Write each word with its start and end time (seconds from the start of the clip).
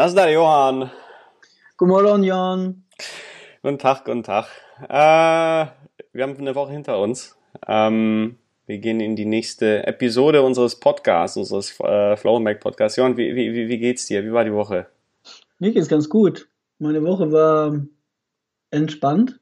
Na 0.00 0.06
ist 0.06 0.16
da, 0.16 0.30
Johann? 0.30 0.90
Guten 1.76 1.90
Morgen, 1.90 2.22
Jan. 2.22 2.84
Guten 3.62 3.78
Tag, 3.78 4.06
guten 4.06 4.22
Tag. 4.22 4.46
Äh, 4.88 5.66
wir 6.14 6.22
haben 6.22 6.38
eine 6.38 6.54
Woche 6.54 6.72
hinter 6.72 6.98
uns. 6.98 7.36
Ähm, 7.68 8.38
wir 8.64 8.78
gehen 8.78 9.00
in 9.00 9.14
die 9.14 9.26
nächste 9.26 9.86
Episode 9.86 10.40
unseres 10.40 10.80
Podcasts, 10.80 11.36
unseres 11.36 11.78
äh, 11.80 12.16
Flowmac 12.16 12.60
Podcasts. 12.60 12.96
Johann, 12.96 13.18
wie, 13.18 13.34
wie, 13.34 13.68
wie 13.68 13.78
geht's 13.78 14.06
dir? 14.06 14.24
Wie 14.24 14.32
war 14.32 14.42
die 14.42 14.54
Woche? 14.54 14.86
Mir 15.58 15.70
geht's 15.70 15.88
ganz 15.88 16.08
gut. 16.08 16.48
Meine 16.78 17.04
Woche 17.04 17.30
war 17.30 17.78
entspannt. 18.70 19.38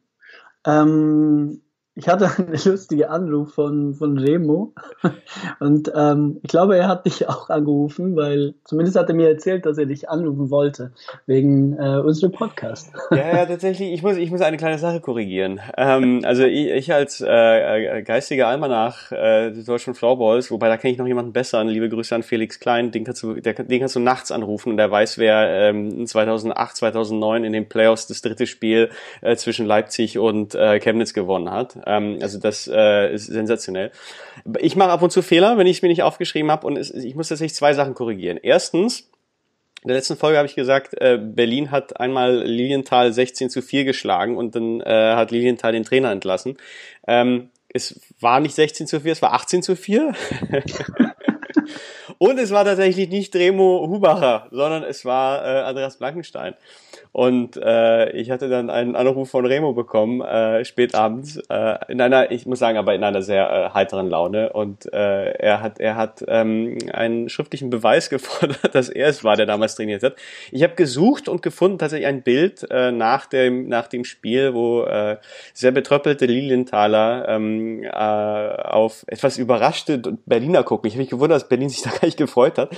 Ähm, 0.67 1.63
ich 1.99 2.07
hatte 2.07 2.31
einen 2.39 2.59
lustigen 2.65 3.05
Anruf 3.05 3.55
von, 3.55 3.95
von 3.95 4.19
Remo 4.19 4.73
und 5.61 5.91
ähm, 5.95 6.39
ich 6.43 6.49
glaube, 6.49 6.77
er 6.77 6.87
hat 6.87 7.07
dich 7.07 7.29
auch 7.29 7.51
angerufen, 7.51 8.15
weil 8.15 8.55
zumindest 8.65 8.97
hat 8.97 9.09
er 9.09 9.17
mir 9.17 9.29
erzählt, 9.29 9.67
dass 9.67 9.79
er 9.79 9.87
dich 9.87 10.09
anrufen 10.09 10.49
wollte, 10.51 10.93
wegen 11.27 11.77
äh, 11.77 11.99
unserem 11.99 12.33
Podcast. 12.33 12.93
Ja, 13.11 13.37
ja, 13.37 13.47
tatsächlich, 13.47 13.93
ich 13.93 14.03
muss, 14.03 14.17
ich 14.17 14.31
muss 14.31 14.41
eine 14.43 14.57
kleine 14.57 14.79
Sache 14.79 15.01
korrigieren. 15.01 15.61
Ähm, 15.77 16.21
also 16.25 16.45
ich, 16.45 16.71
ich 16.71 16.93
als 16.93 17.21
äh, 17.21 18.03
geistiger 18.03 18.47
Almanach 18.47 19.11
äh, 19.11 19.51
des 19.51 19.65
deutschen 19.65 19.95
Flowballs, 19.95 20.53
wobei 20.53 20.69
da 20.69 20.77
kenne 20.77 20.93
ich 20.93 20.99
noch 20.99 21.07
jemanden 21.07 21.33
besser, 21.33 21.65
liebe 21.65 21.89
Grüße 21.89 22.15
an 22.15 22.23
Felix 22.23 22.61
Klein, 22.61 22.93
den 22.93 23.03
kannst 23.03 23.25
du, 23.25 23.35
der, 23.35 23.55
den 23.55 23.81
kannst 23.81 23.97
du 23.97 24.01
nachts 24.01 24.31
anrufen 24.31 24.71
und 24.71 24.77
der 24.77 24.89
weiß, 24.89 25.19
wer 25.19 25.71
ähm, 25.71 26.07
2008, 26.07 26.77
2009 26.77 27.43
in 27.43 27.53
den 27.53 27.69
Playoffs 27.69 28.07
das 28.07 28.23
dritte 28.23 28.47
Spiel 28.47 28.91
äh, 29.21 29.35
zwischen 29.35 29.67
Leipzig 29.67 30.17
und 30.19 30.55
äh, 30.55 30.79
Chemnitz 30.79 31.13
gewonnen 31.13 31.51
hat. 31.51 31.77
Ähm, 31.89 32.19
also 32.21 32.39
das 32.39 32.69
äh, 32.73 33.13
ist 33.13 33.27
sensationell. 33.27 33.91
Ich 34.61 34.77
mache 34.77 34.91
ab 34.91 35.03
und 35.03 35.11
zu 35.11 35.23
Fehler, 35.23 35.59
wenn 35.59 35.67
ich 35.67 35.79
es 35.79 35.83
mir 35.83 35.89
nicht 35.89 36.03
aufgeschrieben 36.03 36.51
habe 36.51 36.67
und 36.67 36.77
es, 36.77 36.91
ich 36.91 37.15
muss 37.15 37.29
tatsächlich 37.29 37.55
zwei 37.55 37.73
Sachen 37.73 37.95
korrigieren. 37.95 38.39
Erstens, 38.41 39.11
in 39.83 39.89
der 39.89 39.97
letzten 39.97 40.17
Folge 40.17 40.39
habe 40.39 40.47
ich 40.47 40.55
gesagt, 40.55 40.95
äh, 41.01 41.19
Berlin 41.19 41.71
hat 41.71 41.99
einmal 41.99 42.45
Lilienthal 42.45 43.13
16 43.13 43.49
zu 43.49 43.63
4 43.63 43.85
geschlagen 43.85 44.37
und 44.37 44.55
dann 44.55 44.81
äh, 44.81 45.15
hat 45.15 45.31
Lilienthal 45.31 45.73
den 45.73 45.85
Trainer 45.85 46.13
entlassen. 46.13 46.59
Ähm, 47.07 47.51
es 47.73 48.01
war 48.21 48.41
nicht 48.41 48.55
16 48.55 48.87
zu 48.87 49.01
4, 49.01 49.13
es 49.13 49.23
war 49.23 49.33
18 49.33 49.63
zu 49.63 49.77
4. 49.77 50.15
und 52.19 52.39
es 52.39 52.51
war 52.51 52.65
tatsächlich 52.65 53.09
nicht 53.09 53.35
Remo 53.35 53.87
Hubacher, 53.89 54.49
sondern 54.51 54.83
es 54.83 55.05
war 55.05 55.45
äh, 55.45 55.63
Andreas 55.63 55.99
Blankenstein. 55.99 56.55
Und 57.19 57.57
äh, 57.57 58.13
ich 58.13 58.31
hatte 58.31 58.49
dann 58.49 58.71
einen 58.71 58.95
Anruf 58.95 59.29
von 59.29 59.45
Remo 59.45 59.73
bekommen, 59.73 60.21
äh, 60.21 60.65
spät 60.65 60.95
abends, 60.95 61.37
äh, 61.51 61.77
in 61.89 62.01
einer, 62.01 62.31
ich 62.31 62.47
muss 62.47 62.61
sagen, 62.61 62.79
aber 62.79 62.95
in 62.95 63.03
einer 63.03 63.23
sehr 63.23 63.51
äh, 63.51 63.71
heiteren 63.75 64.09
Laune. 64.09 64.53
Und 64.53 64.87
äh, 64.93 65.33
er 65.33 65.61
hat, 65.61 65.81
er 65.81 65.97
hat 65.97 66.25
ähm, 66.29 66.79
einen 66.93 67.29
schriftlichen 67.29 67.71
Beweis 67.71 68.09
gefordert, 68.11 68.73
dass 68.73 68.89
er 68.89 69.09
es 69.09 69.25
war, 69.25 69.35
der 69.35 69.47
damals 69.47 69.75
trainiert 69.75 70.05
hat. 70.05 70.15
Ich 70.53 70.63
habe 70.63 70.77
gesucht 70.77 71.29
und 71.29 71.43
gefunden 71.43 71.79
tatsächlich 71.79 72.07
ein 72.07 72.23
Bild 72.23 72.65
äh, 72.71 72.93
nach 72.93 73.27
dem 73.27 73.67
nach 73.67 73.89
dem 73.89 74.05
Spiel, 74.05 74.55
wo 74.55 74.85
äh, 74.85 75.17
sehr 75.53 75.73
betröppelte 75.73 76.27
Lilienthaler 76.27 77.27
ähm, 77.31 77.83
äh, 77.83 77.89
auf 77.89 79.05
etwas 79.09 79.39
überraschte 79.39 79.99
Berliner 80.25 80.63
gucken. 80.63 80.87
Ich 80.87 80.95
habe 80.95 81.01
mich 81.01 81.11
gewundert, 81.11 81.43
dass 81.43 81.49
Berlin 81.49 81.69
sich 81.69 81.83
da 81.83 81.91
gar 81.91 82.05
nicht 82.05 82.17
gefreut 82.17 82.59
hat. 82.59 82.71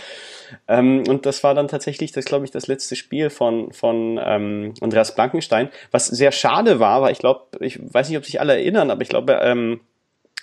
Ähm, 0.68 1.04
und 1.08 1.26
das 1.26 1.44
war 1.44 1.54
dann 1.54 1.68
tatsächlich, 1.68 2.12
das 2.12 2.24
glaube 2.24 2.44
ich, 2.44 2.50
das 2.50 2.66
letzte 2.66 2.96
Spiel 2.96 3.30
von, 3.30 3.72
von 3.72 4.20
ähm, 4.22 4.74
Andreas 4.80 5.14
Blankenstein. 5.14 5.70
Was 5.90 6.06
sehr 6.06 6.32
schade 6.32 6.80
war, 6.80 7.02
weil 7.02 7.12
ich 7.12 7.18
glaube, 7.18 7.42
ich 7.60 7.78
weiß 7.82 8.08
nicht, 8.08 8.18
ob 8.18 8.24
sich 8.24 8.40
alle 8.40 8.54
erinnern, 8.54 8.90
aber 8.90 9.02
ich 9.02 9.08
glaube, 9.08 9.40
ähm, 9.42 9.80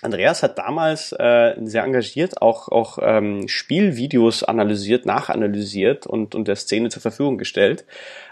Andreas 0.00 0.44
hat 0.44 0.58
damals 0.58 1.12
äh, 1.12 1.56
sehr 1.62 1.82
engagiert 1.82 2.40
auch, 2.40 2.68
auch 2.68 2.98
ähm, 3.02 3.48
Spielvideos 3.48 4.44
analysiert, 4.44 5.06
nachanalysiert 5.06 6.06
und, 6.06 6.36
und 6.36 6.46
der 6.46 6.54
Szene 6.54 6.88
zur 6.88 7.02
Verfügung 7.02 7.36
gestellt. 7.36 7.84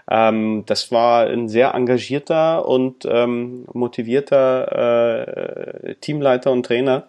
Ähm, 0.08 0.62
das 0.66 0.92
war 0.92 1.26
ein 1.26 1.48
sehr 1.48 1.74
engagierter 1.74 2.68
und 2.68 3.04
ähm, 3.04 3.66
motivierter 3.72 5.88
äh, 5.88 5.94
Teamleiter 5.96 6.52
und 6.52 6.64
Trainer, 6.64 7.08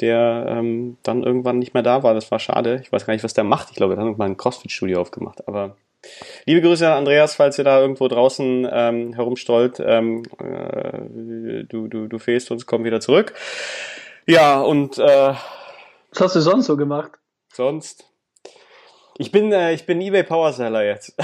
der 0.00 0.46
ähm, 0.48 0.98
dann 1.02 1.22
irgendwann 1.22 1.58
nicht 1.58 1.74
mehr 1.74 1.82
da 1.82 2.02
war. 2.02 2.14
Das 2.14 2.30
war 2.30 2.38
schade. 2.38 2.80
Ich 2.82 2.92
weiß 2.92 3.06
gar 3.06 3.14
nicht, 3.14 3.24
was 3.24 3.34
der 3.34 3.44
macht. 3.44 3.70
Ich 3.70 3.76
glaube, 3.76 3.94
er 3.94 3.98
hat 3.98 4.04
irgendwann 4.04 4.32
ein 4.32 4.36
Crossfit-Studio 4.36 5.00
aufgemacht. 5.00 5.46
Aber 5.48 5.76
liebe 6.44 6.62
Grüße 6.62 6.86
an 6.86 6.98
Andreas, 6.98 7.34
falls 7.34 7.58
ihr 7.58 7.64
da 7.64 7.80
irgendwo 7.80 8.08
draußen 8.08 8.68
ähm, 8.70 9.12
herumstollt. 9.14 9.80
Ähm, 9.80 10.22
äh, 10.38 11.64
du, 11.64 11.88
du, 11.88 12.08
du 12.08 12.18
fehlst 12.18 12.50
uns, 12.50 12.66
komm 12.66 12.84
wieder 12.84 13.00
zurück. 13.00 13.34
Ja, 14.26 14.60
und 14.60 14.98
äh, 14.98 15.34
was 16.10 16.20
hast 16.20 16.36
du 16.36 16.40
sonst 16.40 16.66
so 16.66 16.76
gemacht? 16.76 17.12
Sonst. 17.52 18.08
Ich 19.18 19.32
bin, 19.32 19.52
äh, 19.52 19.72
ich 19.72 19.86
bin 19.86 20.00
eBay 20.00 20.22
Powerseller 20.22 20.84
jetzt. 20.84 21.16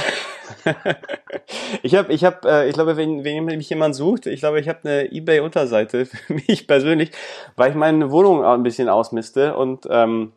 ich 1.82 1.94
habe, 1.94 2.12
ich 2.12 2.25
habe, 2.25 2.48
äh, 2.48 2.69
ich 2.69 2.75
glaube, 2.75 2.97
wenn, 2.97 3.25
wenn 3.25 3.44
mich 3.44 3.69
jemand 3.69 3.94
sucht, 3.94 4.26
ich 4.26 4.41
glaube, 4.41 4.60
ich 4.60 4.69
habe 4.69 4.80
eine 4.84 5.12
eBay-Unterseite 5.12 6.06
für 6.06 6.34
mich 6.34 6.66
persönlich, 6.66 7.10
weil 7.56 7.70
ich 7.70 7.76
meine 7.76 8.10
Wohnung 8.10 8.44
ein 8.44 8.62
bisschen 8.62 8.88
ausmiste 8.88 9.56
und 9.56 9.86
ähm, 9.91 10.32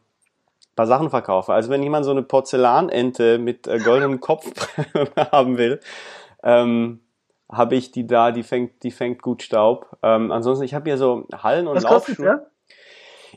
paar 0.76 0.88
Sachen 0.88 1.10
verkaufe. 1.10 1.54
Also 1.54 1.70
wenn 1.70 1.84
jemand 1.84 2.06
so 2.06 2.12
eine 2.12 2.24
Porzellanente 2.24 3.38
mit 3.38 3.68
äh, 3.68 3.80
goldenem 3.80 4.20
Kopf 4.20 4.46
haben 5.32 5.58
will, 5.58 5.80
ähm, 6.44 7.02
habe 7.50 7.76
ich 7.76 7.92
die 7.92 8.08
da, 8.08 8.32
die 8.32 8.44
fängt, 8.44 8.84
die 8.84 8.92
fängt 8.92 9.22
gut 9.22 9.44
Staub. 9.44 9.98
Ähm, 10.04 10.32
ansonsten, 10.32 10.66
ich 10.66 10.74
habe 10.74 10.90
hier 10.90 10.98
so 10.98 11.26
Hallen 11.32 11.68
und 11.68 11.82
Laufschuhe. 11.82 12.48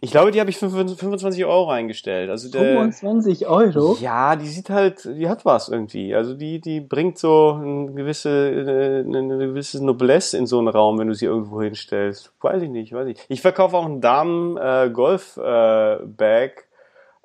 Ich 0.01 0.11
glaube, 0.11 0.31
die 0.31 0.41
habe 0.41 0.51
ich 0.51 0.59
für 0.59 0.71
25 0.71 1.45
Euro 1.45 1.71
eingestellt. 1.71 2.31
Also 2.31 2.51
der, 2.51 2.63
25 2.63 3.47
Euro? 3.47 3.97
Ja, 4.01 4.37
die 4.37 4.47
sieht 4.47 4.71
halt, 4.71 5.05
die 5.05 5.29
hat 5.29 5.45
was 5.45 5.69
irgendwie. 5.69 6.15
Also 6.15 6.33
die, 6.35 6.61
die 6.61 6.81
bringt 6.81 7.19
so 7.19 7.59
eine 7.61 7.93
gewisse, 7.93 9.05
eine, 9.07 9.39
gewisse 9.39 9.85
Noblesse 9.85 10.39
in 10.39 10.47
so 10.47 10.59
einen 10.59 10.69
Raum, 10.69 10.99
wenn 10.99 11.09
du 11.09 11.15
sie 11.15 11.27
irgendwo 11.27 11.63
hinstellst. 11.63 12.33
Weiß 12.41 12.63
ich 12.63 12.71
nicht, 12.71 12.93
weiß 12.93 13.09
ich. 13.09 13.19
Ich 13.29 13.41
verkaufe 13.41 13.77
auch 13.77 13.87
einen 13.87 14.01
Damen-Golf-Bag. 14.01 16.51
Äh, 16.51 16.63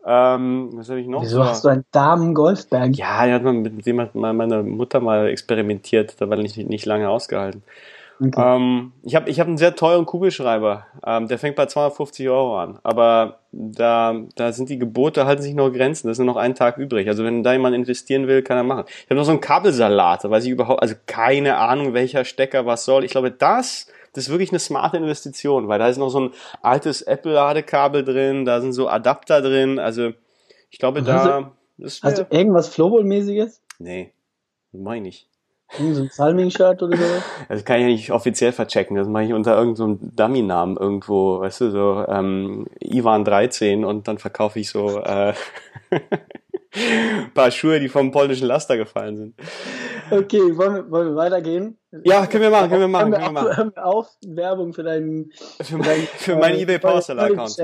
ähm, 0.06 0.72
was 0.74 0.90
habe 0.90 1.00
ich 1.00 1.08
noch? 1.08 1.22
Wieso 1.22 1.46
hast 1.46 1.64
du 1.64 1.70
einen 1.70 1.86
Damen-Golfbag? 1.92 2.96
Ja, 2.96 3.26
die 3.26 3.34
hat 3.34 3.44
man, 3.44 3.62
mit 3.62 3.86
dem 3.86 4.02
hat 4.02 4.16
meine 4.16 4.64
Mutter 4.64 5.00
mal 5.00 5.28
experimentiert. 5.28 6.16
Da 6.20 6.30
war 6.30 6.38
nicht, 6.38 6.58
nicht 6.58 6.86
lange 6.86 7.10
ausgehalten. 7.10 7.64
Okay. 8.26 8.56
Ähm, 8.56 8.94
ich 9.04 9.16
habe 9.16 9.30
ich 9.30 9.40
hab 9.40 9.48
einen 9.48 9.58
sehr 9.58 9.76
teuren 9.76 10.06
Kugelschreiber. 10.06 10.86
Ähm, 11.06 11.28
der 11.28 11.38
fängt 11.38 11.58
bei 11.58 11.66
250 11.66 12.30
Euro 12.30 12.58
an. 12.58 12.80
Aber 12.84 13.40
da, 13.52 14.16
da 14.36 14.54
sind 14.54 14.70
die 14.70 14.80
Gebote, 14.80 15.26
halten 15.26 15.42
sich 15.42 15.56
noch 15.56 15.70
Grenzen. 15.72 16.08
Da 16.08 16.12
ist 16.12 16.20
nur 16.20 16.28
noch 16.28 16.38
ein 16.38 16.56
Tag 16.56 16.78
übrig. 16.78 17.08
Also 17.10 17.26
wenn 17.26 17.44
da 17.44 17.52
jemand 17.52 17.76
investieren 17.76 18.28
will, 18.28 18.42
kann 18.42 18.56
er 18.56 18.64
machen. 18.64 18.86
Ich 18.88 19.10
habe 19.10 19.16
noch 19.16 19.26
so 19.26 19.32
einen 19.32 19.42
Kabelsalat. 19.42 20.24
Da 20.24 20.30
weiß 20.30 20.46
ich 20.46 20.52
überhaupt, 20.52 20.82
also 20.82 20.96
keine 21.06 21.58
Ahnung, 21.58 21.94
welcher 21.94 22.24
Stecker 22.24 22.66
was 22.66 22.86
soll. 22.86 23.04
Ich 23.04 23.12
glaube, 23.12 23.30
das, 23.30 23.88
das 24.14 24.26
ist 24.26 24.30
wirklich 24.30 24.52
eine 24.52 24.60
smarte 24.60 24.98
Investition, 24.98 25.68
weil 25.68 25.80
da 25.80 25.90
ist 25.90 25.98
noch 25.98 26.10
so 26.10 26.22
ein 26.22 26.32
altes 26.62 27.02
Apple-Ladekabel 27.02 28.06
drin, 28.06 28.46
da 28.46 28.62
sind 28.62 28.72
so 28.72 28.88
Adapter 28.88 29.42
drin. 29.42 29.80
Also 29.80 30.12
ich 30.70 30.80
glaube, 30.80 31.02
da. 31.02 31.52
Hast, 31.82 32.04
hast 32.04 32.20
du 32.20 32.28
irgendwas 32.30 32.70
Flowball-mäßiges? 32.70 33.60
Nee, 33.80 34.14
meine 34.72 35.10
ich 35.10 35.28
nicht. 35.80 35.96
So 35.96 36.02
ein 36.04 36.10
Salming-Shirt 36.10 36.84
oder 36.84 36.98
so? 36.98 37.04
Das 37.50 37.66
kann 37.66 37.78
ich 37.78 37.82
ja 37.82 37.88
nicht 37.88 38.12
offiziell 38.12 38.52
verchecken. 38.52 38.96
Das 38.96 39.08
mache 39.08 39.26
ich 39.26 39.34
unter 39.34 39.58
irgendeinem 39.58 40.00
so 40.02 40.10
Dummy-Namen 40.16 40.78
irgendwo, 40.78 41.40
weißt 41.40 41.62
du, 41.62 41.72
so 41.72 42.06
ähm, 42.08 42.68
Ivan 42.80 43.26
13 43.26 43.86
und 43.86 44.08
dann 44.08 44.18
verkaufe 44.18 44.60
ich 44.60 44.70
so 44.70 45.00
äh, 45.00 45.34
paar 47.34 47.52
Schuhe, 47.52 47.80
die 47.80 47.90
vom 47.90 48.12
polnischen 48.12 48.48
Laster 48.48 48.78
gefallen 48.78 49.18
sind. 49.18 49.36
Okay, 50.12 50.58
wollen 50.58 50.76
wir, 50.76 50.92
wollen 50.92 51.08
wir 51.10 51.16
weitergehen? 51.16 51.78
Ja, 52.04 52.26
können 52.26 52.44
wir 52.44 52.50
machen, 52.50 52.70
können 52.70 52.82
wir 52.82 52.88
machen. 52.88 53.12
Können 53.12 53.14
wir, 53.14 53.20
können 53.20 53.36
wir 53.36 53.56
machen. 53.56 53.72
Wir 53.76 53.86
auf, 53.86 54.08
Werbung 54.26 54.74
für 54.74 54.84
deinen 54.84 55.32
für, 55.62 55.78
mein, 55.78 56.08
für 56.18 56.36
meinen 56.36 56.60
eBay 56.60 56.80
Powerseller 56.80 57.24
Account 57.24 57.58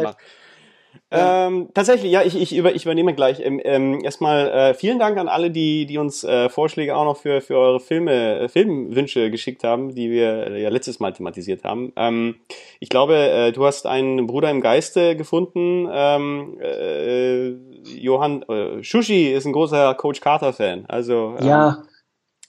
Ähm, 1.12 1.70
tatsächlich, 1.74 2.12
ja, 2.12 2.22
ich, 2.22 2.40
ich, 2.40 2.56
über, 2.56 2.76
ich 2.76 2.86
übernehme 2.86 3.16
gleich. 3.16 3.40
Ähm, 3.44 3.60
ähm, 3.64 4.02
erstmal 4.04 4.48
äh, 4.50 4.74
vielen 4.76 5.00
Dank 5.00 5.18
an 5.18 5.28
alle, 5.28 5.50
die, 5.50 5.88
die 5.88 5.98
uns 5.98 6.24
äh, 6.24 6.50
Vorschläge 6.50 6.96
auch 6.96 7.06
noch 7.06 7.18
für, 7.18 7.42
für 7.42 7.58
eure 7.58 7.80
Filme, 7.80 8.42
äh, 8.42 8.48
Filmwünsche 8.48 9.32
geschickt 9.32 9.64
haben, 9.64 9.96
die 9.96 10.12
wir 10.12 10.48
äh, 10.48 10.62
ja 10.62 10.70
letztes 10.70 11.00
Mal 11.00 11.14
thematisiert 11.14 11.64
haben. 11.64 11.94
Ähm, 11.96 12.36
ich 12.80 12.90
glaube, 12.90 13.16
äh, 13.16 13.52
du 13.52 13.66
hast 13.66 13.88
einen 13.88 14.28
Bruder 14.28 14.52
im 14.52 14.62
Geiste 14.62 15.16
gefunden. 15.16 15.90
Ähm, 15.92 16.60
äh, 16.62 17.50
Johann 17.98 18.46
Shushi 18.82 19.32
ist 19.32 19.46
ein 19.46 19.54
großer 19.54 19.96
Coach 19.96 20.22
Carter-Fan. 20.22 20.86
Also 20.88 21.36
ähm, 21.40 21.48
ja. 21.48 21.84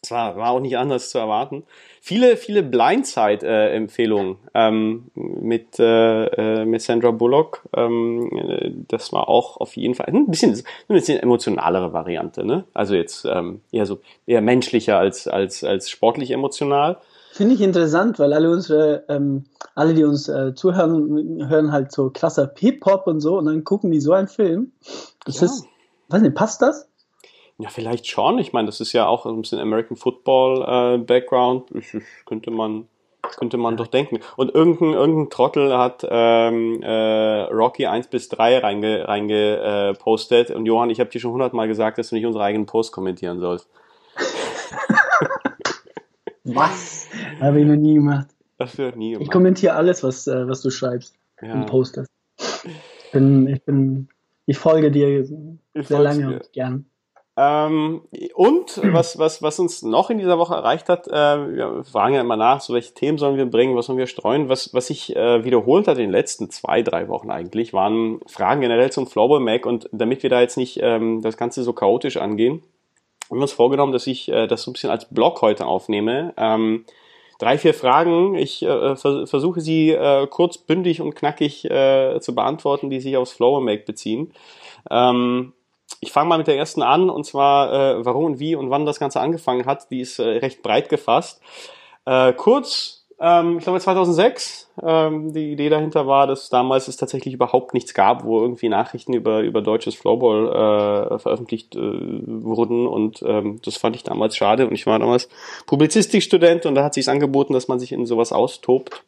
es 0.03 0.11
war, 0.11 0.37
war 0.37 0.51
auch 0.51 0.61
nicht 0.61 0.77
anders 0.77 1.09
zu 1.11 1.19
erwarten 1.19 1.65
viele, 2.01 2.37
viele 2.37 2.63
Blindside-Empfehlungen 2.63 4.39
ähm, 4.55 5.11
mit, 5.15 5.79
äh, 5.79 6.25
äh, 6.25 6.65
mit 6.65 6.83
Sandra 6.83 7.11
Bullock. 7.11 7.63
Ähm, 7.77 8.85
das 8.89 9.13
war 9.13 9.29
auch 9.29 9.59
auf 9.59 9.77
jeden 9.77 9.95
Fall 9.95 10.07
ein 10.07 10.27
bisschen, 10.27 10.55
ein 10.55 10.95
bisschen 10.95 11.21
emotionalere 11.21 11.93
Variante. 11.93 12.45
Ne? 12.45 12.65
Also 12.75 12.95
jetzt 12.95 13.27
ähm, 13.27 13.61
eher 13.71 13.87
so 13.87 14.01
eher 14.27 14.41
menschlicher 14.41 14.99
als, 14.99 15.29
als, 15.29 15.63
als 15.63 15.91
sportlich 15.91 16.31
emotional. 16.31 16.99
Finde 17.33 17.55
ich 17.55 17.61
interessant, 17.61 18.19
weil 18.19 18.33
alle 18.33 18.51
unsere, 18.51 19.05
ähm, 19.09 19.45
alle, 19.77 19.95
die 19.95 20.03
uns 20.03 20.29
äh, 20.29 20.55
zuhören, 20.55 21.49
hören 21.49 21.71
halt 21.71 21.93
so 21.93 22.11
krasser 22.11 22.53
Hip-Hop 22.59 23.07
und 23.07 23.21
so 23.21 23.39
und 23.39 23.45
dann 23.45 23.63
gucken 23.63 23.93
die 23.93 24.01
so 24.01 24.13
einen 24.13 24.27
Film. 24.27 24.73
Das 25.25 25.41
ja. 25.41 25.47
ist, 25.47 25.65
weiß 26.09 26.23
nicht, 26.23 26.35
passt 26.35 26.61
das? 26.61 26.90
Ja, 27.61 27.69
vielleicht 27.69 28.07
schon. 28.07 28.39
Ich 28.39 28.53
meine, 28.53 28.67
das 28.67 28.81
ist 28.81 28.93
ja 28.93 29.07
auch 29.07 29.27
ein 29.27 29.43
bisschen 29.43 29.59
American 29.59 29.97
Football 29.97 30.63
äh, 30.63 30.99
Background. 30.99 31.69
Das, 31.73 31.93
das 31.93 32.03
könnte 32.25 32.51
man 32.51 32.87
könnte 33.37 33.59
man 33.59 33.77
doch 33.77 33.87
denken. 33.87 34.19
Und 34.37 34.55
irgendein, 34.55 34.95
irgendein 34.95 35.31
Trottel 35.31 35.77
hat 35.77 36.07
ähm, 36.09 36.83
äh, 36.83 37.43
Rocky 37.43 37.87
1 37.87 38.09
bis 38.09 38.29
3 38.31 38.59
reinge, 38.59 39.07
reingepostet. 39.07 40.51
Äh, 40.51 40.55
und 40.55 40.67
Johann, 40.67 40.91
ich 40.91 41.01
habe 41.01 41.11
dir 41.11 41.21
schon 41.21 41.33
hundertmal 41.33 41.69
gesagt, 41.69 41.99
dass 41.99 42.09
du 42.09 42.15
nicht 42.15 42.27
unsere 42.27 42.45
eigenen 42.45 42.67
Posts 42.67 42.93
kommentieren 42.93 43.39
sollst. 43.39 43.69
was? 46.45 47.09
Habe 47.41 47.61
ich 47.61 47.67
noch 47.67 47.77
nie 47.77 47.95
gemacht. 47.95 48.29
Das 48.57 48.77
wird 48.79 48.97
nie 48.97 49.13
gemacht. 49.13 49.25
Ich 49.25 49.31
kommentiere 49.31 49.75
alles, 49.75 50.03
was, 50.03 50.27
äh, 50.27 50.49
was 50.49 50.63
du 50.63 50.71
schreibst 50.71 51.15
ja. 51.43 51.53
und 51.53 51.67
postest. 51.67 52.11
Ich 52.39 53.13
bin, 53.13 53.47
ich 53.49 53.63
bin, 53.65 54.09
ich 54.47 54.59
folge 54.59 54.91
dir 54.91 55.25
ich 55.75 55.87
sehr 55.87 56.01
lange 56.01 56.27
dir. 56.27 56.35
und 56.35 56.53
gern. 56.53 56.90
Ähm, 57.41 58.03
und 58.35 58.81
was, 58.93 59.19
was, 59.19 59.43
was 59.43 59.59
uns 59.59 59.81
noch 59.83 60.11
in 60.11 60.19
dieser 60.19 60.39
Woche 60.39 60.55
erreicht 60.55 60.91
hat, 60.91 61.09
äh, 61.09 61.13
wir 61.57 61.85
fragen 61.91 62.15
ja 62.15 62.21
immer 62.21 62.37
nach, 62.37 62.61
so 62.61 62.75
welche 62.75 62.93
Themen 62.93 63.17
sollen 63.17 63.39
wir 63.39 63.47
bringen, 63.47 63.75
was 63.77 63.87
sollen 63.87 63.99
wir 63.99 64.07
streuen, 64.07 64.51
was, 64.51 64.75
was 64.75 64.89
sich 64.89 65.17
äh, 65.17 65.43
wiederholt 65.43 65.89
hat 65.89 65.97
in 65.97 66.05
den 66.05 66.11
letzten 66.11 66.51
zwei, 66.51 66.83
drei 66.83 67.09
Wochen 67.09 67.31
eigentlich, 67.31 67.73
waren 67.73 68.21
Fragen 68.27 68.61
generell 68.61 68.93
zum 68.93 69.07
Floorball 69.07 69.41
Mac 69.41 69.65
und 69.65 69.89
damit 69.91 70.23
wir 70.23 70.29
da 70.29 70.43
jetzt 70.43 70.59
nicht 70.59 70.81
ähm, 70.83 71.23
das 71.23 71.39
Ganze 71.39 71.63
so 71.63 71.73
chaotisch 71.73 72.19
angehen, 72.19 72.63
haben 73.31 73.39
wir 73.39 73.43
uns 73.43 73.53
vorgenommen, 73.53 73.93
dass 73.93 74.07
ich 74.07 74.29
äh, 74.29 74.47
das 74.47 74.63
so 74.63 74.71
ein 74.71 74.75
bisschen 74.75 74.91
als 74.91 75.07
Blog 75.07 75.41
heute 75.41 75.65
aufnehme. 75.65 76.35
Ähm, 76.37 76.85
drei, 77.39 77.57
vier 77.57 77.73
Fragen. 77.73 78.35
Ich 78.35 78.63
äh, 78.63 78.97
vers 78.97 79.31
versuche 79.31 79.63
sie 79.63 79.93
äh, 79.93 80.27
kurz, 80.27 80.59
bündig 80.59 81.01
und 81.01 81.15
knackig 81.15 81.65
äh, 81.65 82.21
zu 82.21 82.35
beantworten, 82.35 82.91
die 82.91 83.01
sich 83.01 83.17
aufs 83.17 83.33
Flower 83.33 83.63
Make 83.63 83.85
beziehen. 83.85 84.35
Ähm, 84.91 85.55
ich 86.01 86.13
fange 86.13 86.29
mal 86.29 86.39
mit 86.39 86.47
der 86.47 86.57
ersten 86.57 86.83
an, 86.83 87.11
und 87.11 87.25
zwar, 87.25 87.73
äh, 87.73 88.05
warum 88.05 88.25
und 88.25 88.39
wie 88.39 88.55
und 88.55 88.71
wann 88.71 88.87
das 88.87 89.01
Ganze 89.01 89.21
angefangen 89.21 89.67
hat. 89.67 89.91
Die 89.91 90.01
ist 90.01 90.19
äh, 90.19 90.39
recht 90.39 90.63
breit 90.63 90.89
gefasst. 90.89 91.43
Äh, 92.07 92.33
kurz, 92.33 93.07
ähm, 93.21 93.59
ich 93.59 93.65
glaube 93.65 93.81
2006, 93.81 94.71
ähm, 94.83 95.33
die 95.35 95.53
Idee 95.53 95.69
dahinter 95.69 96.07
war, 96.07 96.27
dass 96.27 96.49
damals 96.49 96.89
es 96.89 96.97
tatsächlich 96.97 97.35
überhaupt 97.35 97.75
nichts 97.75 97.93
gab, 97.93 98.25
wo 98.25 98.41
irgendwie 98.41 98.71
Nachrichten 98.71 99.13
über, 99.13 99.41
über 99.41 99.61
deutsches 99.61 99.95
Floorball 99.95 100.47
äh, 100.47 101.19
veröffentlicht 101.19 101.77
äh, 101.77 101.81
wurden. 101.81 102.87
Und 102.87 103.23
ähm, 103.23 103.61
das 103.63 103.77
fand 103.77 103.95
ich 103.95 104.03
damals 104.03 104.37
schade. 104.37 104.67
Und 104.67 104.73
ich 104.73 104.87
war 104.87 104.99
damals 104.99 105.29
Publizistikstudent 105.67 106.65
und 106.65 106.77
da 106.77 106.85
hat 106.85 106.95
sich 106.95 107.09
angeboten, 107.09 107.53
dass 107.53 107.69
man 107.69 107.79
sich 107.79 107.93
in 107.93 108.07
sowas 108.07 108.33
austobt. 108.33 109.03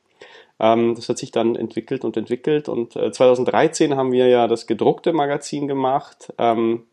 Ähm, 0.63 0.95
das 0.95 1.09
hat 1.09 1.19
sich 1.19 1.33
dann 1.33 1.57
entwickelt 1.57 2.05
und 2.05 2.17
entwickelt. 2.17 2.69
Und 2.69 2.97
äh, 2.97 3.11
2013 3.11 3.97
haben 3.97 4.13
wir 4.13 4.29
ja 4.29 4.47
das 4.47 4.67
gedruckte 4.67 5.13
Magazin 5.13 5.67
gemacht. 5.67 6.33
Ähm, 6.39 6.85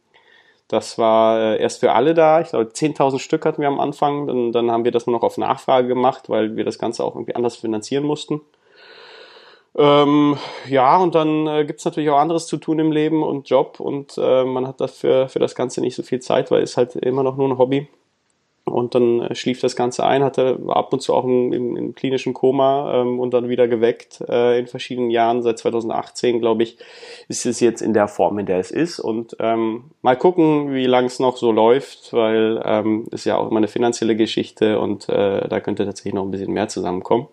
das 0.68 0.98
war 0.98 1.40
äh, 1.40 1.62
erst 1.62 1.80
für 1.80 1.94
alle 1.94 2.16
da. 2.16 2.42
Ich 2.42 2.50
glaube, 2.50 2.66
10.000 2.66 3.20
Stück 3.20 3.46
hatten 3.46 3.62
wir 3.62 3.70
am 3.70 3.80
Anfang. 3.80 4.28
Dann, 4.28 4.52
dann 4.52 4.72
haben 4.72 4.86
wir 4.86 4.92
das 4.92 5.06
nur 5.06 5.16
noch 5.16 5.24
auf 5.24 5.38
Nachfrage 5.38 5.88
gemacht, 5.88 6.30
weil 6.30 6.58
wir 6.58 6.66
das 6.66 6.80
Ganze 6.80 7.04
auch 7.04 7.16
irgendwie 7.16 7.36
anders 7.36 7.58
finanzieren 7.58 8.04
mussten. 8.04 8.42
Ähm, 9.76 10.38
ja, 10.68 10.98
und 10.98 11.14
dann 11.14 11.46
äh, 11.46 11.64
gibt 11.64 11.80
es 11.80 11.86
natürlich 11.86 12.10
auch 12.10 12.18
anderes 12.18 12.48
zu 12.48 12.58
tun 12.58 12.80
im 12.80 12.92
Leben 12.92 13.22
und 13.24 13.48
Job 13.48 13.80
und 13.80 14.18
äh, 14.18 14.44
man 14.44 14.68
hat 14.68 14.82
dafür 14.82 15.30
für 15.30 15.38
das 15.38 15.54
Ganze 15.54 15.80
nicht 15.82 15.96
so 15.96 16.02
viel 16.02 16.20
Zeit, 16.20 16.50
weil 16.50 16.64
es 16.64 16.76
halt 16.76 16.96
immer 16.96 17.22
noch 17.22 17.38
nur 17.38 17.48
ein 17.48 17.58
Hobby. 17.60 17.88
Und 18.70 18.96
dann 18.96 19.22
äh, 19.22 19.36
schlief 19.36 19.60
das 19.60 19.76
Ganze 19.76 20.06
ein, 20.06 20.24
hatte 20.24 20.60
ab 20.68 20.94
und 20.94 21.02
zu 21.02 21.14
auch 21.14 21.24
im, 21.24 21.96
klinischen 21.96 22.34
Koma 22.34 23.02
ähm, 23.02 23.20
und 23.20 23.34
dann 23.34 23.50
wieder 23.50 23.68
geweckt 23.68 24.22
äh, 24.28 24.60
in 24.60 24.68
verschiedenen 24.68 25.10
Jahren. 25.10 25.42
Seit 25.42 25.60
2018, 25.60 26.40
glaube 26.40 26.64
ich, 26.64 26.78
ist 27.28 27.46
es 27.46 27.60
jetzt 27.60 27.82
in 27.82 27.94
der 27.94 28.08
Form, 28.08 28.40
in 28.40 28.46
der 28.46 28.60
es 28.60 28.72
ist. 28.72 29.00
Und 29.00 29.36
ähm, 29.40 29.92
mal 30.02 30.16
gucken, 30.16 30.74
wie 30.74 30.86
lang 30.86 31.06
es 31.06 31.20
noch 31.20 31.38
so 31.38 31.52
läuft, 31.52 32.14
weil 32.14 32.62
ähm, 32.66 33.08
ist 33.12 33.26
ja 33.26 33.38
auch 33.38 33.50
immer 33.50 33.58
eine 33.58 33.68
finanzielle 33.68 34.16
Geschichte 34.16 34.80
und 34.80 35.10
äh, 35.10 35.48
da 35.48 35.60
könnte 35.60 35.86
tatsächlich 35.86 36.14
noch 36.14 36.24
ein 36.24 36.32
bisschen 36.32 36.54
mehr 36.54 36.68
zusammenkommen. 36.68 37.28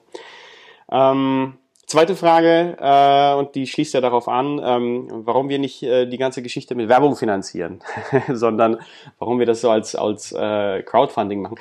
Ähm, 0.90 1.54
Zweite 1.86 2.16
Frage, 2.16 2.76
äh, 2.80 3.38
und 3.38 3.54
die 3.54 3.68
schließt 3.68 3.94
ja 3.94 4.00
darauf 4.00 4.26
an, 4.26 4.60
ähm, 4.60 5.06
warum 5.08 5.48
wir 5.48 5.60
nicht 5.60 5.84
äh, 5.84 6.06
die 6.06 6.18
ganze 6.18 6.42
Geschichte 6.42 6.74
mit 6.74 6.88
Werbung 6.88 7.14
finanzieren, 7.14 7.78
sondern 8.28 8.78
warum 9.20 9.38
wir 9.38 9.46
das 9.46 9.60
so 9.60 9.70
als, 9.70 9.94
als 9.94 10.32
äh, 10.32 10.82
Crowdfunding 10.82 11.42
machen. 11.42 11.58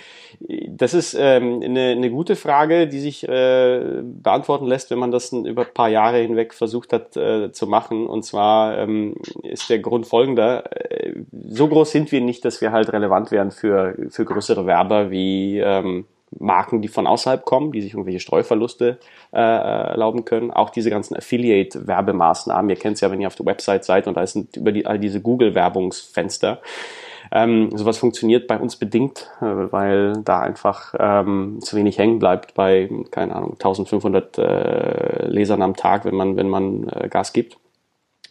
Das 0.68 0.96
ist 0.96 1.14
ähm, 1.14 1.62
eine, 1.64 1.92
eine 1.92 2.10
gute 2.10 2.36
Frage, 2.36 2.88
die 2.88 3.02
sich 3.02 3.30
äh, 3.30 4.02
beantworten 4.02 4.66
lässt, 4.66 4.90
wenn 4.90 4.98
man 4.98 5.12
das 5.12 5.32
über 5.32 5.62
ein 5.62 5.74
paar 5.76 5.90
Jahre 5.90 6.18
hinweg 6.18 6.56
versucht 6.56 6.92
hat 6.92 7.16
äh, 7.16 7.52
zu 7.52 7.68
machen. 7.68 8.08
Und 8.08 8.26
zwar 8.26 8.80
ähm, 8.80 9.18
ist 9.44 9.70
der 9.70 9.78
Grund 9.78 10.08
folgender. 10.08 10.64
Äh, 10.92 11.18
so 11.50 11.68
groß 11.68 11.92
sind 11.92 12.12
wir 12.12 12.22
nicht, 12.22 12.44
dass 12.46 12.62
wir 12.62 12.72
halt 12.72 12.92
relevant 12.92 13.30
wären 13.30 13.52
für, 13.52 13.96
für 14.10 14.26
größere 14.26 14.66
Werber 14.66 15.12
wie 15.12 15.60
ähm, 15.60 16.06
Marken, 16.40 16.82
die 16.82 16.88
von 16.88 17.08
außerhalb 17.08 17.46
kommen, 17.46 17.72
die 17.72 17.82
sich 17.82 17.94
irgendwelche 17.94 18.20
Streuverluste 18.20 19.00
äh, 19.32 19.38
erlauben 19.40 20.26
können. 20.26 20.52
Auch 20.52 20.70
diese 20.70 20.90
ganzen 20.90 21.16
Affiliate-Werbemaßnahmen. 21.16 22.70
Ihr 22.70 22.76
kennt 22.76 22.96
es 22.96 23.02
ja, 23.02 23.12
wenn 23.12 23.22
ihr 23.22 23.28
auf 23.28 23.36
der 23.36 23.46
Website 23.46 23.86
seid 23.86 24.08
und 24.08 24.18
da 24.18 24.26
sind 24.26 24.56
über 24.58 24.72
die, 24.72 24.86
all 24.86 25.00
diese 25.00 25.22
Google-Werbungsfenster. 25.22 26.62
Ähm, 27.32 27.76
sowas 27.76 27.98
funktioniert 27.98 28.48
bei 28.48 28.58
uns 28.58 28.76
bedingt, 28.76 29.32
äh, 29.42 29.46
weil 29.46 30.14
da 30.24 30.40
einfach 30.40 30.94
ähm, 31.00 31.60
zu 31.62 31.76
wenig 31.76 31.98
hängen 31.98 32.20
bleibt 32.20 32.54
bei, 32.54 32.90
keine 33.12 33.36
Ahnung, 33.36 33.54
1500 33.54 34.38
äh, 34.38 35.28
Lesern 35.28 35.62
am 35.62 35.76
Tag, 35.76 36.06
wenn 36.06 36.16
man, 36.16 36.38
wenn 36.38 36.50
man 36.50 36.88
äh, 36.90 37.10
Gas 37.10 37.34
gibt. 37.34 37.58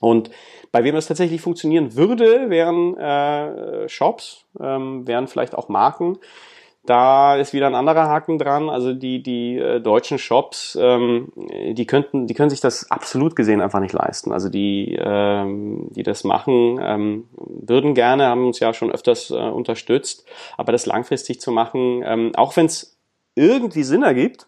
Und 0.00 0.30
bei 0.70 0.84
wem 0.84 0.94
das 0.94 1.06
tatsächlich 1.06 1.40
funktionieren 1.40 1.94
würde, 1.94 2.50
wären 2.50 2.96
äh, 2.96 3.88
Shops, 3.88 4.44
ähm, 4.60 5.06
wären 5.06 5.28
vielleicht 5.28 5.54
auch 5.54 5.68
Marken, 5.68 6.18
da 6.86 7.36
ist 7.36 7.52
wieder 7.52 7.66
ein 7.66 7.75
anderer 7.75 8.08
Haken 8.08 8.38
dran. 8.38 8.69
Also 8.69 8.92
die, 8.92 9.22
die 9.22 9.56
äh, 9.56 9.81
deutschen 9.81 10.19
Shops, 10.19 10.76
ähm, 10.81 11.32
die 11.36 11.86
könnten, 11.86 12.26
die 12.26 12.34
können 12.34 12.50
sich 12.50 12.60
das 12.60 12.90
absolut 12.90 13.36
gesehen 13.36 13.60
einfach 13.60 13.81
nicht 13.81 13.94
leisten. 13.94 14.32
Also 14.32 14.48
die, 14.48 14.96
ähm, 15.00 15.88
die 15.90 16.02
das 16.02 16.25
machen, 16.25 16.78
ähm, 16.82 17.28
würden 17.36 17.94
gerne, 17.94 18.26
haben 18.26 18.46
uns 18.46 18.60
ja 18.60 18.75
schon 18.75 18.92
öfters 18.92 19.31
äh, 19.31 19.34
unterstützt, 19.34 20.26
aber 20.56 20.72
das 20.72 20.86
langfristig 20.86 21.40
zu 21.40 21.50
machen, 21.52 22.02
ähm, 22.04 22.32
auch 22.34 22.56
wenn 22.56 22.66
es 22.66 22.98
irgendwie 23.34 23.82
Sinn 23.82 24.02
ergibt, 24.02 24.46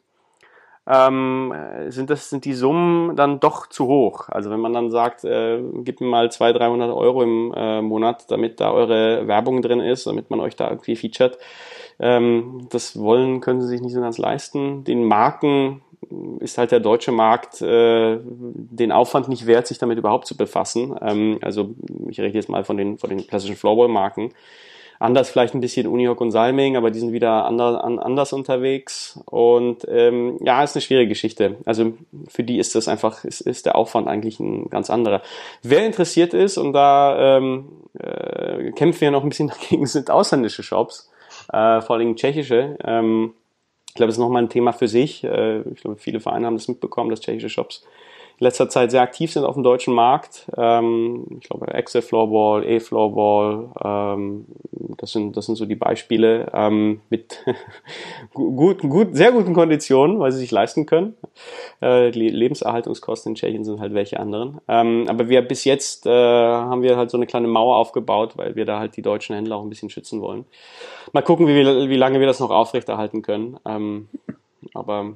ähm, 0.87 1.53
sind 1.89 2.11
das 2.11 2.31
sind 2.31 2.45
die 2.45 2.55
Summen 2.55 3.17
dann 3.17 3.41
doch 3.41 3.67
zu 3.67 3.87
hoch. 3.87 4.29
Also 4.29 4.51
wenn 4.51 4.61
man 4.61 4.73
dann 4.73 4.91
sagt, 4.91 5.25
äh, 5.25 5.61
gib 5.83 6.01
mir 6.01 6.07
mal 6.07 6.31
200, 6.31 6.63
300 6.63 6.91
Euro 6.93 7.23
im 7.23 7.53
äh, 7.57 7.83
Monat, 7.83 8.31
damit 8.31 8.61
da 8.61 8.71
eure 8.71 9.27
Werbung 9.27 9.63
drin 9.63 9.81
ist, 9.81 10.07
damit 10.07 10.31
man 10.31 10.41
euch 10.41 10.55
da 10.55 10.71
irgendwie 10.71 10.97
featured, 10.97 11.39
ähm, 11.99 12.69
das 12.71 12.99
wollen, 12.99 13.41
können 13.41 13.61
sie 13.61 13.69
sich 13.69 13.81
nicht 13.81 13.95
so 13.95 14.01
ganz 14.01 14.19
leisten. 14.19 14.85
Den 14.85 15.05
Marken 15.05 15.83
ist 16.41 16.59
halt 16.59 16.71
der 16.71 16.81
deutsche 16.81 17.13
Markt 17.13 17.61
äh, 17.63 18.19
den 18.23 18.93
Aufwand 18.93 19.29
nicht 19.29 19.47
wert, 19.47 19.67
sich 19.67 19.79
damit 19.79 19.99
überhaupt 19.99 20.27
zu 20.27 20.37
befassen. 20.37 20.97
Ähm, 21.01 21.39
also 21.43 21.75
ich 22.09 22.21
rede 22.21 22.35
jetzt 22.35 22.49
mal 22.49 22.65
von 22.65 22.77
den, 22.77 22.99
von 22.99 23.11
den 23.11 23.27
klassischen 23.27 23.57
Floorball-Marken. 23.57 24.33
Anders 24.99 25.31
vielleicht 25.31 25.55
ein 25.55 25.61
bisschen 25.61 25.87
Unihoc 25.87 26.21
und 26.21 26.31
Salming, 26.31 26.77
aber 26.77 26.91
die 26.91 27.01
sind 27.01 27.13
wieder 27.13 27.45
anders, 27.45 27.77
anders 27.77 28.33
unterwegs. 28.33 29.21
Und 29.27 29.87
ähm, 29.89 30.39
ja, 30.43 30.63
ist 30.63 30.75
eine 30.75 30.83
schwierige 30.83 31.09
Geschichte. 31.09 31.57
Also 31.65 31.93
für 32.29 32.45
die 32.45 32.59
ist 32.59 32.75
das 32.75 32.89
einfach, 32.89 33.25
ist, 33.25 33.41
ist 33.43 33.67
der 33.67 33.77
Aufwand 33.77 34.09
eigentlich 34.09 34.41
ein 34.41 34.71
ganz 34.71 34.91
anderer. 34.91 35.23
Wer 35.63 35.85
interessiert 35.85 36.35
ist, 36.35 36.57
und 36.59 36.73
da 36.73 37.37
ähm, 37.37 37.69
äh, 37.99 38.73
kämpfen 38.73 39.03
wir 39.03 39.11
noch 39.11 39.23
ein 39.23 39.29
bisschen 39.29 39.49
dagegen, 39.61 39.87
sind 39.87 40.11
ausländische 40.11 40.63
Shops 40.63 41.11
äh, 41.53 41.81
vor 41.81 41.97
allem 41.97 42.17
tschechische. 42.17 42.77
Ähm, 42.83 43.35
ich 43.89 43.95
glaube, 43.95 44.09
das 44.09 44.17
ist 44.17 44.21
nochmal 44.21 44.43
ein 44.43 44.51
Thema 44.51 44.73
für 44.73 44.89
sich. 44.89 45.25
Äh, 45.25 45.61
ich 45.61 45.81
glaube, 45.81 45.97
viele 45.97 46.21
Vereine 46.21 46.47
haben 46.47 46.57
das 46.57 46.69
mitbekommen, 46.69 47.11
dass 47.11 47.21
tschechische 47.21 47.49
Shops 47.49 47.87
in 48.39 48.45
letzter 48.45 48.69
Zeit 48.69 48.91
sehr 48.91 49.01
aktiv 49.01 49.33
sind 49.33 49.45
auf 49.45 49.55
dem 49.55 49.63
deutschen 49.63 49.95
Markt. 49.95 50.47
Ähm, 50.57 51.39
ich 51.41 51.49
glaube, 51.49 51.69
Excel 51.69 52.03
Floorball, 52.03 52.65
E-Floorball, 52.65 53.71
ähm, 53.83 54.47
das, 54.99 55.13
sind, 55.13 55.37
das 55.37 55.47
sind 55.47 55.57
so 55.57 55.65
die 55.65 55.75
Beispiele 55.75 56.51
ähm, 56.53 57.01
mit 57.09 57.45
gut, 58.35 58.81
gut, 58.81 59.17
sehr 59.17 59.33
guten 59.33 59.55
Konditionen, 59.55 60.19
weil 60.19 60.33
sie 60.33 60.39
sich 60.39 60.51
leisten 60.51 60.85
können. 60.85 61.15
Äh, 61.81 62.11
die 62.11 62.29
Lebenserhaltungskosten 62.29 63.33
in 63.33 63.37
Tschechien 63.37 63.65
sind 63.65 63.81
halt 63.81 63.95
welche 63.95 64.21
anderen. 64.21 64.61
Ähm, 64.69 65.07
aber 65.09 65.31
wir 65.31 65.41
bis 65.41 65.65
jetzt 65.65 66.07
äh, 66.07 66.11
haben 66.11 66.83
wir 66.83 66.99
halt 66.99 67.11
so 67.11 67.17
eine 67.17 67.27
kleine 67.27 67.49
Mauer 67.49 67.77
aufgebaut, 67.77 68.37
weil 68.37 68.55
wir 68.55 68.67
da 68.67 68.79
halt 68.79 68.99
die 68.99 69.03
deutschen 69.03 69.35
Händler 69.35 69.57
auch 69.57 69.63
ein 69.63 69.71
bisschen 69.71 69.89
schützen 69.91 70.21
wollen. 70.21 70.45
Mal 71.13 71.23
gucken, 71.23 71.47
wie, 71.47 71.55
wie 71.55 71.97
lange 71.97 72.21
wir 72.21 72.27
das 72.27 72.41
noch 72.41 72.51
aufrechterhalten 72.51 73.23
können. 73.23 73.59
Ähm, 73.65 74.09
aber 74.75 75.15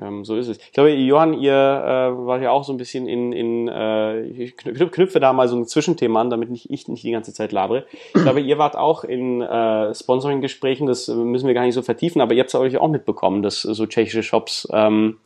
ähm, 0.00 0.24
so 0.24 0.36
ist 0.36 0.48
es. 0.48 0.58
Ich 0.58 0.72
glaube, 0.72 0.90
Johann, 0.90 1.34
ihr 1.34 1.52
äh, 1.52 2.26
war 2.26 2.40
ja 2.40 2.50
auch 2.50 2.64
so 2.64 2.72
ein 2.72 2.76
bisschen 2.76 3.06
in, 3.06 3.32
in 3.32 3.68
äh, 3.68 4.22
ich 4.22 4.56
knüpfe 4.56 5.20
da 5.20 5.32
mal 5.32 5.48
so 5.48 5.56
ein 5.56 5.66
Zwischenthema 5.66 6.20
an, 6.20 6.30
damit 6.30 6.50
nicht, 6.50 6.70
ich 6.70 6.88
nicht 6.88 7.04
die 7.04 7.12
ganze 7.12 7.32
Zeit 7.32 7.52
labere. 7.52 7.84
Ich 8.14 8.22
glaube, 8.22 8.40
ihr 8.40 8.58
wart 8.58 8.76
auch 8.76 9.04
in 9.04 9.42
äh, 9.42 9.94
Sponsoring-Gesprächen, 9.94 10.86
das 10.86 11.08
müssen 11.08 11.46
wir 11.46 11.54
gar 11.54 11.64
nicht 11.64 11.74
so 11.74 11.82
vertiefen, 11.82 12.20
aber 12.20 12.34
ihr 12.34 12.40
habt 12.40 12.50
es 12.50 12.54
euch 12.54 12.78
auch 12.78 12.88
mitbekommen, 12.88 13.42
dass 13.42 13.62
so 13.62 13.86
tschechische 13.86 14.22
Shops 14.22 14.68
ähm, 14.72 15.18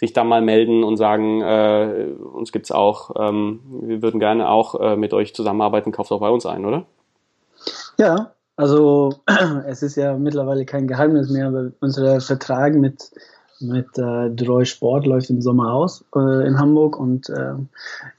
sich 0.00 0.12
da 0.14 0.24
mal 0.24 0.40
melden 0.40 0.82
und 0.82 0.96
sagen, 0.96 1.42
äh, 1.42 2.06
uns 2.32 2.52
gibt's 2.52 2.72
auch, 2.72 3.10
ähm, 3.18 3.60
wir 3.82 4.02
würden 4.02 4.18
gerne 4.18 4.48
auch 4.48 4.80
äh, 4.80 4.96
mit 4.96 5.12
euch 5.12 5.34
zusammenarbeiten, 5.34 5.92
kauft 5.92 6.10
auch 6.10 6.20
bei 6.20 6.30
uns 6.30 6.46
ein, 6.46 6.64
oder? 6.64 6.86
Ja, 7.98 8.32
also 8.56 9.14
es 9.66 9.82
ist 9.82 9.96
ja 9.96 10.16
mittlerweile 10.16 10.64
kein 10.64 10.86
Geheimnis 10.86 11.30
mehr, 11.30 11.48
aber 11.48 11.72
unser 11.80 12.20
Vertrag 12.20 12.74
mit, 12.74 13.10
mit 13.60 13.98
äh, 13.98 14.30
Dreu 14.30 14.64
Sport 14.64 15.06
läuft 15.06 15.30
im 15.30 15.42
Sommer 15.42 15.72
aus 15.72 16.04
äh, 16.14 16.46
in 16.46 16.58
Hamburg 16.58 16.98
und 16.98 17.28
äh, 17.28 17.54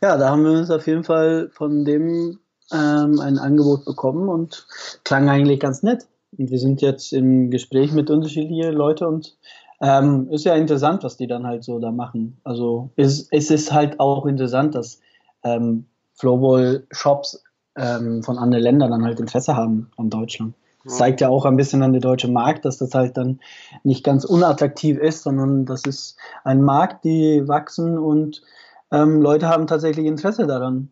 ja, 0.01 0.17
da 0.17 0.29
haben 0.29 0.43
wir 0.43 0.51
uns 0.51 0.71
auf 0.71 0.87
jeden 0.87 1.03
Fall 1.03 1.49
von 1.51 1.85
dem 1.85 2.39
ähm, 2.71 3.19
ein 3.19 3.37
Angebot 3.37 3.85
bekommen 3.85 4.29
und 4.29 4.65
klang 5.03 5.29
eigentlich 5.29 5.59
ganz 5.59 5.83
nett. 5.83 6.07
Und 6.37 6.49
wir 6.49 6.59
sind 6.59 6.81
jetzt 6.81 7.11
im 7.11 7.51
Gespräch 7.51 7.91
mit 7.91 8.09
unterschiedlichen 8.09 8.73
Leuten 8.73 9.05
und 9.05 9.35
ähm, 9.81 10.29
ist 10.29 10.45
ja 10.45 10.55
interessant, 10.55 11.03
was 11.03 11.17
die 11.17 11.27
dann 11.27 11.45
halt 11.45 11.63
so 11.63 11.79
da 11.79 11.91
machen. 11.91 12.37
Also 12.43 12.91
es, 12.95 13.27
es 13.31 13.49
ist 13.49 13.73
halt 13.73 13.99
auch 13.99 14.25
interessant, 14.25 14.75
dass 14.75 15.01
ähm, 15.43 15.85
Flowball-Shops 16.13 17.43
ähm, 17.75 18.23
von 18.23 18.37
anderen 18.37 18.63
Ländern 18.63 18.91
dann 18.91 19.03
halt 19.03 19.19
Interesse 19.19 19.55
haben 19.55 19.91
an 19.97 20.09
Deutschland. 20.09 20.53
Das 20.83 20.97
zeigt 20.97 21.21
ja 21.21 21.29
auch 21.29 21.45
ein 21.45 21.57
bisschen 21.57 21.83
an 21.83 21.93
der 21.93 22.01
deutschen 22.01 22.33
Markt, 22.33 22.65
dass 22.65 22.77
das 22.77 22.93
halt 22.93 23.17
dann 23.17 23.39
nicht 23.83 24.03
ganz 24.03 24.25
unattraktiv 24.25 24.97
ist, 24.97 25.23
sondern 25.23 25.65
das 25.65 25.83
ist 25.85 26.17
ein 26.43 26.61
Markt, 26.61 27.03
die 27.03 27.47
wachsen 27.47 27.97
und 27.97 28.41
ähm, 28.91 29.21
Leute 29.21 29.47
haben 29.47 29.67
tatsächlich 29.67 30.05
Interesse 30.05 30.47
daran. 30.47 30.89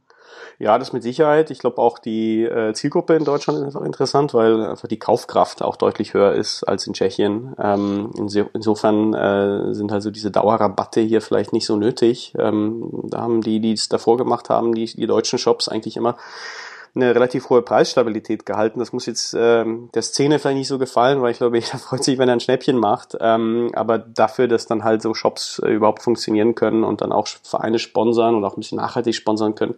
Ja, 0.57 0.77
das 0.77 0.91
mit 0.91 1.03
Sicherheit. 1.03 1.51
Ich 1.51 1.59
glaube 1.59 1.77
auch 1.77 1.99
die 1.99 2.43
äh, 2.43 2.73
Zielgruppe 2.73 3.15
in 3.15 3.23
Deutschland 3.23 3.65
ist 3.65 3.77
auch 3.77 3.81
interessant, 3.81 4.33
weil 4.33 4.61
einfach 4.65 4.89
die 4.89 4.99
Kaufkraft 4.99 5.61
auch 5.61 5.77
deutlich 5.77 6.13
höher 6.13 6.33
ist 6.33 6.63
als 6.65 6.85
in 6.85 6.93
Tschechien. 6.93 7.55
Ähm, 7.57 8.11
inso, 8.17 8.45
insofern 8.53 9.13
äh, 9.13 9.73
sind 9.73 9.91
also 9.91 10.11
diese 10.11 10.31
Dauerrabatte 10.31 10.99
hier 10.99 11.21
vielleicht 11.21 11.53
nicht 11.53 11.65
so 11.65 11.77
nötig. 11.77 12.33
Ähm, 12.37 12.89
da 13.03 13.21
haben 13.21 13.41
die, 13.41 13.61
die 13.61 13.73
es 13.73 13.87
davor 13.87 14.17
gemacht 14.17 14.49
haben, 14.49 14.75
die, 14.75 14.85
die 14.85 15.07
deutschen 15.07 15.39
Shops 15.39 15.69
eigentlich 15.69 15.95
immer 15.95 16.17
eine 16.95 17.13
relativ 17.13 17.49
hohe 17.49 17.61
Preisstabilität 17.61 18.45
gehalten. 18.45 18.79
Das 18.79 18.93
muss 18.93 19.05
jetzt 19.05 19.35
ähm, 19.37 19.89
der 19.93 20.01
Szene 20.01 20.39
vielleicht 20.39 20.57
nicht 20.57 20.67
so 20.67 20.77
gefallen, 20.77 21.21
weil 21.21 21.31
ich 21.31 21.37
glaube, 21.37 21.57
jeder 21.59 21.77
freut 21.77 22.03
sich, 22.03 22.17
wenn 22.17 22.29
er 22.29 22.33
ein 22.33 22.39
Schnäppchen 22.39 22.77
macht. 22.77 23.17
Ähm, 23.19 23.71
aber 23.73 23.97
dafür, 23.97 24.47
dass 24.47 24.65
dann 24.65 24.83
halt 24.83 25.01
so 25.01 25.13
Shops 25.13 25.59
äh, 25.59 25.69
überhaupt 25.69 26.01
funktionieren 26.01 26.55
können 26.55 26.83
und 26.83 27.01
dann 27.01 27.11
auch 27.11 27.27
Vereine 27.27 27.79
sponsern 27.79 28.35
und 28.35 28.43
auch 28.43 28.55
ein 28.55 28.61
bisschen 28.61 28.77
nachhaltig 28.77 29.15
sponsern 29.15 29.55
können, 29.55 29.75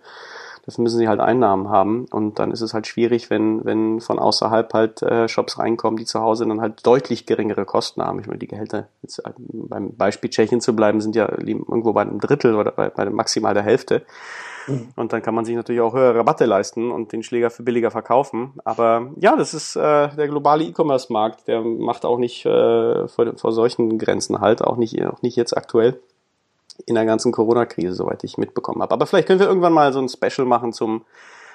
Dafür 0.65 0.84
müssen 0.84 1.00
sie 1.00 1.08
halt 1.08 1.20
Einnahmen 1.20 1.70
haben 1.70 2.06
und 2.12 2.38
dann 2.38 2.51
ist 2.51 2.62
es 2.62 2.74
halt 2.74 2.86
schwierig, 2.86 3.30
wenn, 3.30 3.65
wenn 3.65 4.00
von 4.00 4.20
außerhalb 4.20 4.72
halt 4.74 5.01
äh, 5.01 5.27
Shops 5.27 5.58
reinkommen, 5.58 5.98
die 5.98 6.06
zu 6.06 6.22
Hause 6.22 6.46
dann 6.46 6.62
halt 6.62 6.86
deutlich 6.86 7.25
geringere 7.25 7.65
Kosten 7.65 8.03
haben. 8.03 8.20
Ich 8.20 8.27
meine, 8.27 8.38
die 8.38 8.48
Gehälter, 8.48 8.88
jetzt 9.01 9.20
äh, 9.20 9.32
beim 9.38 9.96
Beispiel 9.96 10.30
Tschechien 10.30 10.62
zu 10.62 10.75
bleiben, 10.75 11.01
sind 11.01 11.15
ja 11.15 11.27
irgendwo 11.30 11.94
bei 11.94 12.01
einem 12.01 12.20
Drittel 12.20 12.56
oder 12.56 12.72
bei, 12.72 12.89
bei 12.89 13.10
maximal 13.10 13.56
der 13.56 13.63
Hälfte. 13.63 14.03
Mhm. 14.68 14.89
Und 14.96 15.13
dann 15.13 15.22
kann 15.22 15.36
man 15.36 15.46
sich 15.46 15.56
natürlich 15.56 15.82
auch 15.82 15.94
höhere 15.94 16.20
Rabatte 16.20 16.46
leisten 16.46 16.91
und 16.91 17.12
den 17.12 17.24
Schläger 17.24 17.50
für 17.50 17.63
billiger 17.63 17.91
verkaufen. 17.91 18.53
Aber 18.63 19.12
ja, 19.18 19.36
das 19.36 19.53
ist 19.53 19.75
äh, 19.75 20.10
der 20.10 20.27
globale 20.27 20.63
E-Commerce-Markt, 20.63 21.48
der 21.48 21.62
macht 21.62 22.06
auch 22.06 22.18
nicht 22.18 22.46
äh, 22.46 23.08
vor, 23.08 23.38
vor 23.38 23.51
solchen 23.51 23.98
Grenzen 23.98 24.39
halt, 24.39 24.63
auch 24.63 24.77
nicht, 24.77 25.03
auch 25.06 25.22
nicht 25.22 25.36
jetzt 25.36 25.56
aktuell 25.56 26.00
in 26.86 26.96
der 26.96 27.06
ganzen 27.06 27.32
Corona-Krise, 27.32 27.94
soweit 27.94 28.24
ich 28.24 28.38
mitbekommen 28.38 28.82
habe. 28.82 28.94
Aber 28.94 29.06
vielleicht 29.06 29.27
können 29.27 29.39
wir 29.39 29.48
irgendwann 29.48 29.74
mal 29.74 29.94
so 29.94 30.00
ein 30.00 30.10
Special 30.10 30.48
machen 30.48 30.74
zum, 30.74 31.06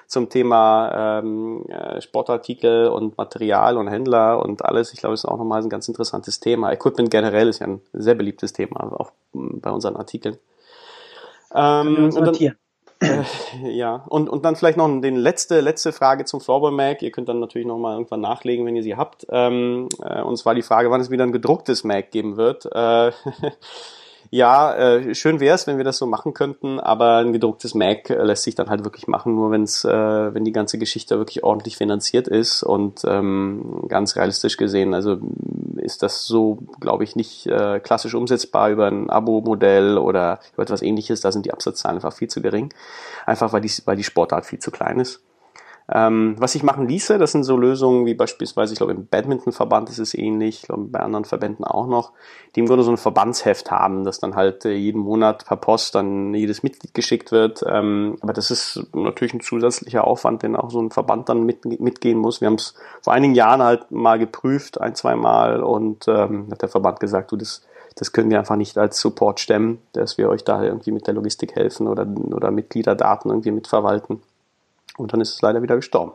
zum 0.06 0.28
Thema 0.28 1.18
ähm, 1.18 1.64
äh, 1.68 2.00
Sportartikel 2.00 2.88
und 2.88 3.16
Material 3.16 3.76
und 3.76 3.88
Händler 3.88 4.42
und 4.44 4.64
alles. 4.64 4.92
Ich 4.92 5.00
glaube, 5.00 5.14
das 5.14 5.24
ist 5.24 5.30
auch 5.30 5.38
nochmal 5.38 5.62
ein 5.62 5.68
ganz 5.68 5.88
interessantes 5.88 6.40
Thema. 6.40 6.72
Equipment 6.72 7.10
generell 7.10 7.48
ist 7.48 7.60
ja 7.60 7.66
ein 7.66 7.80
sehr 7.92 8.14
beliebtes 8.14 8.52
Thema, 8.52 8.92
auch 8.92 9.12
bei 9.32 9.70
unseren 9.70 9.96
Artikeln. 9.96 10.38
Ähm, 11.54 12.10
und 12.14 12.24
dann, 12.26 12.56
ja, 13.62 14.04
und, 14.08 14.28
und 14.28 14.44
dann 14.44 14.56
vielleicht 14.56 14.78
noch 14.78 14.88
die 15.00 15.10
letzte, 15.10 15.60
letzte 15.60 15.92
Frage 15.92 16.24
zum 16.24 16.40
Floorball 16.40 16.70
Mac. 16.72 17.02
Ihr 17.02 17.10
könnt 17.10 17.28
dann 17.28 17.40
natürlich 17.40 17.66
nochmal 17.66 17.94
irgendwann 17.94 18.20
nachlegen, 18.20 18.64
wenn 18.64 18.76
ihr 18.76 18.82
sie 18.82 18.96
habt. 18.96 19.26
Ähm, 19.30 19.88
äh, 20.02 20.22
und 20.22 20.36
zwar 20.36 20.54
die 20.54 20.62
Frage, 20.62 20.90
wann 20.90 21.00
es 21.00 21.10
wieder 21.10 21.24
ein 21.24 21.32
gedrucktes 21.32 21.84
Mac 21.84 22.10
geben 22.10 22.36
wird. 22.36 22.66
Äh, 22.66 23.12
ja, 24.30 24.74
äh, 24.74 25.14
schön 25.14 25.40
wäre 25.40 25.54
es, 25.54 25.66
wenn 25.66 25.76
wir 25.76 25.84
das 25.84 25.98
so 25.98 26.06
machen 26.06 26.34
könnten, 26.34 26.80
aber 26.80 27.18
ein 27.18 27.32
gedrucktes 27.32 27.74
Mac 27.74 28.10
äh, 28.10 28.22
lässt 28.22 28.44
sich 28.44 28.54
dann 28.54 28.68
halt 28.68 28.84
wirklich 28.84 29.06
machen, 29.08 29.34
nur 29.34 29.50
wenn's, 29.50 29.84
äh, 29.84 30.34
wenn 30.34 30.44
die 30.44 30.52
ganze 30.52 30.78
Geschichte 30.78 31.18
wirklich 31.18 31.44
ordentlich 31.44 31.76
finanziert 31.76 32.28
ist 32.28 32.62
und 32.62 33.02
ähm, 33.06 33.84
ganz 33.88 34.16
realistisch 34.16 34.56
gesehen, 34.56 34.94
also 34.94 35.18
ist 35.76 36.02
das 36.02 36.26
so, 36.26 36.58
glaube 36.80 37.04
ich, 37.04 37.16
nicht 37.16 37.46
äh, 37.46 37.80
klassisch 37.80 38.14
umsetzbar 38.14 38.70
über 38.70 38.88
ein 38.88 39.10
Abo-Modell 39.10 39.98
oder 39.98 40.40
über 40.54 40.62
etwas 40.62 40.82
ähnliches, 40.82 41.20
da 41.20 41.32
sind 41.32 41.46
die 41.46 41.52
Absatzzahlen 41.52 41.98
einfach 41.98 42.12
viel 42.12 42.28
zu 42.28 42.42
gering, 42.42 42.72
einfach 43.24 43.52
weil 43.52 43.60
die, 43.60 43.72
weil 43.84 43.96
die 43.96 44.04
Sportart 44.04 44.46
viel 44.46 44.58
zu 44.58 44.70
klein 44.70 45.00
ist. 45.00 45.22
Ähm, 45.92 46.34
was 46.38 46.56
ich 46.56 46.64
machen 46.64 46.88
ließe, 46.88 47.16
das 47.18 47.30
sind 47.30 47.44
so 47.44 47.56
Lösungen 47.56 48.06
wie 48.06 48.14
beispielsweise, 48.14 48.72
ich 48.72 48.78
glaube 48.78 48.92
im 48.92 49.06
Badmintonverband 49.06 49.88
ist 49.88 50.00
es 50.00 50.14
ähnlich, 50.14 50.62
ich 50.62 50.62
glaube 50.62 50.84
bei 50.84 50.98
anderen 50.98 51.24
Verbänden 51.24 51.64
auch 51.64 51.86
noch, 51.86 52.12
die 52.54 52.60
im 52.60 52.66
Grunde 52.66 52.82
so 52.82 52.90
ein 52.90 52.96
Verbandsheft 52.96 53.70
haben, 53.70 54.02
das 54.02 54.18
dann 54.18 54.34
halt 54.34 54.64
äh, 54.64 54.72
jeden 54.72 55.00
Monat 55.00 55.46
per 55.46 55.56
Post 55.56 55.94
dann 55.94 56.34
jedes 56.34 56.64
Mitglied 56.64 56.92
geschickt 56.92 57.30
wird. 57.30 57.64
Ähm, 57.68 58.18
aber 58.20 58.32
das 58.32 58.50
ist 58.50 58.84
natürlich 58.94 59.34
ein 59.34 59.40
zusätzlicher 59.40 60.04
Aufwand, 60.04 60.42
den 60.42 60.56
auch 60.56 60.70
so 60.70 60.80
ein 60.80 60.90
Verband 60.90 61.28
dann 61.28 61.44
mit, 61.44 61.64
mitgehen 61.64 62.18
muss. 62.18 62.40
Wir 62.40 62.48
haben 62.48 62.56
es 62.56 62.74
vor 63.00 63.12
einigen 63.12 63.34
Jahren 63.34 63.62
halt 63.62 63.92
mal 63.92 64.18
geprüft, 64.18 64.80
ein, 64.80 64.96
zwei 64.96 65.14
Mal, 65.14 65.62
und 65.62 66.08
ähm, 66.08 66.48
hat 66.50 66.62
der 66.62 66.68
Verband 66.68 66.98
gesagt, 66.98 67.30
du, 67.30 67.36
das 67.36 67.62
das 67.98 68.12
können 68.12 68.28
wir 68.28 68.38
einfach 68.38 68.56
nicht 68.56 68.76
als 68.76 69.00
Support 69.00 69.40
stemmen, 69.40 69.78
dass 69.92 70.18
wir 70.18 70.28
euch 70.28 70.44
da 70.44 70.62
irgendwie 70.62 70.92
mit 70.92 71.06
der 71.06 71.14
Logistik 71.14 71.56
helfen 71.56 71.88
oder, 71.88 72.06
oder 72.30 72.50
Mitgliederdaten 72.50 73.30
irgendwie 73.30 73.52
mitverwalten. 73.52 74.20
Und 74.98 75.12
dann 75.12 75.20
ist 75.20 75.34
es 75.34 75.42
leider 75.42 75.62
wieder 75.62 75.76
gestorben. 75.76 76.12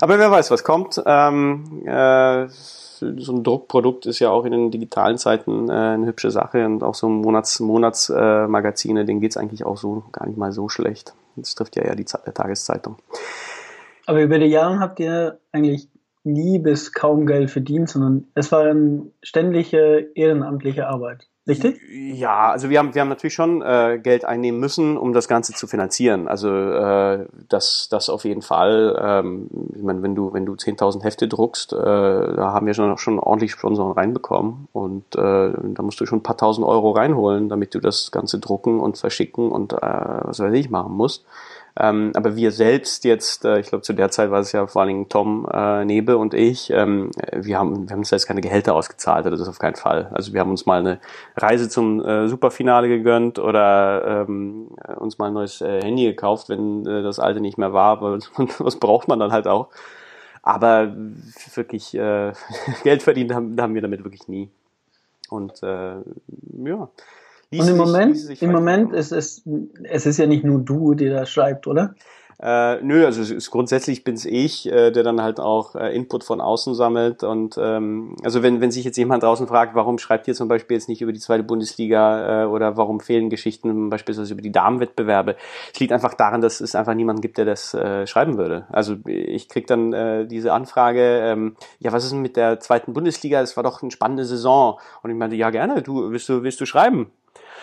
Aber 0.00 0.18
wer 0.18 0.30
weiß, 0.30 0.50
was 0.50 0.64
kommt. 0.64 1.02
Ähm, 1.04 1.86
äh, 1.86 2.48
so 2.48 3.32
ein 3.32 3.42
Druckprodukt 3.42 4.06
ist 4.06 4.20
ja 4.20 4.30
auch 4.30 4.44
in 4.44 4.52
den 4.52 4.70
digitalen 4.70 5.18
Zeiten 5.18 5.68
äh, 5.68 5.72
eine 5.72 6.06
hübsche 6.06 6.30
Sache 6.30 6.64
und 6.64 6.82
auch 6.82 6.94
so 6.94 7.08
Monats, 7.08 7.60
Monatsmagazine, 7.60 9.02
äh, 9.02 9.04
denen 9.04 9.20
geht's 9.20 9.36
eigentlich 9.36 9.64
auch 9.64 9.76
so 9.76 10.04
gar 10.12 10.26
nicht 10.26 10.38
mal 10.38 10.52
so 10.52 10.68
schlecht. 10.68 11.14
Das 11.36 11.54
trifft 11.54 11.76
ja 11.76 11.82
eher 11.82 11.96
die 11.96 12.04
der 12.04 12.34
Tageszeitung. 12.34 12.96
Aber 14.06 14.22
über 14.22 14.38
die 14.38 14.46
Jahre 14.46 14.80
habt 14.80 15.00
ihr 15.00 15.40
eigentlich 15.52 15.88
nie 16.24 16.58
bis 16.58 16.92
kaum 16.92 17.26
Geld 17.26 17.50
verdient, 17.50 17.88
sondern 17.88 18.26
es 18.34 18.52
war 18.52 18.62
eine 18.62 19.06
ständige 19.22 20.10
ehrenamtliche 20.14 20.86
Arbeit. 20.86 21.28
Richtig? 21.44 21.80
Ja, 21.90 22.50
also 22.50 22.70
wir 22.70 22.78
haben, 22.78 22.94
wir 22.94 23.00
haben 23.00 23.08
natürlich 23.08 23.34
schon 23.34 23.62
äh, 23.62 23.98
Geld 24.00 24.24
einnehmen 24.24 24.60
müssen, 24.60 24.96
um 24.96 25.12
das 25.12 25.26
Ganze 25.26 25.52
zu 25.52 25.66
finanzieren. 25.66 26.28
Also 26.28 26.48
äh, 26.48 27.26
das, 27.48 27.88
das 27.90 28.08
auf 28.08 28.24
jeden 28.24 28.42
Fall. 28.42 28.96
Ähm, 29.02 29.48
ich 29.74 29.82
meine, 29.82 30.02
wenn 30.02 30.14
du, 30.14 30.32
wenn 30.32 30.46
du 30.46 30.52
10.000 30.52 31.02
Hefte 31.02 31.26
druckst, 31.26 31.72
äh, 31.72 31.76
da 31.76 32.52
haben 32.52 32.66
wir 32.66 32.74
schon, 32.74 32.96
schon 32.96 33.18
ordentlich 33.18 33.50
Sponsoren 33.50 33.92
reinbekommen 33.92 34.68
und 34.72 35.16
äh, 35.16 35.50
da 35.52 35.82
musst 35.82 36.00
du 36.00 36.06
schon 36.06 36.20
ein 36.20 36.22
paar 36.22 36.36
tausend 36.36 36.64
Euro 36.64 36.92
reinholen, 36.92 37.48
damit 37.48 37.74
du 37.74 37.80
das 37.80 38.12
Ganze 38.12 38.38
drucken 38.38 38.78
und 38.78 38.98
verschicken 38.98 39.50
und 39.50 39.72
äh, 39.72 39.78
was 39.80 40.38
weiß 40.38 40.54
ich 40.54 40.70
machen 40.70 40.92
musst. 40.92 41.24
Ähm, 41.78 42.12
aber 42.14 42.36
wir 42.36 42.52
selbst 42.52 43.04
jetzt, 43.04 43.46
äh, 43.46 43.58
ich 43.58 43.68
glaube 43.68 43.82
zu 43.82 43.94
der 43.94 44.10
Zeit 44.10 44.30
war 44.30 44.40
es 44.40 44.52
ja 44.52 44.66
vor 44.66 44.82
allen 44.82 44.88
Dingen 44.88 45.08
Tom 45.08 45.48
äh, 45.50 45.84
Nebe 45.86 46.18
und 46.18 46.34
ich, 46.34 46.70
ähm, 46.70 47.10
wir 47.34 47.58
haben 47.58 47.88
wir 47.88 47.92
haben 47.92 48.00
uns 48.00 48.10
jetzt 48.10 48.26
keine 48.26 48.42
Gehälter 48.42 48.74
ausgezahlt, 48.74 49.24
das 49.24 49.40
ist 49.40 49.48
auf 49.48 49.58
keinen 49.58 49.76
Fall. 49.76 50.10
Also 50.12 50.34
wir 50.34 50.40
haben 50.40 50.50
uns 50.50 50.66
mal 50.66 50.80
eine 50.80 51.00
Reise 51.34 51.70
zum 51.70 52.04
äh, 52.04 52.28
Superfinale 52.28 52.88
gegönnt 52.88 53.38
oder 53.38 54.26
ähm, 54.28 54.68
uns 54.98 55.16
mal 55.16 55.28
ein 55.28 55.34
neues 55.34 55.62
äh, 55.62 55.80
Handy 55.82 56.04
gekauft, 56.04 56.50
wenn 56.50 56.84
äh, 56.86 57.02
das 57.02 57.18
alte 57.18 57.40
nicht 57.40 57.56
mehr 57.56 57.72
war, 57.72 58.02
weil 58.02 58.18
was 58.58 58.76
braucht 58.76 59.08
man 59.08 59.18
dann 59.18 59.32
halt 59.32 59.48
auch. 59.48 59.68
Aber 60.42 60.92
wirklich 61.54 61.94
äh, 61.94 62.32
Geld 62.82 63.02
verdient 63.02 63.32
haben, 63.32 63.58
haben 63.58 63.74
wir 63.74 63.82
damit 63.82 64.04
wirklich 64.04 64.28
nie. 64.28 64.50
Und 65.30 65.62
äh, 65.62 65.94
ja. 66.64 66.88
Und 67.60 67.68
im 67.68 67.76
Moment, 67.76 68.42
im 68.42 68.52
Moment 68.52 68.92
ist 68.92 69.12
es, 69.12 69.42
es 69.84 70.06
ist 70.06 70.18
ja 70.18 70.26
nicht 70.26 70.44
nur 70.44 70.60
du, 70.60 70.94
der 70.94 71.12
da 71.12 71.26
schreibt, 71.26 71.66
oder? 71.66 71.94
Äh, 72.42 72.82
nö, 72.82 73.06
also 73.06 73.22
es 73.22 73.30
ist, 73.30 73.52
grundsätzlich 73.52 74.02
bin's 74.02 74.24
ich, 74.24 74.66
äh, 74.66 74.90
der 74.90 75.04
dann 75.04 75.22
halt 75.22 75.38
auch 75.38 75.76
äh, 75.76 75.94
Input 75.94 76.24
von 76.24 76.40
außen 76.40 76.74
sammelt. 76.74 77.22
Und 77.22 77.56
ähm, 77.56 78.16
also 78.24 78.42
wenn, 78.42 78.60
wenn 78.60 78.72
sich 78.72 78.84
jetzt 78.84 78.96
jemand 78.96 79.22
draußen 79.22 79.46
fragt, 79.46 79.76
warum 79.76 79.98
schreibt 79.98 80.26
ihr 80.26 80.34
zum 80.34 80.48
Beispiel 80.48 80.76
jetzt 80.76 80.88
nicht 80.88 81.00
über 81.02 81.12
die 81.12 81.20
zweite 81.20 81.44
Bundesliga 81.44 82.42
äh, 82.42 82.46
oder 82.46 82.76
warum 82.76 82.98
fehlen 82.98 83.30
Geschichten 83.30 83.90
beispielsweise 83.90 84.32
über 84.32 84.42
die 84.42 84.50
Damenwettbewerbe, 84.50 85.36
es 85.72 85.78
liegt 85.78 85.92
einfach 85.92 86.14
daran, 86.14 86.40
dass 86.40 86.60
es 86.60 86.74
einfach 86.74 86.94
niemanden 86.94 87.22
gibt, 87.22 87.38
der 87.38 87.44
das 87.44 87.74
äh, 87.74 88.08
schreiben 88.08 88.36
würde. 88.38 88.66
Also 88.72 88.96
ich 89.06 89.48
krieg 89.48 89.68
dann 89.68 89.92
äh, 89.92 90.26
diese 90.26 90.52
Anfrage, 90.52 91.20
ähm, 91.22 91.56
ja, 91.78 91.92
was 91.92 92.02
ist 92.02 92.10
denn 92.10 92.22
mit 92.22 92.36
der 92.36 92.58
zweiten 92.58 92.92
Bundesliga? 92.92 93.40
Das 93.40 93.56
war 93.56 93.62
doch 93.62 93.82
eine 93.82 93.92
spannende 93.92 94.24
Saison. 94.24 94.80
Und 95.04 95.10
ich 95.10 95.16
meinte, 95.16 95.36
ja 95.36 95.50
gerne, 95.50 95.80
du 95.80 96.10
willst 96.10 96.28
du, 96.28 96.42
willst 96.42 96.60
du 96.60 96.66
schreiben? 96.66 97.12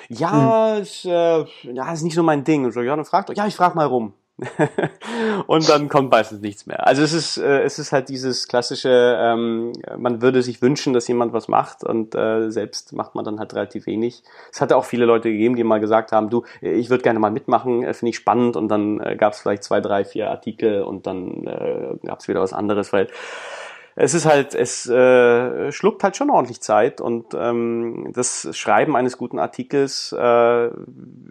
Ja, 0.08 0.76
hm. 0.76 0.82
ist, 0.82 1.06
äh, 1.06 1.46
ja, 1.74 1.92
ist 1.92 2.04
nicht 2.04 2.16
so 2.16 2.24
mein 2.24 2.44
Ding. 2.44 2.66
Und 2.66 2.72
so, 2.72 2.82
ja, 2.82 2.96
dann 2.96 3.06
fragt, 3.06 3.36
ja, 3.36 3.46
ich 3.46 3.56
frag 3.56 3.76
mal 3.76 3.86
rum. 3.86 4.14
und 5.48 5.70
dann 5.70 5.90
kommt 5.90 6.12
meistens 6.12 6.42
nichts 6.42 6.66
mehr. 6.66 6.88
Also 6.88 7.02
es 7.02 7.14
ist, 7.14 7.38
äh, 7.38 7.62
es 7.64 7.78
ist 7.78 7.92
halt 7.92 8.10
dieses 8.10 8.48
klassische, 8.48 9.18
ähm, 9.20 9.74
man 9.98 10.22
würde 10.22 10.42
sich 10.42 10.62
wünschen, 10.62 10.94
dass 10.94 11.08
jemand 11.08 11.34
was 11.34 11.48
macht 11.48 11.84
und 11.84 12.16
äh, 12.16 12.50
selbst 12.50 12.94
macht 12.94 13.16
man 13.16 13.26
dann 13.26 13.40
halt 13.40 13.54
relativ 13.54 13.86
wenig. 13.86 14.24
Es 14.52 14.62
hatte 14.62 14.78
auch 14.78 14.86
viele 14.86 15.06
Leute 15.06 15.30
gegeben, 15.30 15.56
die 15.56 15.64
mal 15.64 15.80
gesagt 15.80 16.12
haben, 16.12 16.30
du, 16.30 16.44
ich 16.62 16.90
würde 16.90 17.04
gerne 17.04 17.20
mal 17.20 17.32
mitmachen, 17.32 17.84
äh, 17.84 17.94
finde 17.94 18.12
ich 18.12 18.16
spannend 18.16 18.56
und 18.56 18.70
dann 18.70 19.00
äh, 19.02 19.16
gab 19.18 19.34
es 19.34 19.40
vielleicht 19.40 19.64
zwei, 19.64 19.82
drei, 19.82 20.06
vier 20.06 20.30
Artikel 20.30 20.84
und 20.84 21.06
dann 21.06 21.46
äh, 21.46 21.96
gab 22.06 22.20
es 22.20 22.28
wieder 22.28 22.42
was 22.42 22.54
anderes, 22.54 22.94
weil 22.94 23.08
es 24.02 24.14
ist 24.14 24.26
halt, 24.26 24.56
es 24.56 24.88
äh, 24.88 25.74
schluckt 25.74 26.04
halt 26.06 26.16
schon 26.16 26.30
ordentlich 26.30 26.62
Zeit 26.62 27.02
und 27.02 27.34
ähm, 27.34 28.12
das 28.14 28.48
Schreiben 28.54 28.96
eines 28.96 29.18
guten 29.18 29.40
Artikels 29.40 30.16
äh, 30.18 30.70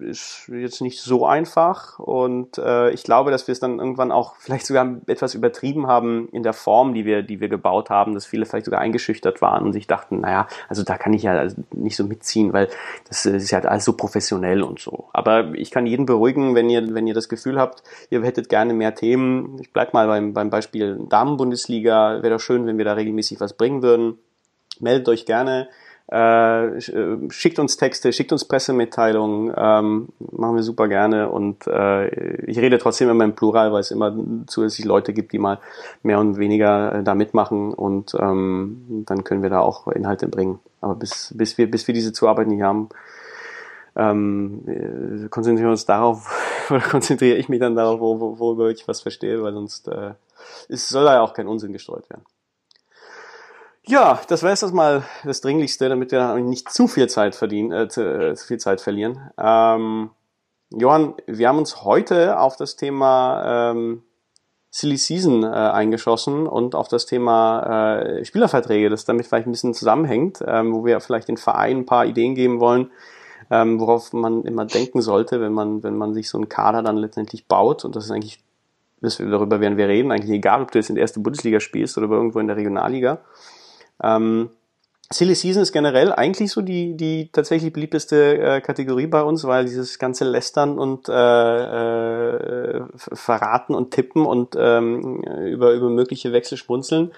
ist 0.00 0.50
jetzt 0.52 0.82
nicht 0.82 1.00
so 1.00 1.24
einfach 1.24 1.98
und 1.98 2.58
äh, 2.58 2.90
ich 2.90 3.04
glaube, 3.04 3.30
dass 3.30 3.46
wir 3.46 3.52
es 3.52 3.60
dann 3.60 3.78
irgendwann 3.78 4.12
auch 4.12 4.36
vielleicht 4.38 4.66
sogar 4.66 4.96
etwas 5.06 5.34
übertrieben 5.34 5.86
haben 5.86 6.28
in 6.30 6.42
der 6.42 6.52
Form, 6.52 6.92
die 6.92 7.06
wir, 7.06 7.22
die 7.22 7.40
wir 7.40 7.48
gebaut 7.48 7.88
haben, 7.88 8.12
dass 8.12 8.26
viele 8.26 8.44
vielleicht 8.44 8.66
sogar 8.66 8.80
eingeschüchtert 8.80 9.40
waren 9.40 9.64
und 9.64 9.72
sich 9.72 9.86
dachten, 9.86 10.20
naja, 10.20 10.46
also 10.68 10.82
da 10.82 10.98
kann 10.98 11.14
ich 11.14 11.22
ja 11.22 11.48
nicht 11.72 11.96
so 11.96 12.04
mitziehen, 12.04 12.52
weil 12.52 12.68
das 13.08 13.24
ist 13.24 13.50
ja 13.50 13.60
alles 13.60 13.86
so 13.86 13.94
professionell 13.94 14.62
und 14.62 14.78
so. 14.78 15.08
Aber 15.14 15.54
ich 15.54 15.70
kann 15.70 15.86
jeden 15.86 16.04
beruhigen, 16.04 16.54
wenn 16.54 16.68
ihr, 16.68 16.94
wenn 16.94 17.06
ihr 17.06 17.14
das 17.14 17.30
Gefühl 17.30 17.58
habt, 17.58 17.82
ihr 18.10 18.22
hättet 18.22 18.50
gerne 18.50 18.74
mehr 18.74 18.94
Themen. 18.94 19.56
Ich 19.60 19.72
bleib 19.72 19.94
mal 19.94 20.06
beim, 20.06 20.34
beim 20.34 20.50
Beispiel 20.50 20.98
Damenbundesliga, 21.08 22.22
wäre 22.22 22.34
doch 22.34 22.40
schön, 22.40 22.57
wenn 22.66 22.78
wir 22.78 22.84
da 22.84 22.94
regelmäßig 22.94 23.40
was 23.40 23.52
bringen 23.52 23.82
würden. 23.82 24.18
Meldet 24.80 25.08
euch 25.08 25.26
gerne. 25.26 25.68
Äh, 26.10 26.78
äh, 26.78 27.30
schickt 27.30 27.58
uns 27.58 27.76
Texte, 27.76 28.14
schickt 28.14 28.32
uns 28.32 28.46
Pressemitteilungen, 28.46 29.52
ähm, 29.54 30.08
machen 30.18 30.56
wir 30.56 30.62
super 30.62 30.88
gerne 30.88 31.28
und 31.28 31.66
äh, 31.66 32.08
ich 32.46 32.58
rede 32.58 32.78
trotzdem 32.78 33.10
immer 33.10 33.24
im 33.24 33.34
Plural, 33.34 33.74
weil 33.74 33.80
es 33.80 33.90
immer 33.90 34.16
zusätzlich 34.46 34.86
Leute 34.86 35.12
gibt, 35.12 35.34
die 35.34 35.38
mal 35.38 35.58
mehr 36.02 36.18
und 36.18 36.38
weniger 36.38 36.94
äh, 36.94 37.02
da 37.02 37.14
mitmachen 37.14 37.74
und 37.74 38.14
ähm, 38.18 39.04
dann 39.04 39.22
können 39.22 39.42
wir 39.42 39.50
da 39.50 39.60
auch 39.60 39.86
Inhalte 39.88 40.28
bringen. 40.28 40.60
Aber 40.80 40.94
bis, 40.94 41.34
bis, 41.36 41.58
wir, 41.58 41.70
bis 41.70 41.86
wir 41.86 41.92
diese 41.92 42.14
Zuarbeit 42.14 42.48
nicht 42.48 42.62
haben, 42.62 42.88
ähm, 43.94 44.62
äh, 44.66 45.28
konzentrieren 45.28 45.66
wir 45.66 45.72
uns 45.72 45.84
darauf, 45.84 46.32
oder 46.70 46.80
konzentriere 46.80 47.36
ich 47.36 47.50
mich 47.50 47.60
dann 47.60 47.76
darauf, 47.76 48.00
wo, 48.00 48.18
wo, 48.18 48.38
worüber 48.38 48.70
ich 48.70 48.88
was 48.88 49.02
verstehe, 49.02 49.42
weil 49.42 49.52
sonst 49.52 49.88
äh, 49.88 50.12
es 50.70 50.88
soll 50.88 51.04
ja 51.04 51.20
auch 51.20 51.34
kein 51.34 51.48
Unsinn 51.48 51.74
gestreut 51.74 52.08
werden. 52.08 52.24
Ja, 53.88 54.20
das 54.28 54.42
wäre 54.42 54.52
jetzt 54.52 54.74
mal 54.74 55.02
das 55.24 55.40
Dringlichste, 55.40 55.88
damit 55.88 56.12
wir 56.12 56.34
nicht 56.36 56.70
zu 56.70 56.88
viel 56.88 57.08
Zeit 57.08 57.34
verdienen, 57.34 57.72
äh, 57.72 57.88
zu, 57.88 58.02
äh, 58.02 58.34
zu 58.34 58.46
viel 58.46 58.58
Zeit 58.58 58.82
verlieren. 58.82 59.30
Ähm, 59.38 60.10
Johann, 60.70 61.14
wir 61.26 61.48
haben 61.48 61.56
uns 61.56 61.84
heute 61.84 62.38
auf 62.38 62.56
das 62.56 62.76
Thema 62.76 63.70
ähm, 63.70 64.02
Silly 64.68 64.98
Season 64.98 65.42
äh, 65.42 65.46
eingeschossen 65.46 66.46
und 66.46 66.74
auf 66.74 66.88
das 66.88 67.06
Thema 67.06 67.96
äh, 67.96 68.24
Spielerverträge, 68.26 68.90
das 68.90 69.06
damit 69.06 69.26
vielleicht 69.26 69.48
ein 69.48 69.52
bisschen 69.52 69.72
zusammenhängt, 69.72 70.44
ähm, 70.46 70.74
wo 70.74 70.84
wir 70.84 71.00
vielleicht 71.00 71.28
den 71.28 71.38
Verein 71.38 71.78
ein 71.78 71.86
paar 71.86 72.04
Ideen 72.04 72.34
geben 72.34 72.60
wollen, 72.60 72.90
ähm, 73.50 73.80
worauf 73.80 74.12
man 74.12 74.44
immer 74.44 74.66
denken 74.66 75.00
sollte, 75.00 75.40
wenn 75.40 75.54
man, 75.54 75.82
wenn 75.82 75.96
man 75.96 76.12
sich 76.12 76.28
so 76.28 76.36
einen 76.36 76.50
Kader 76.50 76.82
dann 76.82 76.98
letztendlich 76.98 77.46
baut. 77.46 77.86
Und 77.86 77.96
das 77.96 78.04
ist 78.04 78.10
eigentlich, 78.10 78.44
darüber 79.00 79.60
werden 79.60 79.78
wir 79.78 79.88
reden, 79.88 80.12
eigentlich 80.12 80.36
egal, 80.36 80.60
ob 80.60 80.72
du 80.72 80.78
jetzt 80.78 80.90
in 80.90 80.96
der 80.96 81.02
ersten 81.02 81.22
Bundesliga 81.22 81.58
spielst 81.58 81.96
oder 81.96 82.10
irgendwo 82.10 82.38
in 82.38 82.48
der 82.48 82.56
Regionalliga. 82.56 83.22
Ähm, 84.02 84.50
Silly 85.10 85.34
Season 85.34 85.62
ist 85.62 85.72
generell 85.72 86.12
eigentlich 86.12 86.52
so 86.52 86.60
die, 86.60 86.94
die 86.94 87.30
tatsächlich 87.32 87.72
beliebteste 87.72 88.38
äh, 88.38 88.60
Kategorie 88.60 89.06
bei 89.06 89.22
uns, 89.22 89.44
weil 89.44 89.64
dieses 89.64 89.98
ganze 89.98 90.24
Lästern 90.24 90.78
und 90.78 91.08
äh, 91.08 91.12
äh, 91.12 92.84
Verraten 92.94 93.74
und 93.74 93.90
Tippen 93.90 94.26
und 94.26 94.54
ähm, 94.58 95.22
über, 95.22 95.72
über 95.72 95.88
mögliche 95.88 96.32
Wechsel 96.32 96.58
schmunzeln 96.58 97.12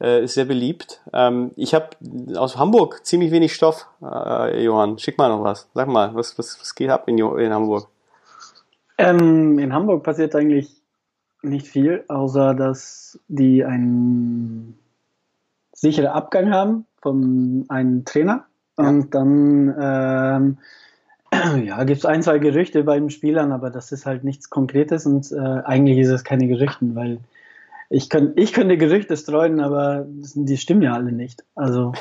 äh, 0.00 0.24
ist 0.24 0.34
sehr 0.34 0.44
beliebt. 0.44 1.00
Ähm, 1.14 1.52
ich 1.56 1.72
habe 1.74 1.88
aus 2.36 2.58
Hamburg 2.58 3.06
ziemlich 3.06 3.30
wenig 3.30 3.54
Stoff, 3.54 3.86
äh, 4.02 4.62
Johann. 4.62 4.98
Schick 4.98 5.16
mal 5.16 5.30
noch 5.30 5.42
was. 5.42 5.70
Sag 5.72 5.88
mal, 5.88 6.14
was, 6.14 6.38
was, 6.38 6.60
was 6.60 6.74
geht 6.74 6.90
ab 6.90 7.08
in, 7.08 7.18
in 7.18 7.52
Hamburg? 7.54 7.88
Ähm, 8.98 9.58
in 9.58 9.72
Hamburg 9.72 10.02
passiert 10.02 10.34
eigentlich 10.34 10.82
nicht 11.40 11.66
viel, 11.66 12.04
außer 12.08 12.54
dass 12.54 13.18
die 13.28 13.64
ein 13.64 14.78
sichere 15.80 16.12
Abgang 16.12 16.52
haben 16.52 16.86
von 17.00 17.64
einem 17.68 18.04
Trainer. 18.04 18.44
Und 18.76 19.14
dann 19.14 19.74
ähm, 19.80 20.58
ja, 21.64 21.84
gibt 21.84 21.98
es 21.98 22.06
ein, 22.06 22.22
zwei 22.22 22.38
Gerüchte 22.38 22.84
bei 22.84 22.98
den 22.98 23.10
Spielern, 23.10 23.52
aber 23.52 23.70
das 23.70 23.92
ist 23.92 24.06
halt 24.06 24.24
nichts 24.24 24.50
Konkretes 24.50 25.06
und 25.06 25.32
äh, 25.32 25.62
eigentlich 25.64 25.98
ist 25.98 26.10
es 26.10 26.24
keine 26.24 26.48
Gerüchten, 26.48 26.94
weil 26.94 27.20
ich, 27.88 28.08
könnt, 28.08 28.38
ich 28.38 28.52
könnte 28.52 28.76
Gerüchte 28.76 29.16
streuen, 29.16 29.60
aber 29.60 30.06
die 30.06 30.56
stimmen 30.56 30.82
ja 30.82 30.92
alle 30.92 31.12
nicht. 31.12 31.44
Also 31.54 31.92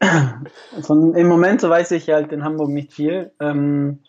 von, 0.82 1.14
im 1.14 1.28
Moment 1.28 1.62
weiß 1.62 1.92
ich 1.92 2.10
halt 2.10 2.32
in 2.32 2.44
Hamburg 2.44 2.70
nicht 2.70 2.92
viel. 2.92 3.30
Ähm, 3.40 4.00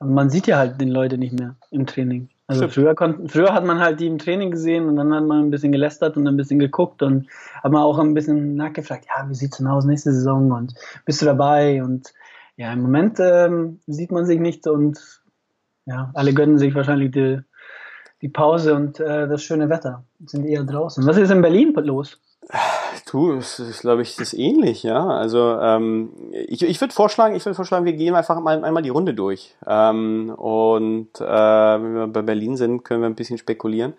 man 0.00 0.30
sieht 0.30 0.46
ja 0.46 0.58
halt 0.58 0.80
den 0.80 0.88
Leute 0.88 1.18
nicht 1.18 1.38
mehr 1.38 1.56
im 1.70 1.86
Training. 1.86 2.30
Also 2.50 2.66
früher, 2.66 2.96
konnten, 2.96 3.28
früher 3.28 3.54
hat 3.54 3.64
man 3.64 3.78
halt 3.78 4.00
die 4.00 4.08
im 4.08 4.18
Training 4.18 4.50
gesehen 4.50 4.88
und 4.88 4.96
dann 4.96 5.14
hat 5.14 5.24
man 5.24 5.44
ein 5.44 5.50
bisschen 5.50 5.70
gelästert 5.70 6.16
und 6.16 6.26
ein 6.26 6.36
bisschen 6.36 6.58
geguckt 6.58 7.00
und 7.00 7.28
hat 7.62 7.70
man 7.70 7.82
auch 7.82 7.96
ein 7.98 8.12
bisschen 8.12 8.56
nachgefragt, 8.56 9.06
ja, 9.06 9.28
wie 9.28 9.34
sieht's 9.34 9.58
denn 9.58 9.68
aus 9.68 9.84
nächste 9.84 10.12
Saison 10.12 10.50
und 10.50 10.74
bist 11.04 11.22
du 11.22 11.26
dabei? 11.26 11.80
Und 11.80 12.12
ja, 12.56 12.72
im 12.72 12.82
Moment 12.82 13.18
ähm, 13.20 13.78
sieht 13.86 14.10
man 14.10 14.26
sich 14.26 14.40
nicht 14.40 14.66
und 14.66 14.98
ja, 15.86 16.10
alle 16.14 16.34
gönnen 16.34 16.58
sich 16.58 16.74
wahrscheinlich 16.74 17.12
die, 17.12 17.40
die 18.20 18.28
Pause 18.28 18.74
und 18.74 18.98
äh, 18.98 19.28
das 19.28 19.44
schöne 19.44 19.68
Wetter. 19.68 20.04
Sind 20.26 20.44
eher 20.44 20.64
draußen. 20.64 21.06
Was 21.06 21.18
ist 21.18 21.30
in 21.30 21.42
Berlin 21.42 21.72
los? 21.74 22.20
Du, 23.10 23.32
es 23.32 23.58
ist, 23.58 23.80
glaube 23.80 24.02
ich, 24.02 24.14
das 24.14 24.32
ähnlich, 24.34 24.84
ja. 24.84 25.04
Also 25.04 25.58
ähm, 25.60 26.12
ich, 26.30 26.62
ich 26.62 26.80
würde 26.80 26.94
vorschlagen, 26.94 27.34
ich 27.34 27.44
würde 27.44 27.56
vorschlagen, 27.56 27.84
wir 27.84 27.94
gehen 27.94 28.14
einfach 28.14 28.38
mal 28.38 28.64
einmal 28.64 28.84
die 28.84 28.90
Runde 28.90 29.14
durch. 29.14 29.56
Ähm, 29.66 30.30
und 30.36 31.08
äh, 31.20 31.24
wenn 31.24 31.94
wir 31.94 32.06
bei 32.06 32.22
Berlin 32.22 32.56
sind, 32.56 32.84
können 32.84 33.02
wir 33.02 33.08
ein 33.08 33.16
bisschen 33.16 33.38
spekulieren. 33.38 33.94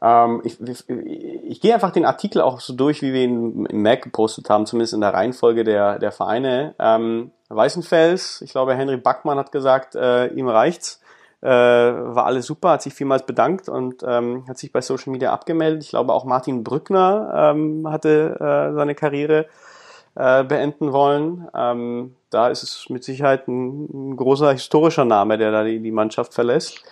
Ähm, 0.00 0.40
ich, 0.44 0.58
ich, 0.58 0.88
ich 0.88 1.60
gehe 1.60 1.74
einfach 1.74 1.90
den 1.90 2.06
Artikel 2.06 2.40
auch 2.40 2.60
so 2.60 2.72
durch, 2.72 3.02
wie 3.02 3.12
wir 3.12 3.24
ihn 3.24 3.66
im 3.66 3.82
Mac 3.82 4.00
gepostet 4.00 4.48
haben, 4.48 4.64
zumindest 4.64 4.94
in 4.94 5.02
der 5.02 5.12
Reihenfolge 5.12 5.62
der, 5.62 5.98
der 5.98 6.10
Vereine. 6.10 6.74
Ähm, 6.78 7.32
Weißenfels, 7.50 8.40
ich 8.40 8.52
glaube, 8.52 8.74
Henry 8.74 8.96
Backmann 8.96 9.36
hat 9.36 9.52
gesagt, 9.52 9.96
äh, 9.96 10.28
ihm 10.28 10.48
reicht's 10.48 10.99
äh, 11.42 11.48
war 11.48 12.26
alles 12.26 12.46
super, 12.46 12.70
hat 12.70 12.82
sich 12.82 12.94
vielmals 12.94 13.24
bedankt 13.24 13.68
und 13.68 14.02
ähm, 14.06 14.44
hat 14.48 14.58
sich 14.58 14.72
bei 14.72 14.80
Social 14.80 15.12
Media 15.12 15.32
abgemeldet. 15.32 15.84
Ich 15.84 15.90
glaube 15.90 16.12
auch 16.12 16.24
Martin 16.24 16.64
Brückner 16.64 17.52
ähm, 17.54 17.88
hatte 17.88 18.36
äh, 18.38 18.74
seine 18.74 18.94
Karriere 18.94 19.46
äh, 20.16 20.44
beenden 20.44 20.92
wollen. 20.92 21.48
Ähm, 21.54 22.16
da 22.30 22.48
ist 22.48 22.62
es 22.62 22.86
mit 22.90 23.04
Sicherheit 23.04 23.48
ein, 23.48 24.10
ein 24.10 24.16
großer 24.16 24.52
historischer 24.52 25.04
Name, 25.04 25.38
der 25.38 25.50
da 25.50 25.64
die, 25.64 25.80
die 25.80 25.92
Mannschaft 25.92 26.34
verlässt. 26.34 26.82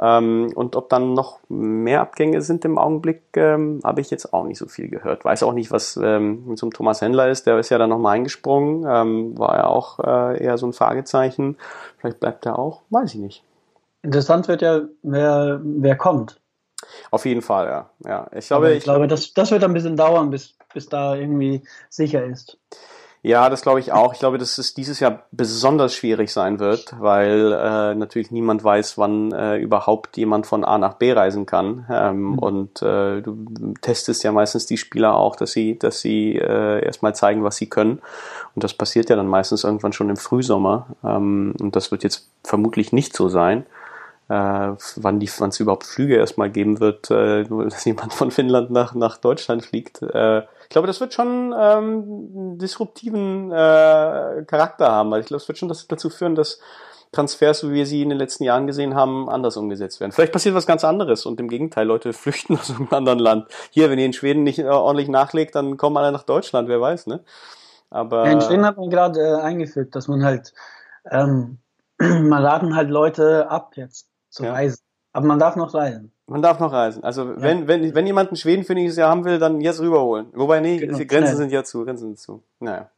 Ähm, 0.00 0.50
und 0.54 0.74
ob 0.74 0.88
dann 0.88 1.12
noch 1.12 1.38
mehr 1.48 2.00
Abgänge 2.00 2.40
sind 2.40 2.64
im 2.64 2.78
Augenblick, 2.78 3.22
ähm, 3.36 3.80
habe 3.84 4.00
ich 4.00 4.10
jetzt 4.10 4.32
auch 4.32 4.44
nicht 4.44 4.58
so 4.58 4.66
viel 4.66 4.88
gehört. 4.88 5.24
Weiß 5.24 5.42
auch 5.42 5.52
nicht, 5.52 5.70
was 5.70 5.98
ähm, 6.02 6.46
mit 6.46 6.58
so 6.58 6.66
einem 6.66 6.72
Thomas 6.72 7.02
Händler 7.02 7.28
ist. 7.28 7.46
Der 7.46 7.58
ist 7.58 7.68
ja 7.68 7.78
dann 7.78 7.90
nochmal 7.90 8.16
eingesprungen. 8.16 8.86
Ähm, 8.88 9.38
war 9.38 9.56
ja 9.56 9.66
auch 9.66 9.98
äh, 10.00 10.42
eher 10.42 10.56
so 10.56 10.66
ein 10.66 10.72
Fragezeichen. 10.72 11.56
Vielleicht 11.98 12.20
bleibt 12.20 12.46
er 12.46 12.58
auch. 12.58 12.80
Weiß 12.90 13.14
ich 13.14 13.20
nicht. 13.20 13.44
Interessant 14.02 14.48
wird 14.48 14.62
ja, 14.62 14.82
wer, 15.02 15.60
wer 15.62 15.96
kommt. 15.96 16.40
Auf 17.10 17.24
jeden 17.24 17.42
Fall, 17.42 17.66
ja. 17.68 17.90
ja 18.04 18.26
ich 18.36 18.46
glaube, 18.48 18.72
ich, 18.72 18.78
ich 18.78 18.84
glaube 18.84 19.06
das, 19.06 19.32
das 19.32 19.50
wird 19.50 19.62
ein 19.64 19.72
bisschen 19.72 19.96
dauern, 19.96 20.30
bis, 20.30 20.56
bis 20.74 20.88
da 20.88 21.14
irgendwie 21.14 21.62
sicher 21.88 22.24
ist. 22.24 22.58
Ja, 23.24 23.48
das 23.48 23.62
glaube 23.62 23.78
ich 23.78 23.92
auch. 23.92 24.14
Ich 24.14 24.18
glaube, 24.18 24.36
dass 24.36 24.58
es 24.58 24.74
dieses 24.74 24.98
Jahr 24.98 25.26
besonders 25.30 25.94
schwierig 25.94 26.32
sein 26.32 26.58
wird, 26.58 26.96
weil 26.98 27.52
äh, 27.52 27.94
natürlich 27.94 28.32
niemand 28.32 28.64
weiß, 28.64 28.98
wann 28.98 29.30
äh, 29.30 29.58
überhaupt 29.58 30.16
jemand 30.16 30.44
von 30.44 30.64
A 30.64 30.76
nach 30.76 30.94
B 30.94 31.12
reisen 31.12 31.46
kann. 31.46 31.86
Ähm, 31.88 32.22
mhm. 32.22 32.38
Und 32.40 32.82
äh, 32.82 33.20
du 33.20 33.74
testest 33.80 34.24
ja 34.24 34.32
meistens 34.32 34.66
die 34.66 34.76
Spieler 34.76 35.14
auch, 35.14 35.36
dass 35.36 35.52
sie, 35.52 35.78
dass 35.78 36.00
sie 36.00 36.36
äh, 36.36 36.84
erstmal 36.84 37.14
zeigen, 37.14 37.44
was 37.44 37.54
sie 37.54 37.68
können. 37.68 38.02
Und 38.56 38.64
das 38.64 38.74
passiert 38.74 39.08
ja 39.08 39.14
dann 39.14 39.28
meistens 39.28 39.62
irgendwann 39.62 39.92
schon 39.92 40.10
im 40.10 40.16
Frühsommer. 40.16 40.88
Ähm, 41.04 41.54
und 41.60 41.76
das 41.76 41.92
wird 41.92 42.02
jetzt 42.02 42.28
vermutlich 42.42 42.92
nicht 42.92 43.14
so 43.14 43.28
sein 43.28 43.66
äh, 44.28 44.74
wann 44.96 45.20
die, 45.20 45.30
wann 45.38 45.50
es 45.50 45.60
überhaupt 45.60 45.84
Flüge 45.84 46.16
erstmal 46.16 46.50
geben 46.50 46.80
wird, 46.80 47.10
äh, 47.10 47.44
dass 47.44 47.84
jemand 47.84 48.12
von 48.14 48.30
Finnland 48.30 48.70
nach, 48.70 48.94
nach 48.94 49.18
Deutschland 49.18 49.64
fliegt. 49.64 50.02
Äh, 50.02 50.40
ich 50.40 50.68
glaube, 50.68 50.86
das 50.86 51.00
wird 51.00 51.12
schon 51.12 51.54
ähm, 51.58 52.58
disruptiven 52.58 53.50
äh, 53.50 54.44
Charakter 54.46 54.90
haben, 54.90 55.10
weil 55.10 55.20
ich 55.20 55.26
glaube, 55.26 55.42
es 55.42 55.48
wird 55.48 55.58
schon 55.58 55.68
das, 55.68 55.86
dazu 55.86 56.08
führen, 56.08 56.34
dass 56.34 56.60
Transfers, 57.12 57.60
so 57.60 57.70
wie 57.70 57.74
wir 57.74 57.86
sie 57.86 58.00
in 58.00 58.08
den 58.08 58.16
letzten 58.16 58.44
Jahren 58.44 58.66
gesehen 58.66 58.94
haben, 58.94 59.28
anders 59.28 59.58
umgesetzt 59.58 60.00
werden. 60.00 60.12
Vielleicht 60.12 60.32
passiert 60.32 60.54
was 60.54 60.66
ganz 60.66 60.82
anderes 60.82 61.26
und 61.26 61.38
im 61.38 61.48
Gegenteil, 61.48 61.86
Leute 61.86 62.12
flüchten 62.14 62.56
aus 62.56 62.70
einem 62.70 62.88
anderen 62.90 63.18
Land. 63.18 63.48
Hier, 63.70 63.90
wenn 63.90 63.98
ihr 63.98 64.06
in 64.06 64.14
Schweden 64.14 64.44
nicht 64.44 64.60
äh, 64.60 64.64
ordentlich 64.64 65.08
nachlegt, 65.08 65.54
dann 65.54 65.76
kommen 65.76 65.98
alle 65.98 66.12
nach 66.12 66.22
Deutschland, 66.22 66.68
wer 66.68 66.80
weiß, 66.80 67.06
ne? 67.06 67.20
Aber 67.90 68.24
ja, 68.24 68.32
in 68.32 68.40
Schweden 68.40 68.64
hat 68.64 68.78
man 68.78 68.88
gerade 68.88 69.20
äh, 69.20 69.42
eingefügt, 69.42 69.94
dass 69.94 70.08
man 70.08 70.24
halt 70.24 70.54
ähm, 71.10 71.58
man 71.98 72.42
laden 72.42 72.74
halt 72.74 72.88
Leute 72.88 73.50
ab 73.50 73.72
jetzt 73.76 74.08
zu 74.32 74.44
ja. 74.44 74.52
reisen. 74.52 74.82
Aber 75.12 75.26
man 75.26 75.38
darf 75.38 75.56
noch 75.56 75.74
reisen. 75.74 76.12
Man 76.26 76.40
darf 76.40 76.58
noch 76.58 76.72
reisen. 76.72 77.04
Also 77.04 77.24
ja. 77.24 77.42
wenn, 77.42 77.68
wenn, 77.68 77.94
wenn 77.94 78.06
jemand 78.06 78.30
einen 78.30 78.36
Schweden 78.36 78.64
für 78.64 78.74
nächstes 78.74 78.96
Jahr 78.96 79.10
haben 79.10 79.24
will, 79.24 79.38
dann 79.38 79.60
jetzt 79.60 79.80
rüberholen. 79.80 80.28
Wobei, 80.32 80.60
nee, 80.60 80.78
genau. 80.78 80.96
die 80.96 81.06
Grenzen 81.06 81.26
Schnell. 81.26 81.36
sind 81.36 81.52
ja 81.52 81.64
zu, 81.64 81.84
Grenzen 81.84 82.06
sind 82.06 82.18
zu. 82.18 82.42
Naja. 82.58 82.90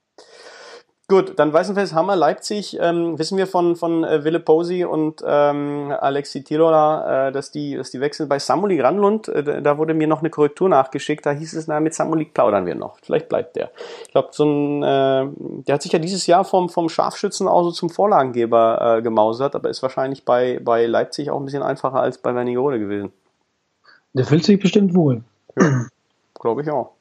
Gut, 1.07 1.39
dann 1.39 1.53
Weißenfels 1.53 1.93
Hammer 1.93 2.17
Leipzig, 2.17 2.79
ähm, 2.81 3.19
wissen 3.19 3.37
wir 3.37 3.47
von, 3.47 3.77
von 3.77 4.05
äh, 4.05 4.25
Wille 4.25 4.41
Posi 4.41 4.87
und 4.87 5.23
ähm, 5.27 5.95
Alexi 6.01 6.43
Tirola, 6.43 7.29
äh, 7.29 7.33
dass, 7.33 7.51
die, 7.51 7.77
dass 7.77 7.91
die 7.91 8.01
wechseln. 8.01 8.27
Bei 8.27 8.39
Samuli 8.39 8.79
Granlund, 8.79 9.29
äh, 9.29 9.61
da 9.61 9.77
wurde 9.77 9.93
mir 9.93 10.07
noch 10.07 10.21
eine 10.21 10.31
Korrektur 10.31 10.67
nachgeschickt, 10.71 11.27
da 11.27 11.33
hieß 11.33 11.53
es, 11.53 11.67
na, 11.67 11.79
mit 11.79 11.93
Samuli 11.93 12.25
plaudern 12.25 12.65
wir 12.65 12.75
noch. 12.75 12.97
Vielleicht 13.03 13.29
bleibt 13.29 13.55
der. 13.57 13.71
Ich 14.07 14.13
glaube, 14.13 14.29
so 14.33 14.47
ein, 14.47 14.83
äh, 14.83 15.29
der 15.67 15.75
hat 15.75 15.83
sich 15.83 15.93
ja 15.93 15.99
dieses 15.99 16.27
Jahr 16.27 16.43
vom, 16.43 16.71
vom 16.71 16.89
Scharfschützen 16.89 17.49
auch 17.49 17.65
so 17.65 17.71
zum 17.73 17.91
Vorlagengeber 17.91 18.97
äh, 18.97 19.03
gemausert, 19.03 19.55
aber 19.55 19.69
ist 19.69 19.83
wahrscheinlich 19.83 20.25
bei, 20.25 20.59
bei 20.65 20.87
Leipzig 20.87 21.31
auch 21.31 21.39
ein 21.39 21.45
bisschen 21.45 21.63
einfacher 21.63 22.01
als 22.01 22.17
bei 22.17 22.35
Wernigerode 22.35 22.79
gewesen. 22.79 23.13
Der 24.15 24.25
fühlt 24.25 24.45
sich 24.45 24.59
bestimmt 24.59 24.95
wohl. 24.95 25.23
Ja, 25.61 25.85
glaube 26.41 26.63
ich 26.63 26.71
auch. 26.71 26.93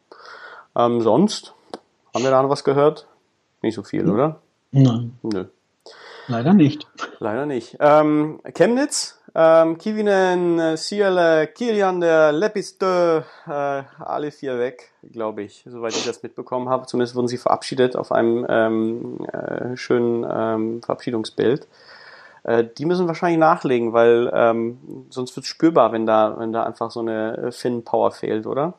Ähm, 0.75 0.99
sonst, 0.99 1.53
haben 2.13 2.25
wir 2.25 2.31
da 2.31 2.43
noch 2.43 2.49
was 2.49 2.65
gehört? 2.65 3.07
Nicht 3.63 3.75
so 3.75 3.83
viel, 3.83 4.07
oder? 4.09 4.41
Nein. 4.71 5.17
Nö. 5.23 5.45
Leider 6.27 6.53
nicht. 6.53 6.85
Leider 7.19 7.45
nicht. 7.45 7.77
Ähm, 7.79 8.39
Chemnitz, 8.53 9.21
ähm, 9.35 9.77
Kivinen, 9.77 10.77
Siele, 10.77 11.47
Kilian, 11.47 12.01
der 12.01 12.33
Lepistö, 12.33 13.21
äh, 13.47 13.83
alle 13.99 14.31
vier 14.31 14.59
weg, 14.59 14.91
glaube 15.11 15.43
ich, 15.43 15.65
soweit 15.65 15.95
ich 15.95 16.05
das 16.05 16.23
mitbekommen 16.23 16.69
habe. 16.69 16.87
Zumindest 16.87 17.15
wurden 17.15 17.27
sie 17.29 17.37
verabschiedet 17.37 17.95
auf 17.95 18.11
einem 18.11 18.45
ähm, 18.49 19.25
äh, 19.31 19.77
schönen 19.77 20.25
ähm, 20.29 20.81
Verabschiedungsbild. 20.81 21.67
Äh, 22.43 22.65
die 22.77 22.85
müssen 22.85 23.07
wahrscheinlich 23.07 23.39
nachlegen, 23.39 23.93
weil 23.93 24.29
ähm, 24.33 25.07
sonst 25.09 25.35
wird 25.37 25.45
es 25.45 25.49
spürbar, 25.49 25.93
wenn 25.93 26.05
da, 26.05 26.35
wenn 26.37 26.51
da 26.51 26.63
einfach 26.63 26.91
so 26.91 26.99
eine 26.99 27.51
Finn-Power 27.53 28.11
fehlt, 28.11 28.45
oder? 28.45 28.73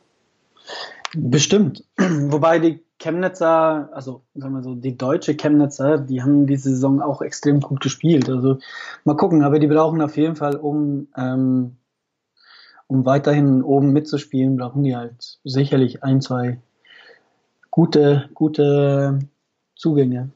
Bestimmt. 1.14 1.84
Wobei 1.98 2.58
die 2.58 2.82
Chemnitzer, 3.04 3.90
also 3.92 4.22
sagen 4.34 4.54
wir 4.54 4.62
so, 4.62 4.74
die 4.74 4.96
deutsche 4.96 5.34
Chemnitzer, 5.34 5.98
die 5.98 6.22
haben 6.22 6.46
diese 6.46 6.70
Saison 6.70 7.02
auch 7.02 7.20
extrem 7.20 7.60
gut 7.60 7.80
gespielt. 7.80 8.30
Also 8.30 8.58
mal 9.04 9.16
gucken, 9.16 9.42
aber 9.42 9.58
die 9.58 9.66
brauchen 9.66 10.00
auf 10.00 10.16
jeden 10.16 10.36
Fall, 10.36 10.56
um, 10.56 11.08
ähm, 11.14 11.76
um 12.86 13.04
weiterhin 13.04 13.62
oben 13.62 13.92
mitzuspielen, 13.92 14.56
brauchen 14.56 14.84
die 14.84 14.96
halt 14.96 15.38
sicherlich 15.44 16.02
ein, 16.02 16.22
zwei 16.22 16.62
gute, 17.70 18.30
gute 18.32 19.18
Zugänge 19.76 20.30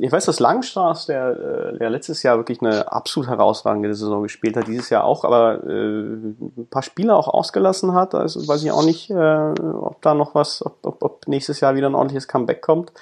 ich 0.00 0.12
weiß, 0.12 0.24
dass 0.26 0.40
Langstraß, 0.40 1.06
der, 1.06 1.28
äh, 1.28 1.78
der 1.78 1.90
letztes 1.90 2.22
Jahr 2.22 2.36
wirklich 2.36 2.60
eine 2.60 2.92
absolut 2.92 3.28
herausragende 3.28 3.94
Saison 3.94 4.22
gespielt 4.22 4.56
hat, 4.56 4.66
dieses 4.66 4.90
Jahr 4.90 5.04
auch, 5.04 5.24
aber 5.24 5.64
äh, 5.64 5.68
ein 5.68 6.68
paar 6.70 6.82
Spiele 6.82 7.14
auch 7.14 7.28
ausgelassen 7.28 7.94
hat. 7.94 8.14
Also 8.14 8.46
weiß 8.46 8.62
ich 8.62 8.72
auch 8.72 8.84
nicht, 8.84 9.10
äh, 9.10 9.14
ob 9.14 10.00
da 10.02 10.14
noch 10.14 10.34
was, 10.34 10.64
ob, 10.64 10.78
ob, 10.82 11.02
ob 11.02 11.28
nächstes 11.28 11.60
Jahr 11.60 11.74
wieder 11.74 11.88
ein 11.88 11.94
ordentliches 11.94 12.28
Comeback 12.28 12.62
kommt. 12.62 12.92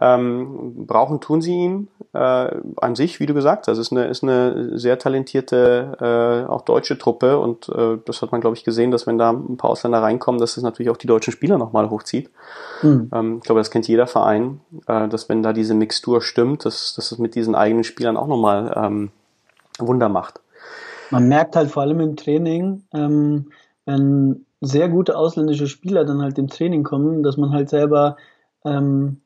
Ähm, 0.00 0.86
brauchen 0.86 1.20
tun 1.20 1.40
sie 1.40 1.52
ihn 1.52 1.88
äh, 2.12 2.18
an 2.18 2.94
sich, 2.94 3.18
wie 3.20 3.26
du 3.26 3.34
gesagt 3.34 3.66
hast. 3.66 3.78
Es 3.78 3.86
ist 3.86 3.92
eine, 3.92 4.06
ist 4.06 4.22
eine 4.22 4.78
sehr 4.78 4.98
talentierte, 4.98 5.96
äh, 6.48 6.50
auch 6.50 6.62
deutsche 6.62 6.98
Truppe 6.98 7.38
und 7.38 7.68
äh, 7.68 7.98
das 8.04 8.22
hat 8.22 8.32
man, 8.32 8.40
glaube 8.40 8.56
ich, 8.56 8.64
gesehen, 8.64 8.90
dass 8.90 9.06
wenn 9.06 9.18
da 9.18 9.30
ein 9.30 9.56
paar 9.56 9.70
Ausländer 9.70 10.02
reinkommen, 10.02 10.40
dass 10.40 10.56
es 10.56 10.62
natürlich 10.62 10.90
auch 10.90 10.96
die 10.96 11.06
deutschen 11.06 11.32
Spieler 11.32 11.58
nochmal 11.58 11.90
hochzieht. 11.90 12.30
Mhm. 12.82 13.10
Ähm, 13.12 13.36
ich 13.38 13.44
glaube, 13.44 13.60
das 13.60 13.70
kennt 13.70 13.88
jeder 13.88 14.06
Verein, 14.06 14.60
äh, 14.86 15.08
dass 15.08 15.28
wenn 15.28 15.42
da 15.42 15.52
diese 15.52 15.74
Mixtur 15.74 16.20
stimmt, 16.20 16.64
dass, 16.64 16.94
dass 16.94 17.12
es 17.12 17.18
mit 17.18 17.34
diesen 17.34 17.54
eigenen 17.54 17.84
Spielern 17.84 18.16
auch 18.16 18.26
nochmal 18.26 18.74
ähm, 18.76 19.10
Wunder 19.78 20.08
macht. 20.08 20.40
Man 21.10 21.28
merkt 21.28 21.56
halt 21.56 21.70
vor 21.70 21.82
allem 21.82 22.00
im 22.00 22.16
Training, 22.16 22.82
ähm, 22.92 23.50
wenn 23.84 24.44
sehr 24.60 24.88
gute 24.88 25.16
ausländische 25.16 25.68
Spieler 25.68 26.04
dann 26.04 26.22
halt 26.22 26.38
im 26.38 26.48
Training 26.48 26.82
kommen, 26.82 27.22
dass 27.22 27.36
man 27.36 27.52
halt 27.52 27.68
selber 27.68 28.16
ähm, 28.64 29.20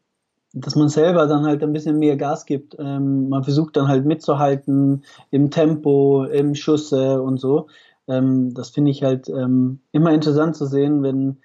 dass 0.52 0.74
man 0.74 0.88
selber 0.88 1.26
dann 1.26 1.44
halt 1.44 1.62
ein 1.62 1.72
bisschen 1.72 1.98
mehr 1.98 2.16
Gas 2.16 2.46
gibt. 2.46 2.76
Ähm, 2.78 3.28
man 3.28 3.44
versucht 3.44 3.76
dann 3.76 3.88
halt 3.88 4.04
mitzuhalten 4.04 5.04
im 5.30 5.50
Tempo, 5.50 6.24
im 6.24 6.54
Schusse 6.54 7.22
und 7.22 7.38
so. 7.38 7.68
Ähm, 8.08 8.52
das 8.54 8.70
finde 8.70 8.90
ich 8.90 9.02
halt 9.02 9.28
ähm, 9.28 9.80
immer 9.92 10.12
interessant 10.12 10.56
zu 10.56 10.66
sehen, 10.66 11.02
wenn, 11.02 11.38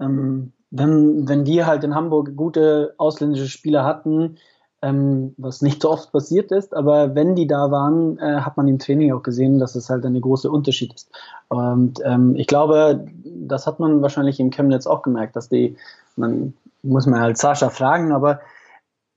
ähm, 0.00 0.52
wenn, 0.70 1.28
wenn 1.28 1.44
die 1.44 1.64
halt 1.64 1.84
in 1.84 1.94
Hamburg 1.94 2.34
gute 2.36 2.94
ausländische 2.98 3.48
Spieler 3.48 3.84
hatten, 3.84 4.36
ähm, 4.82 5.34
was 5.36 5.62
nicht 5.62 5.82
so 5.82 5.90
oft 5.90 6.12
passiert 6.12 6.52
ist, 6.52 6.74
aber 6.74 7.14
wenn 7.14 7.34
die 7.34 7.46
da 7.46 7.70
waren, 7.70 8.18
äh, 8.18 8.40
hat 8.40 8.56
man 8.56 8.68
im 8.68 8.78
Training 8.78 9.12
auch 9.12 9.22
gesehen, 9.22 9.58
dass 9.58 9.74
es 9.74 9.90
halt 9.90 10.04
eine 10.06 10.20
große 10.20 10.50
Unterschied 10.50 10.94
ist. 10.94 11.10
Und 11.48 12.00
ähm, 12.04 12.36
ich 12.36 12.46
glaube, 12.46 13.06
das 13.24 13.66
hat 13.66 13.80
man 13.80 14.02
wahrscheinlich 14.02 14.38
im 14.38 14.50
Chemnitz 14.50 14.86
auch 14.86 15.02
gemerkt, 15.02 15.34
dass 15.36 15.48
die, 15.48 15.76
man 16.16 16.54
muss 16.82 17.06
man 17.06 17.20
halt 17.20 17.38
Sascha 17.38 17.70
fragen, 17.70 18.12
aber 18.12 18.40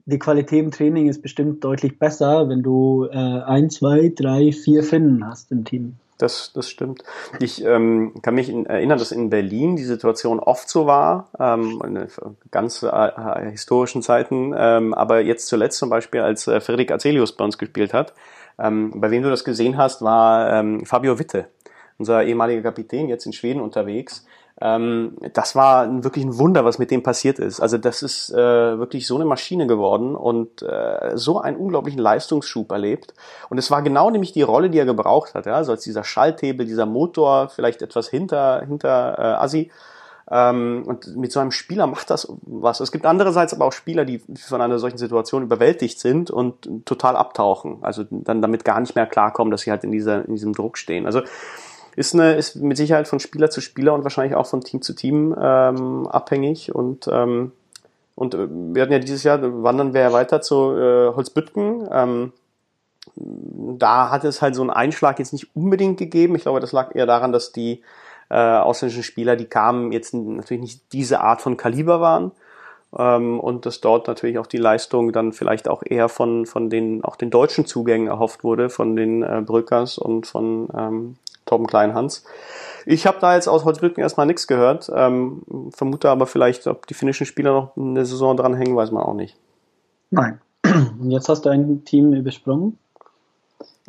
die 0.05 0.19
Qualität 0.19 0.63
im 0.63 0.71
Training 0.71 1.07
ist 1.07 1.21
bestimmt 1.21 1.63
deutlich 1.63 1.99
besser, 1.99 2.49
wenn 2.49 2.63
du 2.63 3.05
äh, 3.11 3.15
ein, 3.15 3.69
zwei, 3.69 4.11
drei, 4.15 4.51
vier 4.51 4.83
Finnen 4.83 5.25
hast 5.25 5.51
im 5.51 5.63
Team. 5.63 5.95
Das, 6.21 6.53
das 6.53 6.69
stimmt. 6.69 7.03
Ich 7.39 7.65
ähm, 7.65 8.13
kann 8.21 8.35
mich 8.35 8.47
in, 8.47 8.67
erinnern, 8.67 8.99
dass 8.99 9.11
in 9.11 9.31
Berlin 9.31 9.75
die 9.75 9.83
Situation 9.83 10.39
oft 10.39 10.69
so 10.69 10.85
war, 10.85 11.29
ähm, 11.39 11.81
in 11.83 12.07
ganz 12.51 12.83
äh, 12.83 13.49
historischen 13.49 14.03
Zeiten, 14.03 14.53
ähm, 14.55 14.93
aber 14.93 15.21
jetzt 15.21 15.47
zuletzt 15.47 15.79
zum 15.79 15.89
Beispiel, 15.89 16.21
als 16.21 16.47
äh, 16.47 16.61
Friedrich 16.61 16.93
Azelius 16.93 17.31
bei 17.31 17.43
uns 17.43 17.57
gespielt 17.57 17.93
hat, 17.93 18.13
ähm, 18.59 18.93
bei 18.95 19.09
wem 19.09 19.23
du 19.23 19.31
das 19.31 19.43
gesehen 19.43 19.77
hast, 19.77 20.03
war 20.03 20.53
ähm, 20.53 20.85
Fabio 20.85 21.17
Witte, 21.17 21.47
unser 21.97 22.23
ehemaliger 22.23 22.61
Kapitän, 22.61 23.09
jetzt 23.09 23.25
in 23.25 23.33
Schweden 23.33 23.61
unterwegs, 23.61 24.25
ähm, 24.61 25.17
das 25.33 25.55
war 25.55 26.03
wirklich 26.03 26.23
ein 26.23 26.37
Wunder, 26.37 26.63
was 26.63 26.77
mit 26.77 26.91
dem 26.91 27.01
passiert 27.01 27.39
ist. 27.39 27.59
Also 27.59 27.79
das 27.79 28.03
ist 28.03 28.31
äh, 28.31 28.35
wirklich 28.77 29.07
so 29.07 29.15
eine 29.15 29.25
Maschine 29.25 29.65
geworden 29.65 30.15
und 30.15 30.61
äh, 30.61 31.17
so 31.17 31.41
einen 31.41 31.57
unglaublichen 31.57 31.99
Leistungsschub 31.99 32.71
erlebt. 32.71 33.15
Und 33.49 33.57
es 33.57 33.71
war 33.71 33.81
genau 33.81 34.11
nämlich 34.11 34.33
die 34.33 34.43
Rolle, 34.43 34.69
die 34.69 34.77
er 34.77 34.85
gebraucht 34.85 35.33
hat. 35.33 35.47
Ja? 35.47 35.55
Also 35.55 35.71
als 35.71 35.83
dieser 35.83 36.03
Schalthebel, 36.03 36.67
dieser 36.67 36.85
Motor, 36.85 37.49
vielleicht 37.49 37.81
etwas 37.81 38.07
hinter, 38.07 38.61
hinter 38.61 39.17
äh, 39.17 39.43
Assi. 39.43 39.71
Ähm, 40.29 40.83
und 40.85 41.17
mit 41.17 41.31
so 41.31 41.39
einem 41.39 41.51
Spieler 41.51 41.87
macht 41.87 42.11
das 42.11 42.31
was. 42.43 42.81
Es 42.81 42.91
gibt 42.91 43.07
andererseits 43.07 43.55
aber 43.55 43.65
auch 43.65 43.73
Spieler, 43.73 44.05
die 44.05 44.19
von 44.19 44.61
einer 44.61 44.77
solchen 44.77 44.99
Situation 44.99 45.41
überwältigt 45.41 45.99
sind 45.99 46.29
und 46.29 46.85
total 46.85 47.15
abtauchen. 47.15 47.79
Also 47.81 48.05
dann 48.09 48.43
damit 48.43 48.63
gar 48.63 48.79
nicht 48.79 48.95
mehr 48.95 49.07
klarkommen, 49.07 49.49
dass 49.49 49.61
sie 49.61 49.71
halt 49.71 49.83
in, 49.83 49.91
dieser, 49.91 50.23
in 50.25 50.35
diesem 50.35 50.53
Druck 50.53 50.77
stehen. 50.77 51.07
Also 51.07 51.23
ist, 51.95 52.13
eine, 52.13 52.35
ist 52.35 52.55
mit 52.55 52.77
Sicherheit 52.77 53.07
von 53.07 53.19
Spieler 53.19 53.49
zu 53.49 53.61
Spieler 53.61 53.93
und 53.93 54.03
wahrscheinlich 54.03 54.35
auch 54.35 54.47
von 54.47 54.61
Team 54.61 54.81
zu 54.81 54.93
Team 54.93 55.35
ähm, 55.39 56.07
abhängig. 56.07 56.73
Und, 56.73 57.09
ähm, 57.11 57.51
und 58.15 58.33
äh, 58.33 58.47
wir 58.49 58.81
hatten 58.81 58.93
ja 58.93 58.99
dieses 58.99 59.23
Jahr, 59.23 59.41
wandern 59.41 59.93
wir 59.93 60.01
ja 60.01 60.13
weiter 60.13 60.41
zu 60.41 60.75
äh, 60.75 61.13
Holzbüttgen. 61.13 61.87
Ähm, 61.91 62.33
da 63.15 64.11
hat 64.11 64.23
es 64.23 64.41
halt 64.41 64.55
so 64.55 64.61
einen 64.61 64.69
Einschlag 64.69 65.19
jetzt 65.19 65.33
nicht 65.33 65.55
unbedingt 65.55 65.97
gegeben. 65.97 66.35
Ich 66.35 66.43
glaube, 66.43 66.59
das 66.59 66.71
lag 66.71 66.95
eher 66.95 67.05
daran, 67.05 67.31
dass 67.31 67.51
die 67.51 67.81
äh, 68.29 68.35
ausländischen 68.35 69.03
Spieler, 69.03 69.35
die 69.35 69.45
kamen, 69.45 69.91
jetzt 69.91 70.13
natürlich 70.13 70.61
nicht 70.61 70.93
diese 70.93 71.19
Art 71.21 71.41
von 71.41 71.57
Kaliber 71.57 71.99
waren. 71.99 72.31
Ähm, 72.97 73.39
und 73.39 73.65
dass 73.65 73.81
dort 73.81 74.07
natürlich 74.07 74.37
auch 74.37 74.47
die 74.47 74.57
Leistung 74.57 75.11
dann 75.11 75.33
vielleicht 75.33 75.67
auch 75.67 75.83
eher 75.85 76.09
von, 76.09 76.45
von 76.45 76.69
den, 76.69 77.03
auch 77.03 77.15
den 77.15 77.29
deutschen 77.29 77.65
Zugängen 77.65 78.07
erhofft 78.07 78.43
wurde, 78.43 78.69
von 78.69 78.95
den 78.95 79.23
äh, 79.23 79.41
Brückers 79.45 79.97
und 79.97 80.27
von 80.27 80.69
ähm, 80.77 81.15
Torben 81.51 81.67
Kleinhans. 81.67 82.23
Ich 82.85 83.05
habe 83.05 83.17
da 83.19 83.35
jetzt 83.35 83.49
aus 83.49 83.65
Holzbrücken 83.65 84.01
erstmal 84.01 84.25
nichts 84.25 84.47
gehört, 84.47 84.89
ähm, 84.95 85.43
vermute 85.71 86.09
aber 86.09 86.25
vielleicht, 86.25 86.65
ob 86.65 86.87
die 86.87 86.93
finnischen 86.93 87.25
Spieler 87.25 87.51
noch 87.51 87.77
eine 87.77 88.05
Saison 88.05 88.37
dran 88.37 88.55
hängen, 88.55 88.75
weiß 88.75 88.91
man 88.91 89.03
auch 89.03 89.13
nicht. 89.13 89.35
Nein. 90.11 90.39
Und 90.63 91.11
jetzt 91.11 91.27
hast 91.27 91.45
du 91.45 91.49
ein 91.49 91.83
Team 91.83 92.13
übersprungen. 92.13 92.77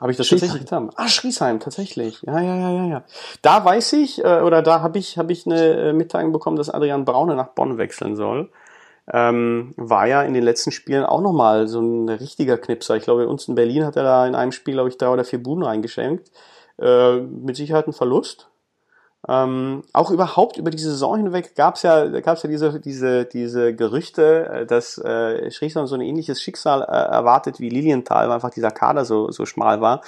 Habe 0.00 0.10
ich 0.10 0.18
das 0.18 0.28
tatsächlich 0.28 0.62
getan? 0.62 0.90
Ah, 0.96 1.06
Schriesheim, 1.06 1.60
tatsächlich. 1.60 2.20
Ja, 2.22 2.40
ja, 2.40 2.56
ja, 2.56 2.70
ja, 2.70 2.86
ja. 2.86 3.04
Da 3.42 3.64
weiß 3.64 3.92
ich, 3.92 4.24
äh, 4.24 4.40
oder 4.40 4.60
da 4.60 4.80
habe 4.80 4.98
ich, 4.98 5.16
hab 5.16 5.30
ich 5.30 5.46
eine 5.46 5.90
äh, 5.90 5.92
Mitteilung 5.92 6.32
bekommen, 6.32 6.56
dass 6.56 6.68
Adrian 6.68 7.04
Braune 7.04 7.36
nach 7.36 7.48
Bonn 7.48 7.78
wechseln 7.78 8.16
soll. 8.16 8.50
Ähm, 9.12 9.72
war 9.76 10.06
ja 10.08 10.22
in 10.22 10.34
den 10.34 10.42
letzten 10.42 10.72
Spielen 10.72 11.04
auch 11.04 11.20
nochmal 11.20 11.68
so 11.68 11.80
ein 11.80 12.08
richtiger 12.08 12.58
Knipser. 12.58 12.96
Ich 12.96 13.04
glaube, 13.04 13.28
uns 13.28 13.46
in 13.46 13.54
Berlin 13.54 13.84
hat 13.84 13.96
er 13.96 14.02
da 14.02 14.26
in 14.26 14.34
einem 14.34 14.50
Spiel, 14.50 14.74
glaube 14.74 14.88
ich, 14.88 14.98
drei 14.98 15.08
oder 15.08 15.24
vier 15.24 15.40
Buden 15.40 15.62
reingeschenkt. 15.62 16.30
Äh, 16.78 17.20
mit 17.20 17.56
Sicherheit 17.56 17.86
ein 17.86 17.92
Verlust. 17.92 18.48
Ähm, 19.28 19.82
auch 19.92 20.10
überhaupt 20.10 20.56
über 20.56 20.70
die 20.70 20.78
Saison 20.78 21.16
hinweg 21.16 21.54
gab 21.54 21.76
es 21.76 21.82
ja, 21.82 22.08
gab's 22.20 22.42
ja 22.42 22.50
diese, 22.50 22.80
diese, 22.80 23.24
diese 23.24 23.72
Gerüchte, 23.72 24.48
äh, 24.48 24.66
dass 24.66 24.98
äh, 24.98 25.48
Schriesheim 25.52 25.86
so 25.86 25.94
ein 25.94 26.00
ähnliches 26.00 26.42
Schicksal 26.42 26.82
äh, 26.82 26.86
erwartet 26.86 27.60
wie 27.60 27.68
Lilienthal, 27.68 28.26
weil 28.26 28.34
einfach 28.34 28.50
dieser 28.50 28.72
Kader 28.72 29.04
so, 29.04 29.30
so 29.30 29.46
schmal 29.46 29.80
war. 29.80 30.00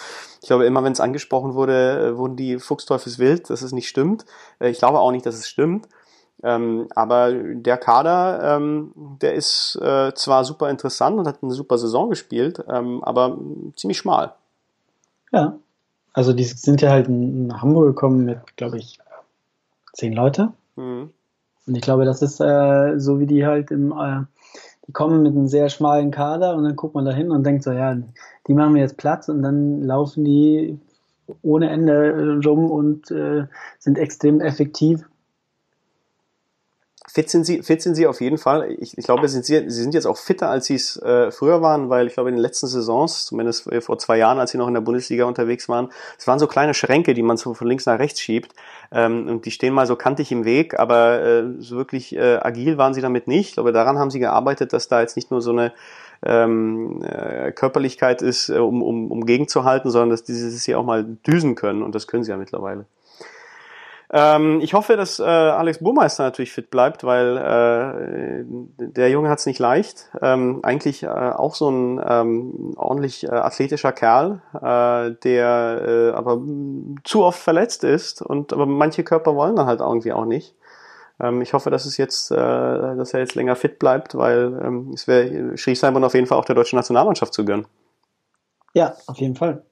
Ich 0.43 0.49
glaube, 0.49 0.67
immer 0.67 0.83
wenn 0.83 0.93
es 0.93 1.01
angesprochen 1.01 1.55
wurde, 1.55 2.09
äh, 2.15 2.17
wurden 2.17 2.35
die 2.35 2.59
Fuchsteufelswild, 2.59 3.51
dass 3.51 3.63
es 3.63 3.71
nicht 3.71 3.89
stimmt. 3.89 4.25
Äh, 4.59 4.71
ich 4.71 4.79
glaube 4.79 4.99
auch 4.99 5.13
nicht, 5.13 5.27
dass 5.27 5.37
es 5.37 5.49
stimmt. 5.49 5.89
Ähm, 6.43 6.89
aber 6.97 7.33
der 7.33 7.77
Kader, 7.77 8.57
ähm, 8.57 8.93
der 8.97 9.35
ist 9.35 9.77
äh, 9.81 10.13
zwar 10.15 10.45
super 10.45 10.71
interessant 10.71 11.19
und 11.21 11.29
hat 11.29 11.39
eine 11.41 11.53
super 11.53 11.79
Saison 11.79 12.11
gespielt, 12.11 12.65
ähm, 12.69 13.03
aber 13.05 13.39
ziemlich 13.77 13.99
schmal. 13.99 14.35
Ja, 15.33 15.57
Also 16.15 16.33
die 16.33 16.45
sind 16.45 16.81
ja 16.81 16.91
halt 16.91 17.09
nach 17.09 17.61
Hamburg 17.61 17.89
gekommen 17.89 18.25
mit, 18.25 18.57
glaube 18.57 18.79
ich, 18.79 18.99
zehn 19.93 20.13
Leute. 20.13 20.53
Mhm. 20.77 21.11
Und 21.67 21.75
ich 21.75 21.83
glaube, 21.83 22.05
das 22.05 22.23
ist 22.23 22.41
äh, 22.41 22.99
so, 22.99 23.21
wie 23.21 23.27
die 23.27 23.45
halt 23.45 23.71
im, 23.71 23.93
äh, 23.93 24.23
die 24.87 24.93
kommen 24.93 25.23
mit 25.23 25.33
einem 25.33 25.49
sehr 25.49 25.69
schmalen 25.69 26.11
Kader 26.11 26.57
und 26.57 26.65
dann 26.65 26.77
guckt 26.77 26.95
man 26.95 27.05
da 27.05 27.13
hin 27.13 27.31
und 27.31 27.45
denkt 27.45 27.65
so, 27.65 27.73
ja, 27.73 27.97
die 28.47 28.55
machen 28.55 28.75
mir 28.75 28.81
jetzt 28.81 28.97
Platz 28.97 29.29
und 29.29 29.43
dann 29.43 29.83
laufen 29.83 30.25
die 30.25 30.79
ohne 31.43 31.71
Ende 31.71 32.39
rum 32.45 32.71
und 32.71 33.11
äh, 33.11 33.47
sind 33.79 33.99
extrem 33.99 34.41
effektiv. 34.41 35.09
Fit 37.15 37.31
sind 37.31 37.45
sie, 37.45 37.63
fit 37.63 37.81
sind 37.81 37.95
sie 37.95 38.09
auf 38.09 38.21
jeden 38.21 38.39
Fall. 38.39 38.73
Ich, 38.81 38.99
ich 38.99 39.05
glaube, 39.05 39.29
sind 39.29 39.45
sie, 39.45 39.71
sie 39.71 39.83
sind 39.83 39.95
jetzt 39.95 40.05
auch 40.05 40.17
fitter, 40.17 40.51
als 40.51 40.67
sie 40.67 40.75
es 40.75 40.97
äh, 40.97 41.31
früher 41.31 41.63
waren, 41.63 41.89
weil 41.89 42.09
ich 42.09 42.15
glaube, 42.15 42.29
in 42.29 42.35
den 42.35 42.43
letzten 42.43 42.67
Saisons, 42.67 43.27
zumindest 43.27 43.71
vor 43.85 43.99
zwei 44.01 44.19
Jahren, 44.19 44.41
als 44.41 44.51
sie 44.51 44.59
noch 44.59 44.67
in 44.67 44.75
der 44.75 44.81
Bundesliga 44.81 45.25
unterwegs 45.25 45.69
waren, 45.69 45.91
es 46.19 46.27
waren 46.27 46.41
so 46.41 46.49
kleine 46.49 46.75
Schränke, 46.75 47.15
die 47.15 47.23
man 47.23 47.37
so 47.37 47.55
von 47.55 47.69
links 47.69 47.87
nach 47.87 48.01
rechts 48.01 48.21
schiebt. 48.21 48.53
Ähm, 48.91 49.29
und 49.29 49.47
die 49.47 49.53
stehen 49.53 49.73
mal 49.75 49.87
so 49.87 49.95
kantig 49.95 50.33
im 50.33 50.45
Weg, 50.45 50.77
aber 50.77 51.23
äh, 51.23 51.45
so 51.61 51.77
wirklich 51.77 52.17
äh, 52.17 52.39
agil 52.43 52.79
waren 52.79 52.95
sie 52.95 53.01
damit 53.01 53.29
nicht. 53.29 53.51
Ich 53.51 53.55
glaube, 53.55 53.71
daran 53.71 53.97
haben 53.97 54.11
sie 54.11 54.19
gearbeitet, 54.19 54.73
dass 54.73 54.89
da 54.89 55.01
jetzt 55.01 55.15
nicht 55.15 55.31
nur 55.31 55.41
so 55.41 55.53
eine 55.53 55.73
ähm, 56.25 57.01
äh, 57.05 57.53
Körperlichkeit 57.53 58.23
ist, 58.23 58.49
äh, 58.49 58.59
um, 58.59 58.83
um, 58.83 59.13
um 59.13 59.25
gegenzuhalten, 59.25 59.93
sondern 59.93 60.11
dass 60.11 60.25
diese 60.25 60.51
sie 60.51 60.75
auch 60.75 60.85
mal 60.85 61.05
düsen 61.05 61.55
können. 61.55 61.85
Und 61.85 61.95
das 61.95 62.09
können 62.09 62.25
sie 62.25 62.33
ja 62.33 62.37
mittlerweile. 62.37 62.87
Ähm, 64.13 64.61
ich 64.61 64.75
hoffe, 64.75 64.97
dass 64.97 65.19
äh, 65.19 65.25
Alex 65.25 65.79
Burmeister 65.79 66.25
natürlich 66.25 66.53
fit 66.53 66.71
bleibt, 66.71 67.05
weil 67.05 67.37
äh, 67.37 68.45
der 68.79 69.11
Junge 69.11 69.31
hat 69.31 69.39
es 69.39 69.47
nicht 69.47 69.59
leicht. 69.59 70.11
Ähm, 70.21 70.61
eigentlich 70.63 71.03
äh, 71.03 71.09
auch 71.09 71.55
so 71.55 71.71
ein 71.71 72.01
ähm, 72.07 72.75
ordentlich 72.77 73.25
äh, 73.25 73.31
athletischer 73.31 73.93
Kerl, 73.93 74.43
äh, 74.55 75.15
der 75.23 75.83
äh, 75.87 76.11
aber 76.13 76.41
zu 77.05 77.25
oft 77.25 77.41
verletzt 77.41 77.85
ist 77.85 78.23
und 78.23 78.53
aber 78.53 78.67
manche 78.67 79.05
Körper 79.05 79.35
wollen 79.35 79.57
dann 79.57 79.67
halt 79.67 79.81
irgendwie 79.81 80.13
auch 80.13 80.27
nicht. 80.27 80.55
Ähm, 81.21 81.41
ich 81.41 81.55
hoffe, 81.55 81.71
dass 81.71 81.87
es 81.87 81.97
jetzt, 81.97 82.31
dass 82.31 83.15
er 83.15 83.21
jetzt 83.21 83.35
länger 83.35 83.57
fit 83.57 83.79
bleibt, 83.79 84.17
weil 84.17 84.61
ähm, 84.63 84.91
es 84.95 85.07
wäre 85.07 85.57
Schriesheim 85.57 85.97
und 85.97 86.05
auf 86.05 86.15
jeden 86.15 86.27
Fall 86.27 86.39
auch 86.39 86.45
der 86.45 86.57
deutschen 86.57 86.77
Nationalmannschaft 86.77 87.33
zu 87.33 87.45
gönnen. 87.45 87.67
Ja, 88.75 88.95
auf 89.07 89.19
jeden 89.19 89.37
Fall. 89.37 89.65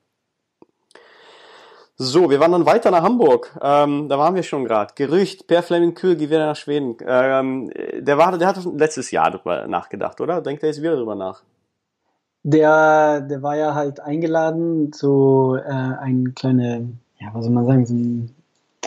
So, 2.04 2.30
wir 2.30 2.40
wandern 2.40 2.66
weiter 2.66 2.90
nach 2.90 3.04
Hamburg. 3.04 3.56
Ähm, 3.62 4.08
da 4.08 4.18
waren 4.18 4.34
wir 4.34 4.42
schon 4.42 4.64
gerade. 4.64 4.92
Gerücht, 4.96 5.46
Per 5.46 5.62
Fleming 5.62 5.94
Kühl 5.94 6.16
geht 6.16 6.30
wieder 6.30 6.46
nach 6.46 6.56
Schweden. 6.56 6.96
Ähm, 7.06 7.70
der, 8.00 8.18
war, 8.18 8.36
der 8.36 8.48
hat 8.48 8.58
letztes 8.76 9.12
Jahr 9.12 9.30
darüber 9.30 9.68
nachgedacht, 9.68 10.20
oder? 10.20 10.40
Denkt 10.40 10.64
er 10.64 10.70
jetzt 10.70 10.80
wieder 10.82 10.96
darüber 10.96 11.14
nach? 11.14 11.44
Der, 12.42 13.20
der 13.20 13.40
war 13.42 13.56
ja 13.56 13.76
halt 13.76 14.00
eingeladen 14.00 14.92
zu 14.92 15.56
äh, 15.64 15.70
ein 15.70 16.34
kleine, 16.34 16.88
ja, 17.20 17.28
was 17.34 17.44
soll 17.44 17.54
man 17.54 17.66
sagen, 17.66 17.86
so 17.86 17.94
ein, 17.94 18.34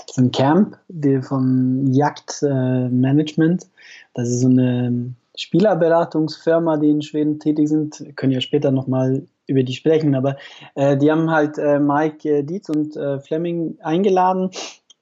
so 0.08 0.22
ein 0.22 0.32
Camp 0.32 0.78
die 0.90 1.22
von 1.22 1.88
Jagd 1.94 2.44
äh, 2.44 2.90
Management. 2.90 3.66
Das 4.14 4.28
ist 4.28 4.42
so 4.42 4.50
eine 4.50 5.14
Spielerberatungsfirma, 5.38 6.76
die 6.76 6.90
in 6.90 7.02
Schweden 7.02 7.40
tätig 7.40 7.70
sind. 7.70 8.18
Können 8.18 8.34
ja 8.34 8.42
später 8.42 8.72
nochmal 8.72 9.24
über 9.48 9.64
die 9.64 9.74
sprechen, 9.74 10.16
aber 10.16 10.38
äh, 10.76 10.98
die 10.98 11.12
haben 11.12 11.30
halt 11.32 11.58
äh, 11.58 11.80
Mike 11.80 12.30
äh, 12.30 12.44
Dietz 12.44 12.70
und 12.70 12.96
äh, 12.96 13.20
Fleming 13.20 13.78
eingeladen 13.82 14.52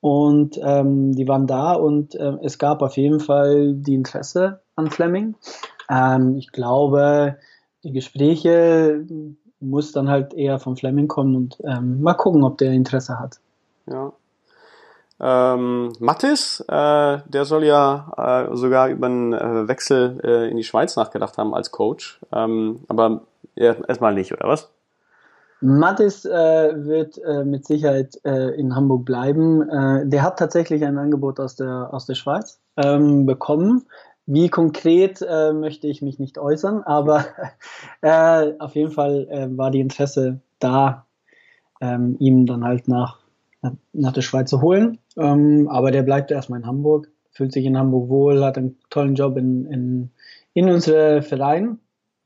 und 0.01 0.59
ähm, 0.61 1.13
die 1.13 1.27
waren 1.27 1.47
da 1.47 1.73
und 1.73 2.15
äh, 2.15 2.33
es 2.43 2.57
gab 2.57 2.81
auf 2.81 2.97
jeden 2.97 3.19
Fall 3.19 3.73
die 3.73 3.93
Interesse 3.93 4.59
an 4.75 4.89
Fleming. 4.89 5.35
Ähm, 5.89 6.35
ich 6.37 6.51
glaube, 6.51 7.37
die 7.83 7.93
Gespräche 7.93 9.05
muss 9.59 9.93
dann 9.93 10.09
halt 10.09 10.33
eher 10.33 10.59
von 10.59 10.75
Fleming 10.75 11.07
kommen 11.07 11.35
und 11.35 11.57
ähm, 11.63 12.01
mal 12.01 12.15
gucken, 12.15 12.43
ob 12.43 12.57
der 12.57 12.71
Interesse 12.71 13.17
hat. 13.17 13.39
Ja. 13.85 14.11
Ähm, 15.21 15.93
Mattis, 15.99 16.59
äh, 16.67 17.19
der 17.25 17.45
soll 17.45 17.63
ja 17.63 18.49
äh, 18.51 18.57
sogar 18.57 18.89
über 18.89 19.07
einen 19.07 19.31
äh, 19.31 19.67
Wechsel 19.69 20.19
in 20.51 20.57
die 20.57 20.65
Schweiz 20.65 20.97
nachgedacht 20.97 21.37
haben 21.37 21.53
als 21.53 21.71
Coach. 21.71 22.19
Ähm, 22.33 22.81
aber 22.89 23.21
erstmal 23.55 24.13
nicht, 24.13 24.33
oder 24.33 24.47
was? 24.47 24.71
Mattis 25.63 26.25
äh, 26.25 26.85
wird 26.85 27.17
äh, 27.19 27.45
mit 27.45 27.65
Sicherheit 27.65 28.19
äh, 28.25 28.49
in 28.59 28.75
Hamburg 28.75 29.05
bleiben. 29.05 29.61
Äh, 29.69 30.05
der 30.05 30.21
hat 30.21 30.37
tatsächlich 30.37 30.83
ein 30.83 30.97
Angebot 30.97 31.39
aus 31.39 31.55
der, 31.55 31.93
aus 31.93 32.05
der 32.05 32.15
Schweiz 32.15 32.59
ähm, 32.75 33.25
bekommen. 33.25 33.85
Wie 34.25 34.49
konkret 34.49 35.21
äh, 35.21 35.53
möchte 35.53 35.87
ich 35.87 36.01
mich 36.01 36.19
nicht 36.19 36.37
äußern, 36.37 36.83
aber 36.83 37.25
äh, 38.01 38.51
auf 38.59 38.75
jeden 38.75 38.91
Fall 38.91 39.51
war 39.55 39.71
die 39.71 39.79
Interesse 39.79 40.41
da, 40.59 41.05
ähm, 41.79 42.17
ihm 42.19 42.45
dann 42.45 42.65
halt 42.65 42.89
nach, 42.89 43.19
nach 43.93 44.11
der 44.11 44.21
Schweiz 44.21 44.49
zu 44.49 44.61
holen. 44.61 44.99
Ähm, 45.17 45.69
aber 45.69 45.91
der 45.91 46.03
bleibt 46.03 46.29
erstmal 46.29 46.59
in 46.59 46.67
Hamburg, 46.67 47.09
fühlt 47.31 47.53
sich 47.53 47.65
in 47.65 47.77
Hamburg 47.77 48.09
wohl, 48.09 48.43
hat 48.43 48.57
einen 48.57 48.77
tollen 48.89 49.15
Job 49.15 49.37
in, 49.37 49.65
in, 49.65 50.09
in 50.53 50.69
unserem 50.69 51.23
Verein 51.23 51.79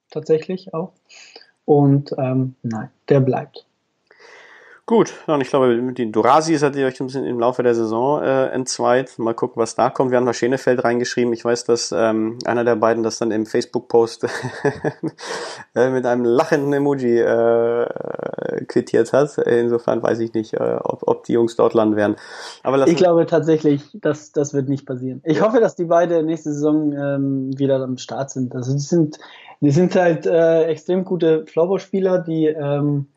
tatsächlich 0.09 0.73
auch. 0.73 0.93
Und 1.65 2.13
ähm, 2.17 2.55
nein, 2.63 2.89
der 3.09 3.19
bleibt. 3.19 3.67
Gut, 4.89 5.13
und 5.27 5.41
ich 5.41 5.49
glaube, 5.49 5.75
mit 5.81 5.97
den 5.97 6.13
Dorasis 6.13 6.63
hat 6.63 6.77
ihr 6.77 6.85
euch 6.85 6.97
ein 7.01 7.07
bisschen 7.07 7.25
im 7.25 7.41
Laufe 7.41 7.61
der 7.61 7.75
Saison 7.75 8.23
äh, 8.23 8.45
entzweit. 8.51 9.19
Mal 9.19 9.33
gucken, 9.33 9.61
was 9.61 9.75
da 9.75 9.89
kommt. 9.89 10.11
Wir 10.11 10.17
haben 10.17 10.25
da 10.25 10.31
Schenefeld 10.31 10.81
reingeschrieben. 10.81 11.33
Ich 11.33 11.43
weiß, 11.43 11.65
dass 11.65 11.91
ähm, 11.91 12.39
einer 12.45 12.63
der 12.63 12.77
beiden 12.77 13.03
das 13.03 13.17
dann 13.17 13.31
im 13.31 13.45
Facebook-Post 13.45 14.27
äh, 15.75 15.89
mit 15.89 16.05
einem 16.05 16.23
lachenden 16.23 16.71
Emoji 16.71 17.19
äh, 17.19 18.63
quittiert 18.69 19.11
hat. 19.11 19.37
Insofern 19.39 20.01
weiß 20.01 20.19
ich 20.19 20.33
nicht, 20.33 20.53
äh, 20.53 20.77
ob, 20.81 21.05
ob 21.05 21.25
die 21.25 21.33
Jungs 21.33 21.57
dort 21.57 21.73
landen 21.73 21.97
werden. 21.97 22.15
Aber 22.63 22.87
ich 22.87 22.95
glaube 22.95 23.25
tatsächlich, 23.25 23.83
dass 23.93 24.31
das 24.31 24.53
wird 24.53 24.69
nicht 24.69 24.85
passieren. 24.85 25.19
Ich 25.25 25.41
hoffe, 25.41 25.59
dass 25.59 25.75
die 25.75 25.83
beiden 25.83 26.27
nächste 26.27 26.53
Saison 26.53 26.93
ähm, 26.93 27.59
wieder 27.59 27.83
am 27.83 27.97
Start 27.97 28.29
sind. 28.29 28.55
Also 28.55 28.71
die 28.71 28.79
sind, 28.79 29.19
die 29.61 29.71
sind 29.71 29.95
halt 29.95 30.25
äh, 30.25 30.65
extrem 30.65 31.03
gute 31.03 31.45
Floorball-Spieler, 31.45 32.19
die 32.19 32.45
ähm, 32.47 33.07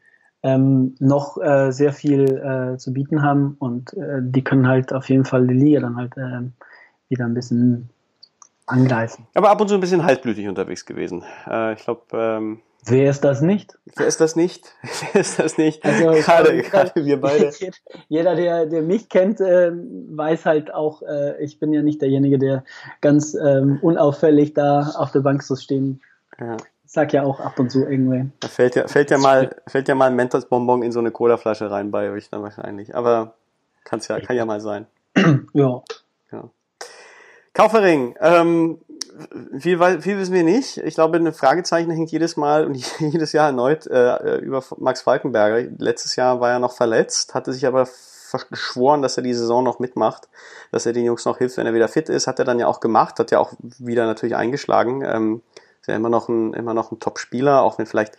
ähm, 0.43 0.95
noch 0.99 1.37
äh, 1.39 1.71
sehr 1.71 1.93
viel 1.93 2.25
äh, 2.25 2.79
zu 2.79 2.93
bieten 2.93 3.23
haben 3.23 3.57
und 3.59 3.93
äh, 3.95 4.21
die 4.23 4.43
können 4.43 4.67
halt 4.67 4.93
auf 4.93 5.09
jeden 5.09 5.25
Fall 5.25 5.47
die 5.47 5.55
Liga 5.55 5.81
dann 5.81 5.97
halt 5.97 6.17
äh, 6.17 6.49
wieder 7.09 7.27
ein 7.27 7.35
bisschen 7.35 7.91
angreifen. 8.67 9.27
Aber 9.35 9.51
ab 9.51 9.61
und 9.61 9.69
zu 9.69 9.75
ein 9.75 9.81
bisschen 9.81 10.05
haltblütig 10.05 10.49
unterwegs 10.49 10.87
gewesen. 10.87 11.23
Äh, 11.47 11.75
ich 11.75 11.85
glaube. 11.85 12.03
Ähm, 12.13 12.61
Wer 12.87 13.11
ist 13.11 13.25
das 13.25 13.43
nicht? 13.43 13.79
Wer 13.95 14.07
ist 14.07 14.23
das 14.23 14.37
nicht? 14.37 14.75
Wer 15.13 15.21
ist 15.21 15.39
das 15.39 15.59
nicht? 15.59 15.85
Also, 15.85 16.13
gerade, 16.13 16.63
gerade 16.63 17.05
wir 17.05 17.21
beide. 17.21 17.53
Jeder, 18.09 18.35
der, 18.35 18.65
der 18.65 18.81
mich 18.81 19.11
kennt, 19.11 19.41
äh, 19.41 19.71
weiß 19.73 20.47
halt 20.47 20.73
auch, 20.73 21.03
äh, 21.03 21.43
ich 21.45 21.59
bin 21.59 21.75
ja 21.75 21.83
nicht 21.83 22.01
derjenige, 22.01 22.39
der 22.39 22.65
ganz 23.03 23.35
ähm, 23.35 23.79
unauffällig 23.83 24.55
da 24.55 24.93
auf 24.97 25.13
der 25.13 25.21
Bank 25.21 25.43
so 25.43 25.57
stehen 25.57 26.01
ja 26.41 26.57
sag 26.91 27.13
ja 27.13 27.23
auch 27.23 27.39
ab 27.39 27.59
und 27.61 27.71
zu 27.71 27.87
irgendwie. 27.87 28.31
Da 28.41 28.49
fällt 28.49 28.75
ja, 28.75 28.89
fällt 28.89 29.13
ja 29.13 29.19
mal, 29.19 29.55
fällt 29.69 29.87
ja 29.87 29.95
mal 29.95 30.07
ein 30.07 30.17
Mentos-Bonbon 30.17 30.83
in 30.83 30.91
so 30.91 30.99
eine 30.99 31.13
Colaflasche 31.13 31.71
rein 31.71 31.93
bei 31.93 32.11
euch 32.11 32.31
dann 32.31 32.43
wahrscheinlich. 32.43 32.97
Aber 32.97 33.35
kann's 33.85 34.09
ja, 34.09 34.19
kann 34.21 34.37
ja 34.37 34.45
mal 34.45 34.61
sein. 34.61 34.87
ja. 35.55 35.83
ja. 36.33 36.51
Kaufering, 37.55 38.17
ähm, 38.21 38.79
viel, 39.57 39.79
viel 40.01 40.19
wissen 40.19 40.35
wir 40.35 40.43
nicht. 40.43 40.79
Ich 40.79 40.95
glaube, 40.95 41.19
eine 41.19 41.33
Fragezeichen 41.33 41.93
hängt 41.93 42.11
jedes 42.11 42.37
Mal 42.37 42.67
und 42.67 42.75
jedes 42.99 43.33
Jahr 43.33 43.47
erneut 43.47 43.87
äh, 43.87 44.39
über 44.39 44.65
Max 44.79 45.03
Falkenberger. 45.03 45.71
Letztes 45.79 46.17
Jahr 46.17 46.41
war 46.41 46.51
er 46.51 46.59
noch 46.59 46.73
verletzt, 46.73 47.35
hatte 47.35 47.53
sich 47.53 47.69
aber 47.69 47.87
geschworen, 48.51 49.03
dass 49.03 49.17
er 49.17 49.23
die 49.23 49.35
Saison 49.35 49.63
noch 49.63 49.79
mitmacht, 49.79 50.29
dass 50.73 50.87
er 50.87 50.93
den 50.93 51.05
Jungs 51.05 51.25
noch 51.25 51.39
hilft, 51.39 51.57
wenn 51.57 51.67
er 51.67 51.75
wieder 51.75 51.89
fit 51.89 52.09
ist. 52.09 52.27
Hat 52.27 52.41
er 52.41 52.45
dann 52.45 52.59
ja 52.59 52.67
auch 52.67 52.81
gemacht, 52.81 53.21
hat 53.21 53.31
ja 53.31 53.39
auch 53.39 53.53
wieder 53.79 54.07
natürlich 54.07 54.35
eingeschlagen. 54.35 55.03
Ähm, 55.05 55.43
ist 55.81 55.89
ja 55.89 55.97
immer 55.97 56.11
noch 56.11 56.29
ein, 56.29 56.55
immer 56.55 56.75
noch 56.75 56.93
ein 56.93 56.99
Top-Spieler, 56.99 57.63
auch 57.63 57.79
wenn 57.79 57.87
vielleicht 57.87 58.17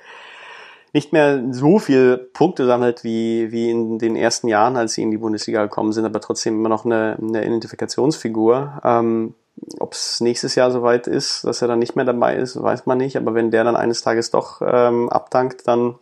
nicht 0.93 1.13
mehr 1.13 1.41
so 1.51 1.79
viel 1.79 2.17
Punkte 2.17 2.65
sammelt 2.65 3.03
wie, 3.03 3.51
wie 3.51 3.69
in 3.69 3.97
den 3.97 4.15
ersten 4.15 4.47
Jahren, 4.49 4.75
als 4.75 4.93
sie 4.93 5.03
in 5.03 5.11
die 5.11 5.17
Bundesliga 5.17 5.63
gekommen 5.63 5.93
sind, 5.93 6.05
aber 6.05 6.19
trotzdem 6.19 6.55
immer 6.55 6.69
noch 6.69 6.83
eine, 6.83 7.17
eine 7.21 7.45
Identifikationsfigur. 7.45 8.81
Ähm, 8.83 9.33
Ob 9.79 9.93
es 9.93 10.19
nächstes 10.19 10.55
Jahr 10.55 10.69
soweit 10.69 11.07
ist, 11.07 11.45
dass 11.45 11.61
er 11.61 11.69
dann 11.69 11.79
nicht 11.79 11.95
mehr 11.95 12.03
dabei 12.03 12.35
ist, 12.35 12.61
weiß 12.61 12.87
man 12.87 12.97
nicht. 12.97 13.15
Aber 13.15 13.33
wenn 13.35 13.51
der 13.51 13.63
dann 13.63 13.77
eines 13.77 14.01
Tages 14.01 14.31
doch 14.31 14.61
ähm, 14.61 15.07
abdankt, 15.09 15.65
dann 15.65 15.95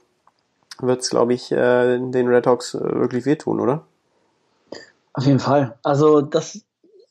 wird 0.81 1.01
es, 1.01 1.09
glaube 1.09 1.33
ich, 1.33 1.51
äh, 1.51 1.99
den 1.99 2.27
Red 2.27 2.47
Hawks 2.47 2.73
äh, 2.73 2.79
wirklich 2.79 3.25
wehtun, 3.25 3.59
oder? 3.59 3.85
Auf 5.13 5.25
jeden 5.25 5.39
Fall. 5.39 5.77
Also, 5.83 6.21
dass, 6.21 6.61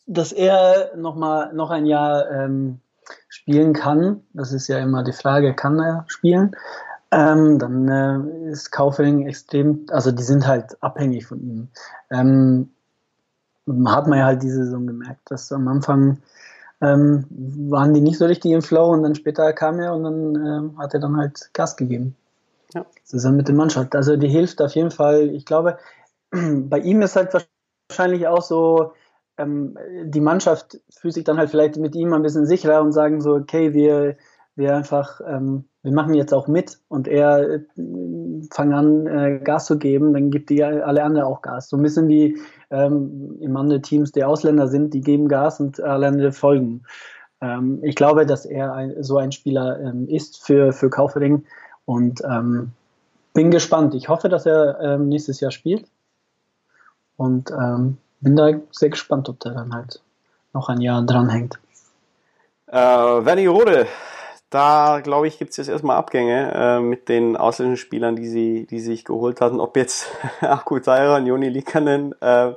dass 0.07 0.33
er 0.33 0.97
noch 0.97 1.15
mal 1.15 1.53
noch 1.53 1.71
ein 1.71 1.87
Jahr 1.87 2.29
ähm, 2.31 2.81
spielen 3.29 3.73
kann, 3.73 4.23
das 4.33 4.53
ist 4.53 4.69
ja 4.69 4.79
immer 4.79 5.03
die 5.03 5.13
Frage, 5.13 5.55
kann 5.55 5.79
er 5.81 6.05
spielen, 6.09 6.55
ähm, 7.11 7.59
dann 7.59 7.89
äh, 7.89 8.51
ist 8.51 8.71
Kaufering 8.71 9.27
extrem, 9.27 9.87
also 9.91 10.13
die 10.13 10.23
sind 10.23 10.47
halt 10.47 10.77
abhängig 10.83 11.27
von 11.27 11.41
ihm. 11.41 11.69
Ähm, 12.11 12.71
hat 13.87 14.07
man 14.07 14.19
ja 14.19 14.27
halt 14.27 14.43
diese 14.43 14.65
Saison 14.65 14.87
gemerkt, 14.87 15.31
dass 15.31 15.53
am 15.53 15.69
Anfang 15.69 16.19
ähm, 16.81 17.25
waren 17.31 17.93
die 17.95 18.01
nicht 18.01 18.19
so 18.19 18.27
richtig 18.27 18.53
im 18.53 18.63
Flow 18.63 18.91
und 18.93 19.03
dann 19.03 19.15
später 19.15 19.53
kam 19.53 19.81
er 19.81 19.95
und 19.95 20.05
dann 20.05 20.37
äh, 20.77 20.79
hat 20.79 20.95
er 20.95 21.01
dann 21.01 21.17
halt 21.17 21.51
Gas 21.53 21.77
gegeben. 21.77 22.15
ja. 22.75 22.85
zusammen 23.05 23.39
mit 23.39 23.49
der 23.49 23.55
Mannschaft. 23.55 23.95
Also 23.95 24.17
die 24.17 24.29
hilft 24.29 24.61
auf 24.63 24.75
jeden 24.75 24.91
Fall. 24.91 25.31
Ich 25.31 25.45
glaube, 25.45 25.79
bei 26.31 26.79
ihm 26.79 27.03
ist 27.03 27.17
halt 27.17 27.33
wahrscheinlich 27.91 28.27
auch 28.27 28.43
so, 28.43 28.93
ähm, 29.39 29.79
die 30.05 30.21
Mannschaft 30.21 30.81
fühlt 30.91 31.15
sich 31.15 31.25
dann 31.25 31.39
halt 31.39 31.51
vielleicht 31.51 31.77
mit 31.77 31.95
ihm 31.95 32.13
ein 32.13 32.23
bisschen 32.23 32.47
sicherer 32.47 32.83
und 32.83 32.93
sagen 32.93 33.21
so, 33.21 33.35
okay, 33.35 33.73
wir, 33.73 34.17
wir 34.57 34.77
einfach, 34.77 35.21
ähm, 35.27 35.65
wir 35.83 35.93
machen 35.93 36.15
jetzt 36.15 36.35
auch 36.35 36.49
mit 36.49 36.79
und 36.89 37.09
er 37.09 37.49
äh, 37.49 37.61
fangen 38.51 38.73
an, 38.73 39.07
äh, 39.07 39.39
Gas 39.39 39.67
zu 39.67 39.79
geben, 39.79 40.13
dann 40.13 40.31
gibt 40.31 40.51
die 40.51 40.63
alle 40.63 41.03
anderen 41.03 41.27
auch 41.27 41.41
Gas. 41.41 41.69
So 41.69 41.77
ein 41.77 41.83
bisschen 41.83 42.09
wie 42.09 42.39
ähm, 42.71 43.39
im 43.41 43.57
anderen 43.57 43.83
Teams, 43.83 44.13
die 44.13 44.25
Ausländer 44.25 44.69
sind, 44.69 44.93
die 44.93 45.01
geben 45.01 45.29
Gas 45.29 45.61
und 45.61 45.81
alle 45.81 46.09
anderen 46.09 46.33
folgen. 46.33 46.83
Ähm, 47.41 47.79
ich 47.83 47.95
glaube, 47.95 48.27
dass 48.27 48.45
er 48.45 48.73
ein, 48.73 49.03
so 49.03 49.19
ein 49.19 49.33
Spieler 49.33 49.81
ähm, 49.81 50.09
ist 50.09 50.45
für, 50.45 50.73
für 50.73 50.91
Kaufering 50.91 51.45
und 51.85 52.23
ähm, 52.29 52.73
bin 53.33 53.51
gespannt. 53.51 53.95
Ich 53.95 54.09
hoffe, 54.09 54.29
dass 54.29 54.47
er 54.47 54.81
ähm, 54.81 55.09
nächstes 55.09 55.41
Jahr 55.41 55.53
spielt 55.53 55.87
und 57.17 57.51
ähm, 57.53 57.99
bin 58.21 58.37
da 58.37 58.51
sehr 58.71 58.91
gespannt, 58.91 59.29
ob 59.29 59.41
der 59.41 59.53
dann 59.53 59.75
halt 59.75 60.01
noch 60.53 60.69
ein 60.69 60.81
Jahr 60.81 61.03
dranhängt. 61.03 61.59
Äh, 62.67 62.77
Wernigerode, 62.77 63.87
da 64.51 65.01
glaube 65.01 65.29
ich, 65.29 65.39
gibt 65.39 65.51
es 65.53 65.57
jetzt 65.57 65.69
erstmal 65.69 65.97
Abgänge 65.97 66.53
äh, 66.55 66.81
mit 66.81 67.09
den 67.09 67.37
ausländischen 67.37 67.81
Spielern, 67.81 68.17
die 68.17 68.29
sie, 68.29 68.67
die 68.67 68.81
sich 68.81 69.05
geholt 69.05 69.41
hatten. 69.41 69.61
Ob 69.61 69.77
jetzt 69.77 70.09
Akutaira 70.41 71.17
und 71.17 71.27
Joni 71.27 71.49
Likanen, 71.49 72.15
äh, 72.21 72.53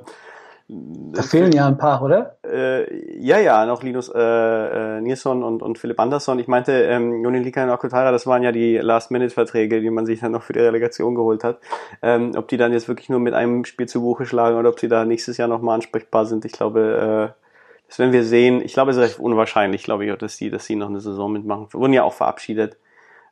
da 0.74 1.22
fehlen 1.22 1.52
ja 1.52 1.68
ein 1.68 1.78
paar, 1.78 2.02
oder? 2.02 2.38
Äh, 2.50 3.20
ja, 3.20 3.40
ja, 3.40 3.66
noch 3.66 3.84
Linus 3.84 4.08
äh, 4.08 4.18
äh, 4.18 5.02
Nilsson 5.02 5.44
und, 5.44 5.62
und 5.62 5.78
Philipp 5.78 6.00
Andersson. 6.00 6.40
Ich 6.40 6.48
meinte, 6.48 6.72
ähm, 6.72 7.22
Joni 7.24 7.40
Likanen 7.40 7.70
und 7.70 7.76
Akutaira, 7.76 8.12
das 8.12 8.26
waren 8.26 8.42
ja 8.42 8.54
die 8.54 8.78
Last-Minute-Verträge, 8.78 9.82
die 9.82 9.90
man 9.90 10.06
sich 10.06 10.22
dann 10.22 10.32
noch 10.32 10.44
für 10.44 10.54
die 10.54 10.60
Relegation 10.60 11.14
geholt 11.14 11.44
hat. 11.44 11.60
Ähm, 12.02 12.32
ob 12.38 12.48
die 12.48 12.56
dann 12.56 12.72
jetzt 12.72 12.88
wirklich 12.88 13.10
nur 13.10 13.20
mit 13.20 13.34
einem 13.34 13.66
Spiel 13.66 13.90
zu 13.90 14.00
Buche 14.00 14.26
schlagen 14.26 14.58
oder 14.58 14.70
ob 14.70 14.80
sie 14.80 14.88
da 14.88 15.04
nächstes 15.04 15.36
Jahr 15.36 15.50
nochmal 15.50 15.76
ansprechbar 15.76 16.26
sind, 16.26 16.46
ich 16.46 16.54
glaube, 16.54 17.34
äh, 17.36 17.42
das 17.90 18.00
werden 18.00 18.14
wir 18.14 18.24
sehen. 18.24 18.62
Ich 18.62 18.72
glaube, 18.72 18.92
es 18.92 18.98
ist 18.98 19.04
recht 19.04 19.20
unwahrscheinlich, 19.20 19.84
glaube 19.84 20.06
ich, 20.06 20.18
dass 20.18 20.38
die, 20.38 20.50
dass 20.50 20.68
die 20.68 20.78
noch 20.78 20.88
eine 20.88 21.02
Saison 21.02 21.34
mitmachen. 21.34 21.68
Wurden 21.74 21.92
ja 21.92 22.04
auch 22.04 22.14
verabschiedet. 22.14 22.78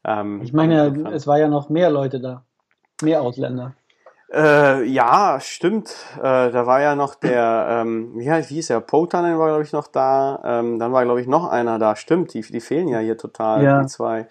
Ähm, 0.04 0.42
ich 0.44 0.52
meine, 0.52 1.10
es 1.14 1.26
war 1.26 1.40
ja 1.40 1.48
noch 1.48 1.70
mehr 1.70 1.90
Leute 1.90 2.20
da. 2.20 2.44
Mehr 3.02 3.22
Ausländer. 3.22 3.76
Äh, 4.32 4.84
ja, 4.84 5.40
stimmt. 5.40 5.96
Äh, 6.18 6.52
da 6.52 6.68
war 6.68 6.82
ja 6.82 6.96
noch 6.96 7.16
der, 7.16 7.68
ähm, 7.82 8.12
wie, 8.16 8.30
heißt, 8.30 8.52
wie 8.52 8.56
hieß 8.56 8.68
der? 8.68 8.80
Potanen 8.80 9.40
war, 9.40 9.48
glaube 9.48 9.64
ich, 9.64 9.72
noch 9.72 9.88
da. 9.88 10.42
Ähm, 10.44 10.78
dann 10.78 10.94
war, 10.94 11.04
glaube 11.04 11.20
ich, 11.20 11.28
noch 11.28 11.50
einer 11.50 11.80
da. 11.80 11.96
Stimmt, 11.96 12.34
die, 12.34 12.42
die 12.42 12.60
fehlen 12.60 12.88
ja 12.88 13.00
hier 13.00 13.18
total, 13.18 13.64
ja. 13.64 13.82
die 13.82 13.88
zwei. 13.88 14.28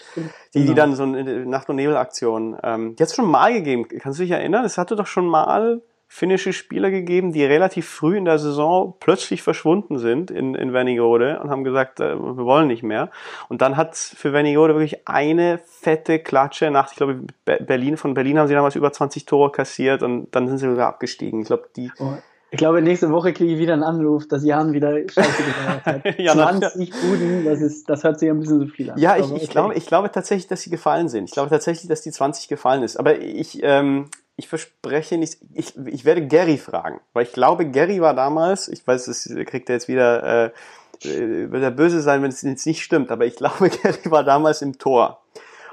Die, 0.55 0.61
die 0.61 0.65
genau. 0.67 0.77
dann 0.77 0.95
so 0.95 1.03
eine 1.03 1.47
Nacht- 1.47 1.69
und 1.69 1.77
Nebel-Aktion. 1.77 2.59
Ähm, 2.63 2.95
die 2.95 3.03
hat 3.03 3.09
es 3.09 3.17
schon 3.17 3.29
mal 3.29 3.53
gegeben. 3.53 3.89
Kannst 3.89 4.21
du 4.21 4.23
dich 4.23 4.33
erinnern? 4.33 4.65
Es 4.65 4.79
hatte 4.79 4.95
doch 4.95 5.07
schon 5.07 5.27
mal 5.27 5.81
finnische 6.11 6.55
Spieler 6.55 6.91
gegeben, 6.91 7.33
die 7.33 7.45
relativ 7.45 7.87
früh 7.87 8.17
in 8.17 8.25
der 8.25 8.39
Saison 8.39 8.95
plötzlich 8.99 9.43
verschwunden 9.43 9.99
sind 9.99 10.31
in, 10.31 10.55
in 10.55 10.73
Wernigerode 10.73 11.39
und 11.41 11.51
haben 11.51 11.65
gesagt, 11.65 12.01
äh, 12.01 12.17
wir 12.17 12.45
wollen 12.45 12.67
nicht 12.67 12.83
mehr. 12.83 13.11
Und 13.51 13.61
dann 13.61 13.77
hat 13.77 13.95
für 13.95 14.33
Wernigerode 14.33 14.75
wirklich 14.75 15.07
eine 15.07 15.59
fette 15.59 16.19
Klatsche 16.19 16.71
nach, 16.71 16.91
ich 16.91 16.97
glaube, 16.97 17.21
Berlin, 17.45 17.99
von 17.99 18.15
Berlin 18.15 18.39
haben 18.39 18.49
sie 18.49 18.55
damals 18.55 18.75
über 18.75 18.91
20 18.91 19.27
Tore 19.27 19.53
kassiert 19.53 20.03
und 20.03 20.35
dann 20.35 20.49
sind 20.49 20.59
sie 20.59 20.69
sogar 20.69 20.89
abgestiegen. 20.89 21.43
Ich 21.43 21.47
glaube, 21.47 21.69
die. 21.77 21.93
Oh. 21.99 22.15
Ich 22.51 22.57
glaube, 22.57 22.81
nächste 22.81 23.11
Woche 23.11 23.35
kriege 23.35 23.53
ich 23.53 23.59
wieder 23.59 23.75
einen 23.75 23.83
Anruf, 23.83 24.27
dass 24.27 24.43
Jan 24.43 24.73
wieder 24.73 24.97
Scheiße 25.07 25.43
gemacht 25.43 25.85
hat. 25.85 26.19
ja, 26.19 26.33
20 26.33 26.91
Buden, 26.91 27.45
das, 27.45 27.61
ist, 27.61 27.91
das 27.91 28.05
hört 28.05 28.19
sich 28.19 28.31
ein 28.31 28.41
bisschen 28.41 28.61
so 28.61 28.67
viel 28.67 28.91
an. 28.91 28.99
Ja, 28.99 29.19
ich, 29.19 29.31
ich, 29.35 29.51
glaube, 29.51 29.75
ich 29.75 29.85
glaube 29.85 30.11
tatsächlich, 30.11 30.47
dass 30.47 30.63
sie 30.63 30.71
gefallen 30.71 31.11
sind. 31.11 31.25
Ich 31.25 31.33
glaube 31.33 31.51
tatsächlich, 31.51 31.89
dass 31.89 32.01
die 32.01 32.11
20 32.11 32.49
gefallen 32.49 32.83
ist. 32.83 32.97
Aber 32.97 33.19
ich, 33.19 33.61
ähm, 33.63 34.09
ich 34.39 34.47
verspreche 34.47 35.19
nicht, 35.19 35.39
ich, 35.53 35.77
ich 35.87 36.05
werde 36.05 36.27
Gary 36.27 36.59
fragen, 36.59 37.01
weil 37.13 37.25
ich 37.25 37.33
glaube, 37.33 37.67
Gary 37.67 38.01
war 38.01 38.15
damals, 38.15 38.69
ich 38.69 38.87
weiß, 38.87 39.07
das 39.07 39.29
kriegt 39.47 39.69
er 39.69 39.75
jetzt 39.75 39.89
wieder, 39.89 40.23
äh, 40.45 41.09
äh 41.09 41.51
wird 41.51 41.63
er 41.63 41.73
böse 41.73 42.01
sein, 42.01 42.23
wenn 42.23 42.31
es 42.31 42.43
jetzt 42.43 42.65
nicht 42.65 42.83
stimmt, 42.83 43.11
aber 43.11 43.27
ich 43.27 43.35
glaube, 43.35 43.69
Gary 43.83 44.11
war 44.11 44.23
damals 44.23 44.63
im 44.63 44.79
Tor. 44.79 45.21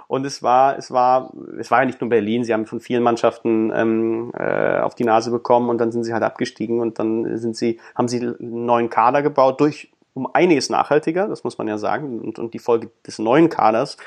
Und 0.08 0.26
es 0.26 0.42
war, 0.42 0.78
es 0.78 0.92
war, 0.92 1.32
es 1.60 1.70
war 1.70 1.80
ja 1.80 1.86
nicht 1.86 2.02
nur 2.02 2.10
Berlin, 2.10 2.44
sie 2.44 2.54
haben 2.54 2.66
von 2.66 2.80
vielen 2.80 3.04
Mannschaften 3.04 3.72
ähm, 3.74 4.32
äh, 4.36 4.80
auf 4.80 4.96
die 4.96 5.04
Nase 5.04 5.30
bekommen 5.30 5.70
und 5.70 5.78
dann 5.80 5.92
sind 5.92 6.04
sie 6.04 6.14
halt 6.14 6.24
abgestiegen 6.24 6.80
und 6.80 6.98
dann 6.98 7.38
sind 7.38 7.56
sie, 7.56 7.80
haben 7.94 8.08
sie 8.08 8.20
einen 8.20 8.66
neuen 8.66 8.90
Kader 8.90 9.22
gebaut 9.22 9.62
durch 9.62 9.92
um 10.16 10.28
einiges 10.34 10.70
nachhaltiger, 10.70 11.28
das 11.28 11.44
muss 11.44 11.58
man 11.58 11.68
ja 11.68 11.78
sagen. 11.78 12.20
Und, 12.20 12.40
und 12.40 12.54
die 12.54 12.60
Folge 12.60 12.90
des 13.06 13.20
neuen 13.20 13.50
Kaders 13.50 13.98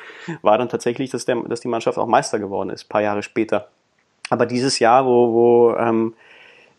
war 0.42 0.59
dann 0.59 0.68
tatsächlich, 0.68 1.11
dass, 1.11 1.27
der, 1.27 1.37
dass 1.42 1.61
die 1.61 1.68
Mannschaft 1.68 1.99
auch 1.99 2.07
Meister 2.07 2.38
geworden 2.38 2.71
ist, 2.71 2.88
paar 2.88 3.03
Jahre 3.03 3.23
später. 3.23 3.68
Aber 4.31 4.47
dieses 4.47 4.79
Jahr, 4.79 5.07
wo, 5.07 5.33
wo 5.33 5.75
ähm, 5.77 6.14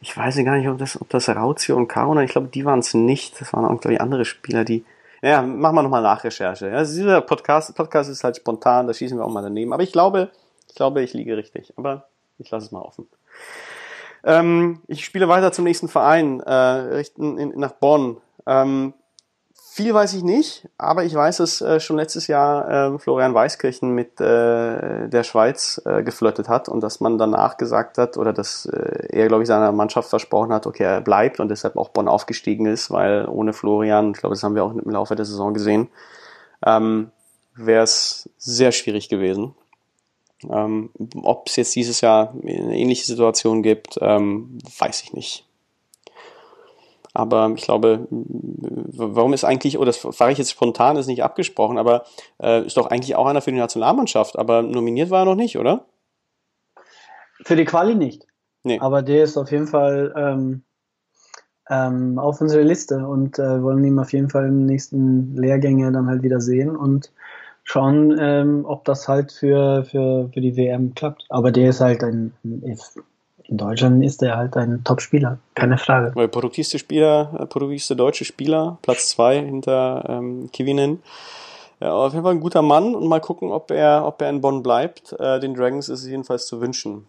ich 0.01 0.15
weiß 0.15 0.37
gar 0.43 0.57
nicht, 0.57 0.69
ob 0.69 0.77
das, 0.77 0.99
ob 0.99 1.09
das 1.09 1.29
Rauzio 1.29 1.75
und 1.75 1.87
Karuna, 1.87 2.23
ich 2.23 2.31
glaube, 2.31 2.47
die 2.47 2.65
waren 2.65 2.79
es 2.79 2.93
nicht. 2.93 3.39
Das 3.41 3.53
waren 3.53 3.65
auch, 3.65 3.81
glaube 3.81 3.95
ich, 3.95 4.01
andere 4.01 4.25
Spieler, 4.25 4.63
die. 4.63 4.85
Ja, 5.21 5.41
machen 5.41 5.75
wir 5.75 5.83
nochmal 5.83 6.01
Nachrecherche. 6.01 6.69
Ja, 6.69 6.75
also 6.75 6.95
dieser 6.95 7.19
Podcast, 7.21 7.75
Podcast 7.75 8.09
ist 8.09 8.23
halt 8.23 8.37
spontan, 8.37 8.87
da 8.87 8.93
schießen 8.93 9.17
wir 9.17 9.25
auch 9.25 9.31
mal 9.31 9.41
daneben. 9.41 9.73
Aber 9.73 9.83
ich 9.83 9.91
glaube, 9.91 10.29
ich 10.69 10.75
glaube, 10.75 11.01
ich 11.01 11.13
liege 11.13 11.35
richtig. 11.35 11.73
Aber 11.75 12.05
ich 12.37 12.49
lasse 12.49 12.67
es 12.67 12.71
mal 12.71 12.81
offen. 12.81 13.07
Ähm, 14.23 14.81
ich 14.87 15.03
spiele 15.03 15.27
weiter 15.27 15.51
zum 15.51 15.65
nächsten 15.65 15.89
Verein, 15.89 16.39
äh, 16.41 17.03
nach 17.17 17.73
Bonn. 17.73 18.17
Ähm, 18.45 18.93
viel 19.79 19.93
weiß 19.93 20.13
ich 20.13 20.23
nicht, 20.23 20.67
aber 20.77 21.05
ich 21.05 21.13
weiß, 21.13 21.37
dass 21.37 21.61
äh, 21.61 21.79
schon 21.79 21.95
letztes 21.95 22.27
Jahr 22.27 22.95
äh, 22.95 22.99
Florian 22.99 23.33
Weiskirchen 23.33 23.95
mit 23.95 24.19
äh, 24.19 25.07
der 25.07 25.23
Schweiz 25.23 25.81
äh, 25.85 26.03
geflirtet 26.03 26.49
hat 26.49 26.67
und 26.67 26.81
dass 26.81 26.99
man 26.99 27.17
danach 27.17 27.55
gesagt 27.55 27.97
hat 27.97 28.17
oder 28.17 28.33
dass 28.33 28.65
äh, 28.65 29.07
er, 29.09 29.29
glaube 29.29 29.43
ich, 29.43 29.47
seiner 29.47 29.71
Mannschaft 29.71 30.09
versprochen 30.09 30.51
hat, 30.51 30.67
okay, 30.67 30.83
er 30.83 30.99
bleibt 30.99 31.39
und 31.39 31.47
deshalb 31.47 31.77
auch 31.77 31.87
Bonn 31.89 32.09
aufgestiegen 32.09 32.65
ist, 32.65 32.91
weil 32.91 33.25
ohne 33.29 33.53
Florian, 33.53 34.11
ich 34.11 34.17
glaube, 34.17 34.35
das 34.35 34.43
haben 34.43 34.53
wir 34.53 34.65
auch 34.65 34.73
im 34.73 34.91
Laufe 34.91 35.15
der 35.15 35.23
Saison 35.23 35.53
gesehen, 35.53 35.87
ähm, 36.65 37.11
wäre 37.55 37.83
es 37.83 38.29
sehr 38.37 38.73
schwierig 38.73 39.07
gewesen. 39.07 39.55
Ähm, 40.49 40.89
Ob 41.23 41.47
es 41.47 41.55
jetzt 41.55 41.73
dieses 41.73 42.01
Jahr 42.01 42.33
eine 42.33 42.77
ähnliche 42.77 43.05
Situation 43.05 43.63
gibt, 43.63 43.97
ähm, 44.01 44.57
weiß 44.77 45.03
ich 45.03 45.13
nicht. 45.13 45.48
Aber 47.13 47.51
ich 47.55 47.63
glaube, 47.63 48.07
warum 48.09 49.33
ist 49.33 49.43
eigentlich, 49.43 49.77
oder 49.77 49.87
das 49.87 49.97
frage 49.97 50.31
ich 50.31 50.37
jetzt 50.37 50.51
spontan, 50.51 50.97
ist 50.97 51.07
nicht 51.07 51.23
abgesprochen, 51.23 51.77
aber 51.77 52.03
äh, 52.41 52.65
ist 52.65 52.77
doch 52.77 52.87
eigentlich 52.87 53.15
auch 53.15 53.25
einer 53.25 53.41
für 53.41 53.51
die 53.51 53.57
Nationalmannschaft, 53.57 54.37
aber 54.37 54.61
nominiert 54.61 55.09
war 55.09 55.23
er 55.23 55.25
noch 55.25 55.35
nicht, 55.35 55.57
oder? 55.57 55.85
Für 57.43 57.55
die 57.55 57.65
Quali 57.65 57.95
nicht. 57.95 58.27
Nee. 58.63 58.79
Aber 58.79 59.01
der 59.01 59.23
ist 59.23 59.37
auf 59.37 59.51
jeden 59.51 59.67
Fall 59.67 60.13
ähm, 60.15 60.63
ähm, 61.69 62.19
auf 62.19 62.41
unserer 62.41 62.63
Liste 62.63 63.07
und 63.07 63.39
äh, 63.39 63.63
wollen 63.63 63.83
ihn 63.83 63.99
auf 63.99 64.11
jeden 64.11 64.29
Fall 64.29 64.47
im 64.47 64.65
nächsten 64.65 65.35
Lehrgänge 65.35 65.91
dann 65.91 66.07
halt 66.07 66.23
wieder 66.23 66.41
sehen 66.41 66.75
und 66.75 67.11
schauen, 67.63 68.17
ähm, 68.19 68.65
ob 68.65 68.83
das 68.85 69.07
halt 69.07 69.31
für, 69.31 69.85
für, 69.85 70.29
für 70.33 70.41
die 70.41 70.57
WM 70.57 70.93
klappt. 70.95 71.25
Aber 71.29 71.51
der 71.51 71.69
ist 71.69 71.81
halt 71.81 72.03
ein, 72.03 72.33
ist 72.63 72.99
in 73.49 73.57
Deutschland 73.57 74.03
ist 74.03 74.21
er 74.21 74.37
halt 74.37 74.55
ein 74.55 74.83
Top-Spieler, 74.83 75.39
keine 75.55 75.77
Frage. 75.77 76.11
Weil 76.13 76.27
produktivste 76.27 76.77
Spieler, 76.77 77.31
äh, 77.39 77.45
produktivste 77.47 77.95
deutsche 77.95 78.25
Spieler, 78.25 78.77
Platz 78.83 79.09
zwei 79.09 79.41
hinter 79.41 80.05
ähm, 80.07 80.49
Kivinen. 80.53 81.01
Ja, 81.79 81.93
auf 81.93 82.13
jeden 82.13 82.23
Fall 82.23 82.33
ein 82.33 82.41
guter 82.41 82.61
Mann 82.61 82.93
und 82.93 83.07
mal 83.07 83.21
gucken, 83.21 83.51
ob 83.51 83.71
er, 83.71 84.05
ob 84.05 84.21
er 84.21 84.29
in 84.29 84.41
Bonn 84.41 84.61
bleibt. 84.61 85.13
Äh, 85.19 85.39
den 85.39 85.55
Dragons 85.55 85.89
ist 85.89 86.01
es 86.01 86.07
jedenfalls 86.07 86.45
zu 86.45 86.61
wünschen. 86.61 87.07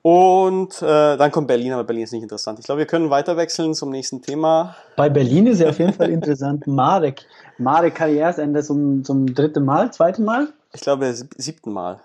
Und 0.00 0.80
äh, 0.80 1.16
dann 1.16 1.30
kommt 1.32 1.48
Berlin, 1.48 1.72
aber 1.72 1.84
Berlin 1.84 2.04
ist 2.04 2.12
nicht 2.12 2.22
interessant. 2.22 2.58
Ich 2.60 2.64
glaube, 2.64 2.78
wir 2.78 2.86
können 2.86 3.10
weiter 3.10 3.36
wechseln 3.36 3.74
zum 3.74 3.90
nächsten 3.90 4.22
Thema. 4.22 4.76
Bei 4.96 5.10
Berlin 5.10 5.48
ist 5.48 5.60
ja 5.60 5.68
auf 5.68 5.78
jeden 5.78 5.92
Fall 5.92 6.10
interessant. 6.10 6.66
Marek. 6.66 7.26
Marek 7.58 7.96
Karrieresende 7.96 8.62
zum, 8.62 9.04
zum 9.04 9.34
dritten 9.34 9.64
Mal, 9.64 9.92
zweiten 9.92 10.24
Mal? 10.24 10.48
Ich 10.72 10.80
glaube, 10.80 11.12
siebten 11.12 11.72
Mal. 11.72 12.00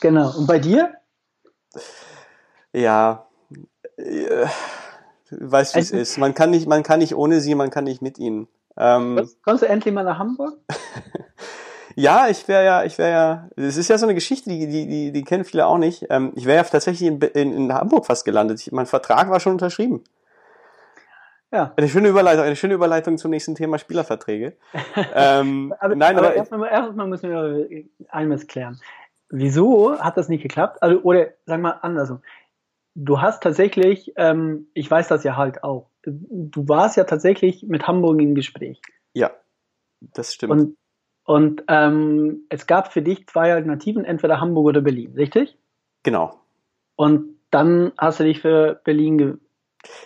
Genau. 0.00 0.36
Und 0.36 0.46
bei 0.46 0.58
dir? 0.58 0.94
Ja, 2.74 3.28
äh, 3.96 4.46
weißt 5.30 5.76
wie 5.76 5.78
es 5.78 5.92
also 5.92 6.02
ist. 6.02 6.18
Man 6.18 6.34
kann 6.34 6.50
nicht, 6.50 6.66
man 6.66 6.82
kann 6.82 6.98
nicht 6.98 7.14
ohne 7.14 7.40
sie, 7.40 7.54
man 7.54 7.70
kann 7.70 7.84
nicht 7.84 8.02
mit 8.02 8.18
ihnen. 8.18 8.48
Ähm, 8.76 9.28
kommst 9.44 9.62
du 9.62 9.68
endlich 9.68 9.94
mal 9.94 10.02
nach 10.02 10.18
Hamburg? 10.18 10.58
ja, 11.94 12.26
ich 12.28 12.48
wäre 12.48 12.64
ja, 12.64 12.84
ich 12.84 12.98
wäre 12.98 13.12
ja, 13.12 13.48
es 13.56 13.76
ist 13.76 13.88
ja 13.88 13.96
so 13.96 14.06
eine 14.06 14.14
Geschichte, 14.14 14.50
die, 14.50 14.66
die, 14.66 14.88
die, 14.88 15.12
die 15.12 15.22
kennen 15.22 15.44
viele 15.44 15.66
auch 15.66 15.78
nicht. 15.78 16.06
Ähm, 16.10 16.32
ich 16.34 16.46
wäre 16.46 16.56
ja 16.56 16.64
tatsächlich 16.64 17.08
in, 17.08 17.20
in, 17.20 17.52
in 17.52 17.72
Hamburg 17.72 18.06
fast 18.06 18.24
gelandet. 18.24 18.60
Ich, 18.60 18.72
mein 18.72 18.86
Vertrag 18.86 19.30
war 19.30 19.38
schon 19.38 19.52
unterschrieben. 19.52 20.02
Ja. 21.52 21.72
Eine 21.76 21.88
schöne 21.88 22.08
Überleitung, 22.08 22.44
eine 22.44 22.56
schöne 22.56 22.74
Überleitung 22.74 23.16
zum 23.18 23.30
nächsten 23.30 23.54
Thema 23.54 23.78
Spielerverträge. 23.78 24.56
ähm, 25.14 25.72
aber, 25.78 25.94
nein, 25.94 26.18
aber, 26.18 26.26
aber 26.26 26.36
erstmal, 26.36 26.68
erstmal 26.68 27.06
müssen 27.06 27.30
wir 27.30 27.84
einmal 28.08 28.38
klären. 28.38 28.80
Wieso 29.30 29.96
hat 30.00 30.16
das 30.16 30.28
nicht 30.28 30.42
geklappt? 30.42 30.82
Also, 30.82 31.00
oder 31.02 31.28
sagen 31.46 31.62
wir 31.62 31.84
andersrum 31.84 32.20
du 32.94 33.20
hast 33.20 33.42
tatsächlich, 33.42 34.12
ähm, 34.16 34.68
ich 34.74 34.90
weiß 34.90 35.08
das 35.08 35.24
ja 35.24 35.36
halt 35.36 35.64
auch, 35.64 35.90
du 36.02 36.68
warst 36.68 36.96
ja 36.96 37.04
tatsächlich 37.04 37.62
mit 37.62 37.86
Hamburg 37.86 38.20
im 38.20 38.34
Gespräch. 38.34 38.80
Ja, 39.14 39.30
das 40.00 40.34
stimmt. 40.34 40.52
Und 40.52 40.76
Und 41.26 41.64
ähm, 41.68 42.44
es 42.50 42.66
gab 42.66 42.92
für 42.92 43.00
dich 43.00 43.26
zwei 43.26 43.54
Alternativen, 43.54 44.04
entweder 44.04 44.40
Hamburg 44.40 44.66
oder 44.66 44.82
Berlin, 44.82 45.14
richtig? 45.14 45.56
Genau. 46.02 46.38
Und 46.96 47.38
dann 47.50 47.92
hast 47.96 48.20
du 48.20 48.24
dich 48.24 48.40
für 48.40 48.80
Berlin 48.84 49.40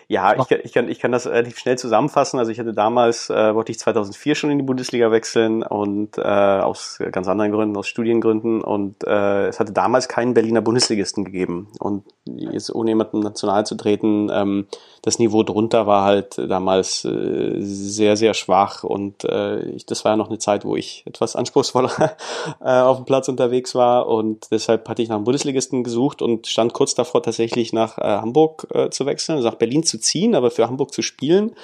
ja, 0.09 0.35
ich, 0.35 0.51
ich, 0.51 0.72
kann, 0.72 0.89
ich 0.89 0.99
kann 0.99 1.12
das 1.12 1.26
relativ 1.26 1.59
schnell 1.59 1.79
zusammenfassen. 1.79 2.39
Also 2.39 2.51
ich 2.51 2.59
hatte 2.59 2.72
damals, 2.72 3.31
äh, 3.31 3.55
wollte 3.55 3.72
ich 3.72 3.79
2004 3.79 4.35
schon 4.35 4.51
in 4.51 4.59
die 4.59 4.64
Bundesliga 4.64 5.11
wechseln 5.11 5.62
und 5.62 6.18
äh, 6.18 6.22
aus 6.22 6.99
ganz 7.12 7.29
anderen 7.29 7.53
Gründen, 7.53 7.76
aus 7.76 7.87
Studiengründen. 7.89 8.62
Und 8.62 9.05
äh, 9.05 9.49
es 9.49 9.61
hatte 9.61 9.72
damals 9.72 10.09
keinen 10.09 10.35
Berliner 10.35 10.61
Bundesligisten 10.61 11.24
gegeben. 11.24 11.68
Und 11.79 12.05
jetzt 12.24 12.74
ohne 12.74 12.91
jemanden 12.91 13.20
national 13.20 13.66
zu 13.66 13.74
treten, 13.74 14.31
ähm, 14.33 14.66
das 15.03 15.18
Niveau 15.18 15.43
drunter 15.43 15.87
war 15.87 16.05
halt 16.05 16.39
damals 16.39 17.05
äh, 17.05 17.57
sehr, 17.59 18.16
sehr 18.16 18.35
schwach. 18.35 18.85
Und 18.85 19.24
äh, 19.24 19.61
ich, 19.70 19.87
das 19.87 20.05
war 20.05 20.12
ja 20.12 20.16
noch 20.16 20.29
eine 20.29 20.39
Zeit, 20.39 20.64
wo 20.64 20.76
ich 20.76 21.03
etwas 21.07 21.37
anspruchsvoller 21.37 22.16
äh, 22.61 22.81
auf 22.81 22.97
dem 22.97 23.05
Platz 23.05 23.29
unterwegs 23.29 23.74
war. 23.74 24.07
Und 24.07 24.51
deshalb 24.51 24.89
hatte 24.89 25.03
ich 25.03 25.09
nach 25.09 25.16
einem 25.16 25.24
Bundesligisten 25.24 25.85
gesucht 25.85 26.22
und 26.22 26.47
stand 26.47 26.72
kurz 26.72 26.95
davor, 26.95 27.22
tatsächlich 27.22 27.72
nach 27.72 27.99
äh, 27.99 28.03
Hamburg 28.03 28.66
äh, 28.74 28.91
zu 28.91 29.07
wechseln, 29.07 29.37
also 29.37 29.49
nach 29.49 29.57
Berlin 29.57 29.68
zu 29.85 29.99
ziehen, 29.99 30.35
aber 30.35 30.51
für 30.51 30.66
Hamburg 30.66 30.93
zu 30.93 31.03
spielen. 31.03 31.55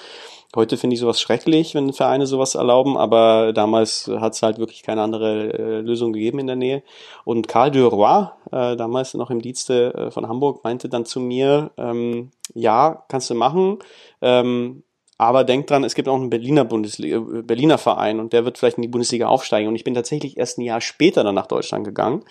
Heute 0.54 0.76
finde 0.76 0.94
ich 0.94 1.00
sowas 1.00 1.20
schrecklich, 1.20 1.74
wenn 1.74 1.92
Vereine 1.92 2.26
sowas 2.26 2.54
erlauben, 2.54 2.96
aber 2.96 3.52
damals 3.52 4.08
hat 4.08 4.34
es 4.34 4.42
halt 4.42 4.58
wirklich 4.58 4.84
keine 4.84 5.02
andere 5.02 5.52
äh, 5.52 5.80
Lösung 5.80 6.12
gegeben 6.12 6.38
in 6.38 6.46
der 6.46 6.54
Nähe. 6.54 6.84
Und 7.24 7.48
Karl 7.48 7.72
de 7.72 7.82
Roy, 7.82 8.28
äh, 8.52 8.76
damals 8.76 9.14
noch 9.14 9.30
im 9.30 9.42
Dienste 9.42 9.92
äh, 9.94 10.10
von 10.12 10.28
Hamburg, 10.28 10.62
meinte 10.62 10.88
dann 10.88 11.06
zu 11.06 11.18
mir, 11.18 11.72
ähm, 11.76 12.30
ja, 12.54 13.04
kannst 13.08 13.30
du 13.30 13.34
machen, 13.34 13.78
ähm, 14.22 14.84
aber 15.16 15.44
denk 15.44 15.66
dran, 15.66 15.84
es 15.84 15.94
gibt 15.94 16.08
auch 16.08 16.16
einen 16.16 16.30
Berliner 16.30 16.64
Bundesliga, 16.64 17.16
äh, 17.16 17.42
Berliner 17.42 17.78
Verein 17.78 18.20
und 18.20 18.32
der 18.32 18.44
wird 18.44 18.58
vielleicht 18.58 18.78
in 18.78 18.82
die 18.82 18.88
Bundesliga 18.88 19.26
aufsteigen. 19.26 19.68
Und 19.68 19.74
ich 19.74 19.84
bin 19.84 19.94
tatsächlich 19.94 20.36
erst 20.36 20.58
ein 20.58 20.62
Jahr 20.62 20.80
später 20.80 21.24
dann 21.24 21.34
nach 21.34 21.46
Deutschland 21.46 21.84
gegangen 21.84 22.24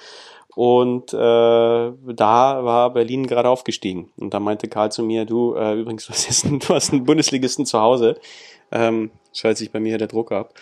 und 0.56 1.14
äh, 1.14 1.18
da 1.18 1.94
war 2.64 2.94
Berlin 2.94 3.28
gerade 3.28 3.50
aufgestiegen. 3.50 4.12
Und 4.18 4.34
da 4.34 4.40
meinte 4.40 4.68
Karl 4.68 4.92
zu 4.92 5.04
mir, 5.04 5.26
du, 5.26 5.56
äh, 5.56 5.80
übrigens, 5.80 6.10
was 6.10 6.30
ist 6.30 6.46
denn, 6.46 6.60
du 6.60 6.70
hast 6.70 6.92
einen 6.92 7.06
Bundesligisten 7.06 7.66
zu 7.66 7.80
Hause. 7.80 8.18
Ähm, 8.72 9.12
schaltet 9.34 9.60
sich 9.60 9.72
bei 9.72 9.80
mir 9.80 9.98
der 9.98 10.08
Druck 10.08 10.32
ab. 10.32 10.54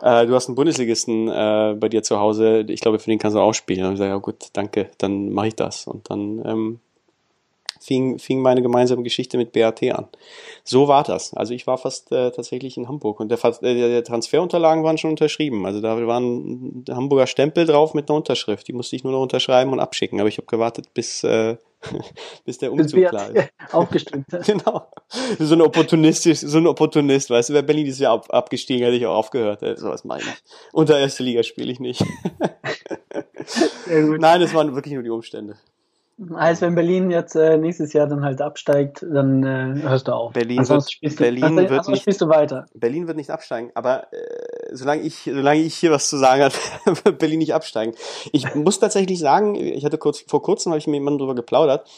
Äh, 0.00 0.26
du 0.26 0.34
hast 0.34 0.48
einen 0.48 0.54
Bundesligisten 0.54 1.28
äh, 1.28 1.76
bei 1.78 1.88
dir 1.88 2.02
zu 2.02 2.18
Hause. 2.18 2.64
Ich 2.68 2.80
glaube, 2.80 2.98
für 2.98 3.10
den 3.10 3.18
kannst 3.18 3.36
du 3.36 3.40
auch 3.40 3.54
spielen. 3.54 3.86
Und 3.86 3.92
ich 3.94 3.98
sage, 3.98 4.10
ja 4.10 4.16
gut, 4.16 4.48
danke, 4.52 4.90
dann 4.98 5.30
mache 5.30 5.48
ich 5.48 5.56
das. 5.56 5.86
Und 5.86 6.10
dann 6.10 6.42
ähm, 6.44 6.80
fing, 7.84 8.18
fing 8.18 8.40
meine 8.40 8.62
gemeinsame 8.62 9.02
Geschichte 9.02 9.36
mit 9.36 9.52
BAT 9.52 9.82
an. 9.92 10.08
So 10.64 10.88
war 10.88 11.04
das. 11.04 11.34
Also 11.34 11.52
ich 11.52 11.66
war 11.66 11.76
fast 11.76 12.10
äh, 12.12 12.30
tatsächlich 12.30 12.76
in 12.76 12.88
Hamburg 12.88 13.20
und 13.20 13.28
der, 13.28 13.38
äh, 13.44 13.74
der 13.74 14.04
Transferunterlagen 14.04 14.82
waren 14.84 14.96
schon 14.96 15.10
unterschrieben. 15.10 15.66
Also 15.66 15.80
da 15.80 16.06
war 16.06 16.20
ein 16.20 16.84
Hamburger 16.90 17.26
Stempel 17.26 17.66
drauf 17.66 17.94
mit 17.94 18.08
einer 18.08 18.16
Unterschrift. 18.16 18.66
Die 18.68 18.72
musste 18.72 18.96
ich 18.96 19.04
nur 19.04 19.12
noch 19.12 19.20
unterschreiben 19.20 19.72
und 19.72 19.80
abschicken. 19.80 20.18
Aber 20.20 20.28
ich 20.28 20.38
habe 20.38 20.46
gewartet, 20.46 20.94
bis, 20.94 21.22
äh, 21.24 21.56
bis 22.44 22.58
der 22.58 22.72
Umzug 22.72 23.00
bis 23.00 23.08
klar 23.10 23.30
ist. 23.30 23.50
Aufgestimmt. 23.72 24.26
genau. 24.46 24.88
So 25.38 25.54
ein 25.54 25.60
Opportunist, 25.60 26.22
so 26.22 26.58
ein 26.58 26.66
Opportunist, 26.66 27.28
weißt 27.28 27.50
du, 27.50 27.52
wer 27.52 27.62
Berlin 27.62 27.84
dieses 27.84 28.00
Jahr 28.00 28.14
ab, 28.14 28.26
abgestiegen, 28.30 28.82
hätte 28.84 28.96
ich 28.96 29.06
auch 29.06 29.16
aufgehört. 29.16 29.62
Äh, 29.62 29.76
sowas 29.76 30.04
meine 30.04 30.22
ich. 30.22 30.72
Unter 30.72 30.98
erste 30.98 31.22
Liga 31.22 31.42
spiele 31.42 31.70
ich 31.70 31.80
nicht. 31.80 32.02
Nein, 33.86 34.42
es 34.42 34.54
waren 34.54 34.74
wirklich 34.74 34.94
nur 34.94 35.02
die 35.02 35.10
Umstände. 35.10 35.56
Als 36.34 36.60
wenn 36.60 36.76
Berlin 36.76 37.10
jetzt 37.10 37.34
äh, 37.34 37.56
nächstes 37.56 37.92
Jahr 37.92 38.06
dann 38.06 38.24
halt 38.24 38.40
absteigt, 38.40 39.02
dann 39.02 39.42
äh, 39.42 39.82
hörst 39.82 40.06
du 40.06 40.12
auf. 40.12 40.32
Berlin, 40.32 40.68
wird, 40.68 40.92
spielst 40.92 41.18
du, 41.18 41.24
Berlin 41.24 41.44
also, 41.44 41.56
wird 41.56 41.72
also 41.72 41.90
nicht, 41.90 42.02
spielst 42.02 42.20
du 42.20 42.28
weiter. 42.28 42.66
Berlin 42.72 43.08
wird 43.08 43.16
nicht 43.16 43.30
absteigen, 43.30 43.72
aber 43.74 44.12
äh, 44.12 44.16
solange 44.72 45.02
ich 45.02 45.24
solange 45.24 45.60
ich 45.60 45.74
hier 45.74 45.90
was 45.90 46.08
zu 46.08 46.16
sagen 46.16 46.42
habe, 46.42 46.54
wird 47.04 47.18
Berlin 47.18 47.40
nicht 47.40 47.52
absteigen. 47.52 47.94
Ich 48.30 48.54
muss 48.54 48.78
tatsächlich 48.78 49.18
sagen, 49.18 49.56
ich 49.56 49.84
hatte 49.84 49.98
kurz 49.98 50.24
vor 50.28 50.42
kurzem 50.42 50.70
habe 50.70 50.78
ich 50.78 50.86
mit 50.86 50.94
jemandem 50.94 51.18
darüber 51.18 51.34
geplaudert 51.34 51.88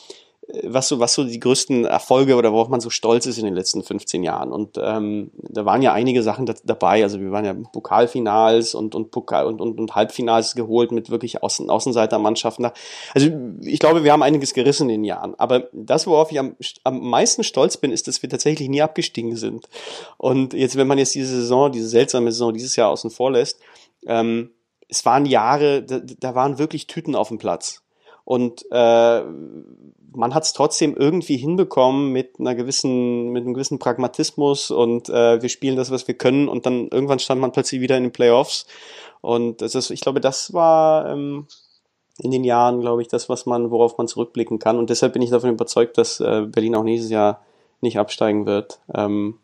was 0.62 0.88
so, 0.88 1.00
was 1.00 1.14
so 1.14 1.24
die 1.24 1.40
größten 1.40 1.84
Erfolge 1.84 2.36
oder 2.36 2.52
worauf 2.52 2.68
man 2.68 2.80
so 2.80 2.88
stolz 2.88 3.26
ist 3.26 3.38
in 3.38 3.44
den 3.44 3.54
letzten 3.54 3.82
15 3.82 4.22
Jahren. 4.22 4.52
Und 4.52 4.78
ähm, 4.80 5.32
da 5.36 5.64
waren 5.64 5.82
ja 5.82 5.92
einige 5.92 6.22
Sachen 6.22 6.46
da, 6.46 6.54
dabei. 6.64 7.02
Also 7.02 7.20
wir 7.20 7.32
waren 7.32 7.44
ja 7.44 7.54
Pokalfinals 7.72 8.74
und, 8.74 8.94
und, 8.94 9.10
Pokal 9.10 9.46
und, 9.46 9.60
und, 9.60 9.78
und 9.78 9.94
Halbfinals 9.94 10.54
geholt 10.54 10.92
mit 10.92 11.10
wirklich 11.10 11.42
Außen, 11.42 11.68
Außenseitermannschaften. 11.68 12.70
Also 13.14 13.30
ich 13.62 13.80
glaube, 13.80 14.04
wir 14.04 14.12
haben 14.12 14.22
einiges 14.22 14.54
gerissen 14.54 14.84
in 14.84 15.00
den 15.00 15.04
Jahren. 15.04 15.34
Aber 15.36 15.68
das, 15.72 16.06
worauf 16.06 16.30
ich 16.30 16.38
am, 16.38 16.54
am 16.84 17.00
meisten 17.00 17.42
stolz 17.42 17.76
bin, 17.76 17.90
ist, 17.90 18.06
dass 18.06 18.22
wir 18.22 18.30
tatsächlich 18.30 18.68
nie 18.68 18.82
abgestiegen 18.82 19.36
sind. 19.36 19.68
Und 20.16 20.54
jetzt, 20.54 20.76
wenn 20.76 20.86
man 20.86 20.98
jetzt 20.98 21.14
diese 21.14 21.40
Saison, 21.40 21.72
diese 21.72 21.88
seltsame 21.88 22.30
Saison 22.30 22.54
dieses 22.54 22.76
Jahr 22.76 22.90
außen 22.90 23.10
vor 23.10 23.32
lässt, 23.32 23.58
ähm, 24.06 24.50
es 24.88 25.04
waren 25.04 25.26
Jahre, 25.26 25.82
da, 25.82 26.00
da 26.00 26.34
waren 26.36 26.60
wirklich 26.60 26.86
Tüten 26.86 27.16
auf 27.16 27.28
dem 27.28 27.38
Platz. 27.38 27.82
Und 28.26 28.64
äh, 28.72 29.22
man 30.16 30.34
hat 30.34 30.44
es 30.44 30.52
trotzdem 30.52 30.96
irgendwie 30.96 31.36
hinbekommen 31.36 32.10
mit 32.10 32.40
einer 32.40 32.54
gewissen, 32.54 33.28
mit 33.28 33.44
einem 33.44 33.54
gewissen 33.54 33.78
Pragmatismus 33.78 34.70
und 34.70 35.08
äh, 35.08 35.40
wir 35.40 35.48
spielen 35.48 35.76
das, 35.76 35.90
was 35.90 36.08
wir 36.08 36.14
können 36.14 36.48
und 36.48 36.66
dann 36.66 36.88
irgendwann 36.88 37.18
stand 37.18 37.40
man 37.40 37.52
plötzlich 37.52 37.80
wieder 37.80 37.96
in 37.96 38.04
den 38.04 38.12
Playoffs. 38.12 38.66
Und 39.20 39.60
das 39.60 39.74
ist, 39.74 39.90
ich 39.90 40.00
glaube, 40.00 40.20
das 40.20 40.52
war 40.52 41.10
ähm, 41.10 41.46
in 42.18 42.30
den 42.30 42.44
Jahren, 42.44 42.80
glaube 42.80 43.02
ich, 43.02 43.08
das, 43.08 43.28
was 43.28 43.44
man, 43.44 43.70
worauf 43.70 43.98
man 43.98 44.08
zurückblicken 44.08 44.58
kann. 44.58 44.78
Und 44.78 44.88
deshalb 44.88 45.12
bin 45.12 45.22
ich 45.22 45.30
davon 45.30 45.50
überzeugt, 45.50 45.98
dass 45.98 46.20
äh, 46.20 46.46
Berlin 46.46 46.74
auch 46.74 46.84
nächstes 46.84 47.10
Jahr 47.10 47.42
nicht 47.80 47.98
absteigen 47.98 48.46
wird. 48.46 48.80
Ähm, 48.94 49.38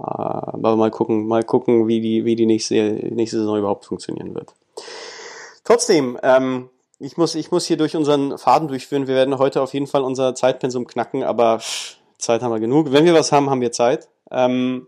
äh, 0.00 0.04
aber 0.04 0.76
mal 0.76 0.90
gucken, 0.90 1.28
mal 1.28 1.44
gucken, 1.44 1.86
wie 1.86 2.00
die, 2.00 2.24
wie 2.24 2.34
die 2.34 2.46
nächste, 2.46 2.74
nächste 2.74 3.38
Saison 3.38 3.58
überhaupt 3.58 3.84
funktionieren 3.84 4.34
wird. 4.34 4.54
Trotzdem, 5.62 6.18
ähm, 6.22 6.68
ich 7.04 7.16
muss, 7.16 7.34
ich 7.34 7.50
muss 7.50 7.66
hier 7.66 7.76
durch 7.76 7.96
unseren 7.96 8.38
Faden 8.38 8.68
durchführen. 8.68 9.06
Wir 9.06 9.14
werden 9.14 9.38
heute 9.38 9.60
auf 9.60 9.74
jeden 9.74 9.86
Fall 9.86 10.02
unser 10.02 10.34
Zeitpensum 10.34 10.86
knacken, 10.86 11.22
aber 11.22 11.60
Zeit 12.18 12.42
haben 12.42 12.52
wir 12.52 12.60
genug. 12.60 12.92
Wenn 12.92 13.04
wir 13.04 13.14
was 13.14 13.30
haben, 13.30 13.50
haben 13.50 13.60
wir 13.60 13.72
Zeit. 13.72 14.08
Ähm, 14.30 14.86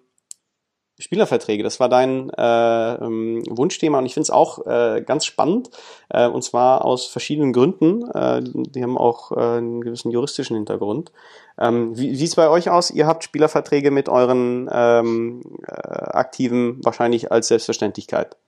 Spielerverträge, 0.98 1.62
das 1.62 1.78
war 1.78 1.90
dein 1.90 2.30
äh, 2.30 2.94
ähm, 2.94 3.42
Wunschthema 3.50 3.98
und 3.98 4.06
ich 4.06 4.14
finde 4.14 4.22
es 4.22 4.30
auch 4.30 4.66
äh, 4.66 5.02
ganz 5.04 5.26
spannend 5.26 5.68
äh, 6.08 6.26
und 6.26 6.42
zwar 6.42 6.86
aus 6.86 7.06
verschiedenen 7.06 7.52
Gründen. 7.52 8.10
Äh, 8.12 8.42
die 8.42 8.82
haben 8.82 8.96
auch 8.96 9.30
äh, 9.32 9.58
einen 9.58 9.82
gewissen 9.82 10.10
juristischen 10.10 10.56
Hintergrund. 10.56 11.12
Ähm, 11.58 11.98
wie 11.98 12.16
sieht 12.16 12.28
es 12.28 12.36
bei 12.36 12.48
euch 12.48 12.70
aus? 12.70 12.90
Ihr 12.90 13.06
habt 13.06 13.24
Spielerverträge 13.24 13.90
mit 13.90 14.08
euren 14.08 14.70
ähm, 14.72 15.42
äh, 15.66 15.72
Aktiven 15.72 16.80
wahrscheinlich 16.82 17.30
als 17.30 17.48
Selbstverständlichkeit. 17.48 18.38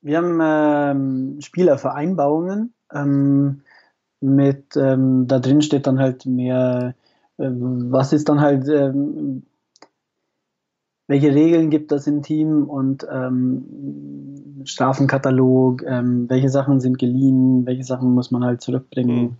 Wir 0.00 0.18
haben 0.18 0.38
ähm, 0.40 1.40
Spielervereinbarungen. 1.40 2.72
Ähm, 2.92 3.62
mit, 4.20 4.76
ähm, 4.76 5.26
da 5.26 5.38
drin 5.38 5.62
steht 5.62 5.86
dann 5.86 5.98
halt 5.98 6.26
mehr, 6.26 6.94
äh, 7.38 7.48
was 7.50 8.12
ist 8.12 8.28
dann 8.28 8.40
halt, 8.40 8.68
ähm, 8.68 9.44
welche 11.06 11.34
Regeln 11.34 11.70
gibt 11.70 11.92
es 11.92 12.06
im 12.06 12.22
Team 12.22 12.64
und 12.64 13.06
ähm, 13.10 14.62
Strafenkatalog, 14.64 15.82
ähm, 15.86 16.28
welche 16.28 16.50
Sachen 16.50 16.80
sind 16.80 16.98
geliehen, 16.98 17.64
welche 17.64 17.84
Sachen 17.84 18.12
muss 18.12 18.30
man 18.30 18.44
halt 18.44 18.60
zurückbringen. 18.60 19.38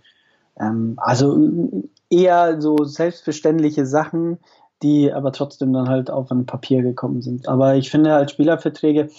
Mhm. 0.57 0.95
also 0.97 1.83
eher 2.09 2.59
so 2.59 2.83
selbstverständliche 2.83 3.85
Sachen, 3.85 4.39
die 4.81 5.13
aber 5.13 5.31
trotzdem 5.31 5.71
dann 5.71 5.87
halt 5.87 6.09
auf 6.09 6.31
ein 6.31 6.45
Papier 6.45 6.81
gekommen 6.81 7.21
sind. 7.21 7.47
Aber 7.47 7.75
ich 7.75 7.89
finde 7.89 8.11
halt 8.13 8.31
Spielerverträge, 8.31 9.09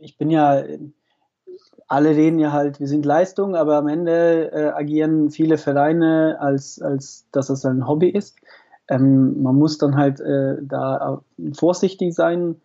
ich 0.00 0.16
bin 0.16 0.30
ja, 0.30 0.62
alle 1.86 2.10
reden 2.10 2.38
ja 2.38 2.52
halt, 2.52 2.80
wir 2.80 2.88
sind 2.88 3.04
Leistung, 3.04 3.56
aber 3.56 3.76
am 3.76 3.88
Ende 3.88 4.52
äh, 4.52 4.68
agieren 4.70 5.30
viele 5.30 5.58
Vereine, 5.58 6.38
als, 6.40 6.80
als 6.80 7.26
dass 7.32 7.50
es 7.50 7.64
ein 7.64 7.86
Hobby 7.86 8.08
ist. 8.08 8.36
Ähm, 8.88 9.42
man 9.42 9.56
muss 9.56 9.78
dann 9.78 9.96
halt 9.96 10.20
äh, 10.20 10.56
da 10.62 11.22
vorsichtig 11.52 12.14
sein, 12.14 12.56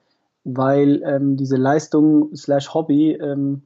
weil 0.43 1.01
ähm, 1.03 1.37
diese 1.37 1.57
Leistung 1.57 2.35
slash 2.35 2.73
Hobby, 2.73 3.13
ähm, 3.13 3.63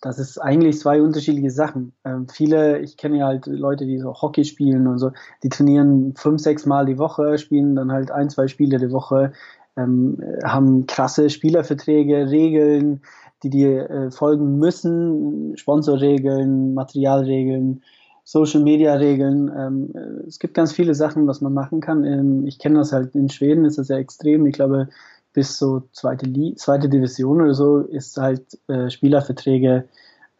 das 0.00 0.18
ist 0.18 0.38
eigentlich 0.38 0.78
zwei 0.78 1.00
unterschiedliche 1.00 1.50
Sachen. 1.50 1.92
Ähm, 2.04 2.28
viele, 2.28 2.80
ich 2.80 2.96
kenne 2.96 3.18
ja 3.18 3.26
halt 3.26 3.46
Leute, 3.46 3.86
die 3.86 3.98
so 3.98 4.14
Hockey 4.14 4.44
spielen 4.44 4.86
und 4.86 4.98
so, 4.98 5.12
die 5.42 5.48
trainieren 5.48 6.14
fünf, 6.14 6.40
sechs 6.40 6.66
Mal 6.66 6.86
die 6.86 6.98
Woche, 6.98 7.38
spielen 7.38 7.74
dann 7.76 7.92
halt 7.92 8.10
ein, 8.10 8.30
zwei 8.30 8.48
Spiele 8.48 8.78
die 8.78 8.92
Woche, 8.92 9.32
ähm, 9.76 10.18
haben 10.44 10.86
krasse 10.86 11.30
Spielerverträge, 11.30 12.30
Regeln, 12.30 13.02
die 13.42 13.50
dir 13.50 13.90
äh, 13.90 14.10
folgen 14.10 14.58
müssen, 14.58 15.56
Sponsorregeln, 15.56 16.74
Materialregeln, 16.74 17.82
Social 18.24 18.62
Media 18.62 18.94
Regeln. 18.94 19.50
Ähm, 19.56 19.90
äh, 19.94 20.26
es 20.26 20.38
gibt 20.38 20.54
ganz 20.54 20.72
viele 20.72 20.94
Sachen, 20.94 21.26
was 21.26 21.40
man 21.40 21.54
machen 21.54 21.80
kann. 21.80 22.04
Ähm, 22.04 22.46
ich 22.46 22.58
kenne 22.58 22.78
das 22.78 22.92
halt 22.92 23.14
in 23.14 23.28
Schweden, 23.28 23.64
ist 23.64 23.78
das 23.78 23.88
ja 23.88 23.98
extrem. 23.98 24.46
Ich 24.46 24.54
glaube, 24.54 24.88
bis 25.32 25.58
so 25.58 25.82
zweite, 25.92 26.26
zweite 26.56 26.88
Division 26.88 27.42
oder 27.42 27.54
so 27.54 27.80
ist 27.80 28.16
halt 28.16 28.58
äh, 28.68 28.90
Spielerverträge 28.90 29.84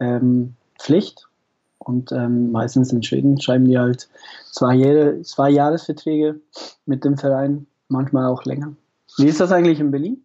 ähm, 0.00 0.54
Pflicht. 0.78 1.28
Und 1.78 2.10
ähm, 2.10 2.50
meistens 2.50 2.92
in 2.92 3.02
Schweden 3.02 3.40
schreiben 3.40 3.66
die 3.66 3.78
halt 3.78 4.08
zwei, 4.50 4.74
Jahre, 4.74 5.22
zwei 5.22 5.50
Jahresverträge 5.50 6.40
mit 6.86 7.04
dem 7.04 7.16
Verein, 7.16 7.66
manchmal 7.88 8.26
auch 8.26 8.44
länger. 8.44 8.72
Wie 9.18 9.26
ist 9.26 9.40
das 9.40 9.52
eigentlich 9.52 9.80
in 9.80 9.90
Berlin? 9.90 10.24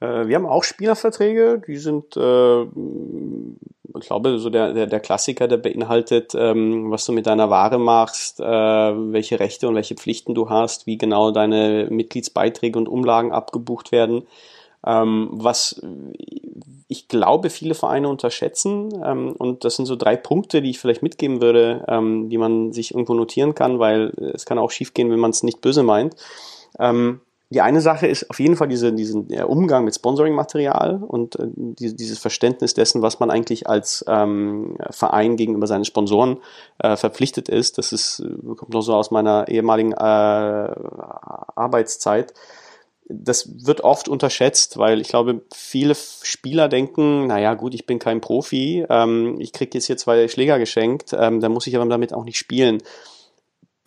Äh, 0.00 0.26
wir 0.26 0.36
haben 0.36 0.46
auch 0.46 0.64
Spielerverträge, 0.64 1.62
die 1.66 1.76
sind, 1.76 2.16
äh, 2.16 2.62
ich 2.62 4.06
glaube, 4.06 4.38
so 4.38 4.50
der, 4.50 4.72
der, 4.72 4.86
der 4.86 5.00
Klassiker, 5.00 5.48
der 5.48 5.56
beinhaltet, 5.56 6.34
ähm, 6.36 6.90
was 6.90 7.04
du 7.04 7.12
mit 7.12 7.26
deiner 7.26 7.50
Ware 7.50 7.78
machst, 7.78 8.40
äh, 8.40 8.44
welche 8.44 9.40
Rechte 9.40 9.68
und 9.68 9.74
welche 9.74 9.96
Pflichten 9.96 10.34
du 10.34 10.48
hast, 10.48 10.86
wie 10.86 10.98
genau 10.98 11.30
deine 11.30 11.88
Mitgliedsbeiträge 11.90 12.78
und 12.78 12.88
Umlagen 12.88 13.32
abgebucht 13.32 13.90
werden. 13.92 14.22
Ähm, 14.86 15.28
was 15.32 15.82
ich 16.88 17.08
glaube, 17.08 17.50
viele 17.50 17.74
Vereine 17.74 18.08
unterschätzen. 18.08 18.90
Ähm, 19.04 19.34
und 19.36 19.64
das 19.64 19.76
sind 19.76 19.86
so 19.86 19.96
drei 19.96 20.16
Punkte, 20.16 20.62
die 20.62 20.70
ich 20.70 20.78
vielleicht 20.78 21.02
mitgeben 21.02 21.42
würde, 21.42 21.84
ähm, 21.86 22.30
die 22.30 22.38
man 22.38 22.72
sich 22.72 22.92
irgendwo 22.92 23.14
notieren 23.14 23.54
kann, 23.54 23.78
weil 23.78 24.12
es 24.34 24.46
kann 24.46 24.58
auch 24.58 24.70
schiefgehen, 24.70 25.10
wenn 25.10 25.18
man 25.18 25.30
es 25.30 25.42
nicht 25.42 25.60
böse 25.60 25.82
meint. 25.82 26.16
Ähm, 26.78 27.20
die 27.50 27.62
eine 27.62 27.80
Sache 27.80 28.06
ist 28.06 28.28
auf 28.28 28.40
jeden 28.40 28.56
Fall 28.56 28.68
diese, 28.68 28.92
diesen 28.92 29.28
der 29.28 29.48
Umgang 29.48 29.84
mit 29.84 29.94
Sponsoring-Material 29.94 31.02
und 31.02 31.36
äh, 31.36 31.46
die, 31.54 31.96
dieses 31.96 32.18
Verständnis 32.18 32.74
dessen, 32.74 33.00
was 33.00 33.20
man 33.20 33.30
eigentlich 33.30 33.66
als 33.66 34.04
ähm, 34.06 34.76
Verein 34.90 35.36
gegenüber 35.36 35.66
seinen 35.66 35.86
Sponsoren 35.86 36.38
äh, 36.78 36.96
verpflichtet 36.96 37.48
ist. 37.48 37.78
Das 37.78 37.92
ist, 37.92 38.20
äh, 38.20 38.54
kommt 38.54 38.74
noch 38.74 38.82
so 38.82 38.94
aus 38.94 39.10
meiner 39.10 39.48
ehemaligen 39.48 39.92
äh, 39.92 39.96
Arbeitszeit. 41.56 42.34
Das 43.10 43.64
wird 43.64 43.80
oft 43.80 44.10
unterschätzt, 44.10 44.76
weil 44.76 45.00
ich 45.00 45.08
glaube, 45.08 45.40
viele 45.54 45.94
Spieler 45.94 46.68
denken, 46.68 47.28
naja 47.28 47.54
gut, 47.54 47.72
ich 47.72 47.86
bin 47.86 47.98
kein 47.98 48.20
Profi, 48.20 48.84
ähm, 48.90 49.36
ich 49.40 49.54
kriege 49.54 49.70
jetzt 49.72 49.86
hier 49.86 49.96
zwei 49.96 50.28
Schläger 50.28 50.58
geschenkt, 50.58 51.16
ähm, 51.18 51.40
da 51.40 51.48
muss 51.48 51.66
ich 51.66 51.74
aber 51.74 51.86
damit 51.86 52.12
auch 52.12 52.24
nicht 52.24 52.36
spielen 52.36 52.82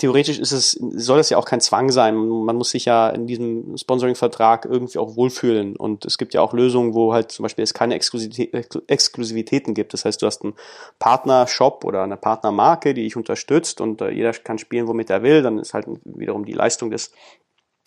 theoretisch 0.01 0.39
ist 0.39 0.51
es, 0.51 0.71
soll 0.71 1.19
es 1.19 1.29
ja 1.29 1.37
auch 1.37 1.45
kein 1.45 1.61
Zwang 1.61 1.91
sein. 1.91 2.15
Man 2.15 2.55
muss 2.55 2.71
sich 2.71 2.85
ja 2.85 3.07
in 3.09 3.27
diesem 3.27 3.77
Sponsoring-Vertrag 3.77 4.65
irgendwie 4.65 4.97
auch 4.97 5.15
wohlfühlen. 5.15 5.75
Und 5.75 6.05
es 6.05 6.17
gibt 6.17 6.33
ja 6.33 6.41
auch 6.41 6.53
Lösungen, 6.53 6.95
wo 6.95 7.13
halt 7.13 7.31
zum 7.31 7.43
Beispiel 7.43 7.63
es 7.63 7.75
keine 7.75 7.93
Exklusivität, 7.93 8.81
Exklusivitäten 8.87 9.75
gibt. 9.75 9.93
Das 9.93 10.03
heißt, 10.03 10.19
du 10.19 10.25
hast 10.25 10.43
einen 10.43 10.55
Partner-Shop 10.97 11.85
oder 11.85 12.01
eine 12.01 12.17
Partnermarke, 12.17 12.95
die 12.95 13.03
dich 13.03 13.15
unterstützt 13.15 13.79
und 13.79 14.01
äh, 14.01 14.09
jeder 14.09 14.33
kann 14.33 14.57
spielen, 14.57 14.87
womit 14.87 15.11
er 15.11 15.21
will. 15.21 15.43
Dann 15.43 15.59
ist 15.59 15.75
halt 15.75 15.85
wiederum 16.03 16.45
die 16.45 16.53
Leistung 16.53 16.89
des 16.89 17.11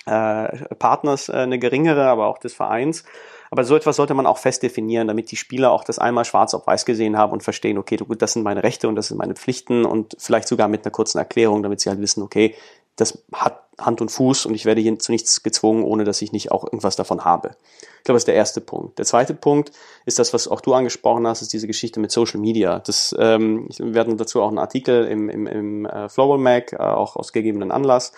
äh, 0.07 0.75
Partners 0.77 1.29
äh, 1.29 1.33
eine 1.33 1.59
geringere, 1.59 2.05
aber 2.05 2.29
auch 2.29 2.39
des 2.39 2.55
Vereins. 2.55 3.05
Aber 3.55 3.63
so 3.63 3.77
etwas 3.77 3.95
sollte 3.95 4.15
man 4.15 4.27
auch 4.27 4.39
fest 4.39 4.65
definieren, 4.65 5.07
damit 5.07 5.31
die 5.31 5.37
Spieler 5.37 5.71
auch 5.71 5.85
das 5.85 6.01
einmal 6.01 6.25
schwarz 6.25 6.55
auf 6.55 6.67
weiß 6.67 6.85
gesehen 6.85 7.17
haben 7.17 7.33
und 7.33 7.45
verstehen, 7.45 7.79
okay, 7.79 7.99
gut, 7.99 8.21
das 8.21 8.33
sind 8.33 8.43
meine 8.43 8.65
Rechte 8.65 8.89
und 8.89 8.97
das 8.97 9.07
sind 9.07 9.17
meine 9.17 9.37
Pflichten 9.37 9.85
und 9.85 10.17
vielleicht 10.19 10.49
sogar 10.49 10.67
mit 10.67 10.85
einer 10.85 10.91
kurzen 10.91 11.19
Erklärung, 11.19 11.63
damit 11.63 11.79
sie 11.79 11.89
halt 11.89 12.01
wissen, 12.01 12.25
okay, 12.25 12.57
das 12.97 13.23
hat 13.33 13.63
Hand 13.79 14.01
und 14.01 14.11
Fuß 14.11 14.47
und 14.47 14.57
ich 14.57 14.65
werde 14.65 14.81
hier 14.81 14.99
zu 14.99 15.13
nichts 15.13 15.45
gezwungen, 15.45 15.85
ohne 15.85 16.03
dass 16.03 16.21
ich 16.21 16.33
nicht 16.33 16.51
auch 16.51 16.65
irgendwas 16.65 16.97
davon 16.97 17.25
habe. 17.25 17.51
Ich 17.99 18.03
glaube, 18.03 18.17
das 18.17 18.23
ist 18.23 18.27
der 18.29 18.35
erste 18.35 18.61
Punkt. 18.61 18.99
Der 18.99 19.05
zweite 19.05 19.35
Punkt 19.35 19.71
ist 20.05 20.19
das, 20.19 20.35
was 20.35 20.49
auch 20.49 20.61
du 20.61 20.75
angesprochen 20.75 21.25
hast, 21.25 21.41
ist 21.41 21.53
diese 21.53 21.69
Geschichte 21.69 22.01
mit 22.01 22.11
Social 22.11 22.41
Media. 22.41 22.81
Das, 22.81 23.15
ähm, 23.21 23.69
wir 23.79 23.95
werden 23.95 24.17
dazu 24.17 24.43
auch 24.43 24.49
einen 24.49 24.59
Artikel 24.59 25.05
im, 25.05 25.29
im, 25.29 25.47
im 25.47 25.87
äh, 25.87 26.09
Flowball 26.09 26.39
Mag, 26.39 26.73
äh, 26.73 26.79
auch 26.79 27.15
aus 27.15 27.33
gegebenen 27.33 27.71
Anlass 27.71 28.15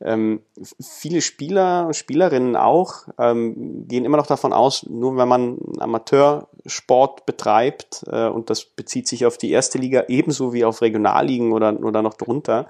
ähm, 0.00 0.40
viele 0.80 1.20
Spieler 1.20 1.86
und 1.86 1.96
Spielerinnen 1.96 2.56
auch 2.56 3.08
ähm, 3.18 3.86
gehen 3.88 4.04
immer 4.04 4.16
noch 4.16 4.26
davon 4.26 4.52
aus, 4.52 4.84
nur 4.88 5.16
wenn 5.16 5.28
man 5.28 5.58
Amateursport 5.78 7.26
betreibt, 7.26 8.04
äh, 8.10 8.28
und 8.28 8.50
das 8.50 8.64
bezieht 8.64 9.08
sich 9.08 9.26
auf 9.26 9.38
die 9.38 9.50
erste 9.50 9.78
Liga 9.78 10.04
ebenso 10.08 10.52
wie 10.52 10.64
auf 10.64 10.82
Regionalligen 10.82 11.52
oder, 11.52 11.78
oder 11.82 12.02
noch 12.02 12.14
drunter, 12.14 12.68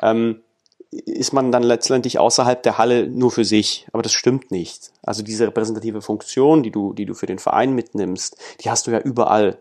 ähm, 0.00 0.42
ist 0.90 1.32
man 1.32 1.52
dann 1.52 1.62
letztendlich 1.62 2.18
außerhalb 2.18 2.62
der 2.62 2.78
Halle 2.78 3.08
nur 3.08 3.30
für 3.30 3.44
sich. 3.44 3.86
Aber 3.92 4.02
das 4.02 4.12
stimmt 4.12 4.50
nicht. 4.50 4.92
Also 5.02 5.22
diese 5.22 5.46
repräsentative 5.46 6.00
Funktion, 6.00 6.62
die 6.62 6.70
du, 6.70 6.92
die 6.92 7.06
du 7.06 7.14
für 7.14 7.26
den 7.26 7.38
Verein 7.38 7.74
mitnimmst, 7.74 8.36
die 8.60 8.70
hast 8.70 8.86
du 8.86 8.92
ja 8.92 9.00
überall. 9.00 9.58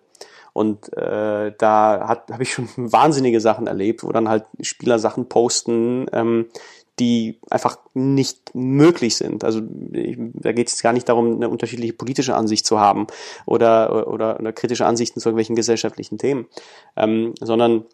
Und 0.53 0.93
äh, 0.93 1.51
da 1.57 2.24
habe 2.32 2.43
ich 2.43 2.53
schon 2.53 2.70
wahnsinnige 2.78 3.41
Sachen 3.41 3.68
erlebt, 3.68 4.03
wo 4.03 4.11
dann 4.11 4.30
halt 4.30 4.45
Spieler 4.61 4.99
Sachen 4.99 5.28
posten, 5.28 6.05
ähm, 6.13 6.47
die 7.00 7.39
einfach 7.50 7.78
nicht 7.93 8.56
möglich 8.56 9.18
sind. 9.18 9.43
Also 9.43 9.62
ich, 9.91 10.18
da 10.34 10.54
geht 10.54 10.70
es 10.70 10.82
gar 10.82 10.93
nicht 10.93 11.10
darum, 11.10 11.36
eine 11.36 11.50
unterschiedliche 11.50 11.93
politische 11.93 12.36
Ansicht 12.36 12.66
zu 12.66 12.80
haben 12.80 13.08
oder, 13.46 14.08
oder, 14.08 14.39
oder 14.39 14.54
kritische 14.54 14.86
Ansichten 14.86 15.20
zu 15.20 15.30
irgendwelchen 15.30 15.56
gesellschaftlichen 15.56 16.18
Themen, 16.18 16.48
ähm, 16.96 17.34
sondern 17.41 17.86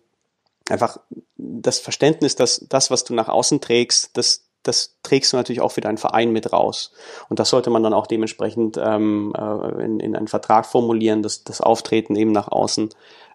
einfach 0.70 1.00
das 1.38 1.80
Verständnis, 1.80 2.36
dass 2.36 2.66
das, 2.70 2.92
was 2.92 3.04
du 3.04 3.14
nach 3.14 3.28
außen 3.28 3.60
trägst, 3.60 4.16
das, 4.18 4.46
das 4.64 4.98
trägst 5.02 5.34
du 5.34 5.38
natürlich 5.38 5.62
auch 5.62 5.72
für 5.72 5.82
deinen 5.82 5.98
Verein 5.98 6.32
mit 6.32 6.54
raus. 6.54 6.92
Und 7.30 7.40
das 7.40 7.50
sollte 7.50 7.72
man 7.72 7.82
dann 7.82 7.94
auch 7.94 8.06
dementsprechend 8.06 8.78
ähm, 8.78 9.34
äh, 9.36 9.84
in, 9.84 10.00
in 10.00 10.16
einen 10.16 10.28
Vertrag 10.28 10.68
formulieren, 10.68 11.24
dass 11.24 11.44
das 11.44 11.62
Auftreten 11.62 12.16
eben 12.16 12.32
nach 12.32 12.48
außen 12.48 12.90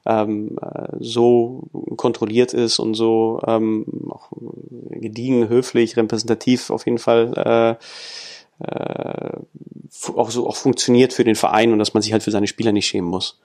ähm, 0.06 0.58
äh, 0.60 0.96
so 1.00 1.64
kontrolliert 1.96 2.54
ist 2.54 2.78
und 2.78 2.94
so 2.94 3.40
ähm, 3.46 3.86
auch 4.10 4.28
gediegen, 4.90 5.48
höflich, 5.48 5.96
repräsentativ 5.96 6.70
auf 6.70 6.86
jeden 6.86 6.98
Fall 6.98 7.78
äh, 8.60 8.64
äh, 8.64 9.38
auch 10.14 10.30
so 10.30 10.46
auch 10.46 10.56
funktioniert 10.56 11.12
für 11.12 11.24
den 11.24 11.34
Verein 11.34 11.72
und 11.72 11.78
dass 11.78 11.94
man 11.94 12.02
sich 12.02 12.12
halt 12.12 12.22
für 12.22 12.30
seine 12.30 12.46
Spieler 12.46 12.72
nicht 12.72 12.86
schämen 12.86 13.10
muss. 13.10 13.38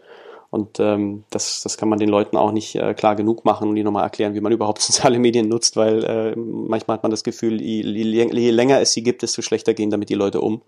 Und 0.52 0.82
ähm, 0.82 1.24
das, 1.30 1.64
das 1.64 1.78
kann 1.78 1.88
man 1.88 1.98
den 1.98 2.10
Leuten 2.10 2.36
auch 2.36 2.52
nicht 2.52 2.76
äh, 2.76 2.94
klar 2.94 3.16
genug 3.16 3.46
machen 3.46 3.70
und 3.70 3.76
die 3.76 3.84
nochmal 3.84 4.04
erklären, 4.04 4.34
wie 4.36 4.42
man 4.42 4.52
überhaupt 4.52 4.82
soziale 4.82 5.18
Medien 5.18 5.48
nutzt, 5.48 5.78
weil 5.78 6.04
äh, 6.04 6.36
manchmal 6.36 6.96
hat 6.98 7.04
man 7.04 7.10
das 7.10 7.24
Gefühl, 7.24 7.62
je, 7.62 7.82
je 7.82 8.52
länger 8.52 8.82
es 8.82 8.92
sie 8.92 9.02
gibt, 9.02 9.22
desto 9.22 9.42
schlechter 9.42 9.74
gehen 9.74 9.90
damit 9.90 10.10
die 10.10 10.16
Leute 10.16 10.42
um. 10.42 10.62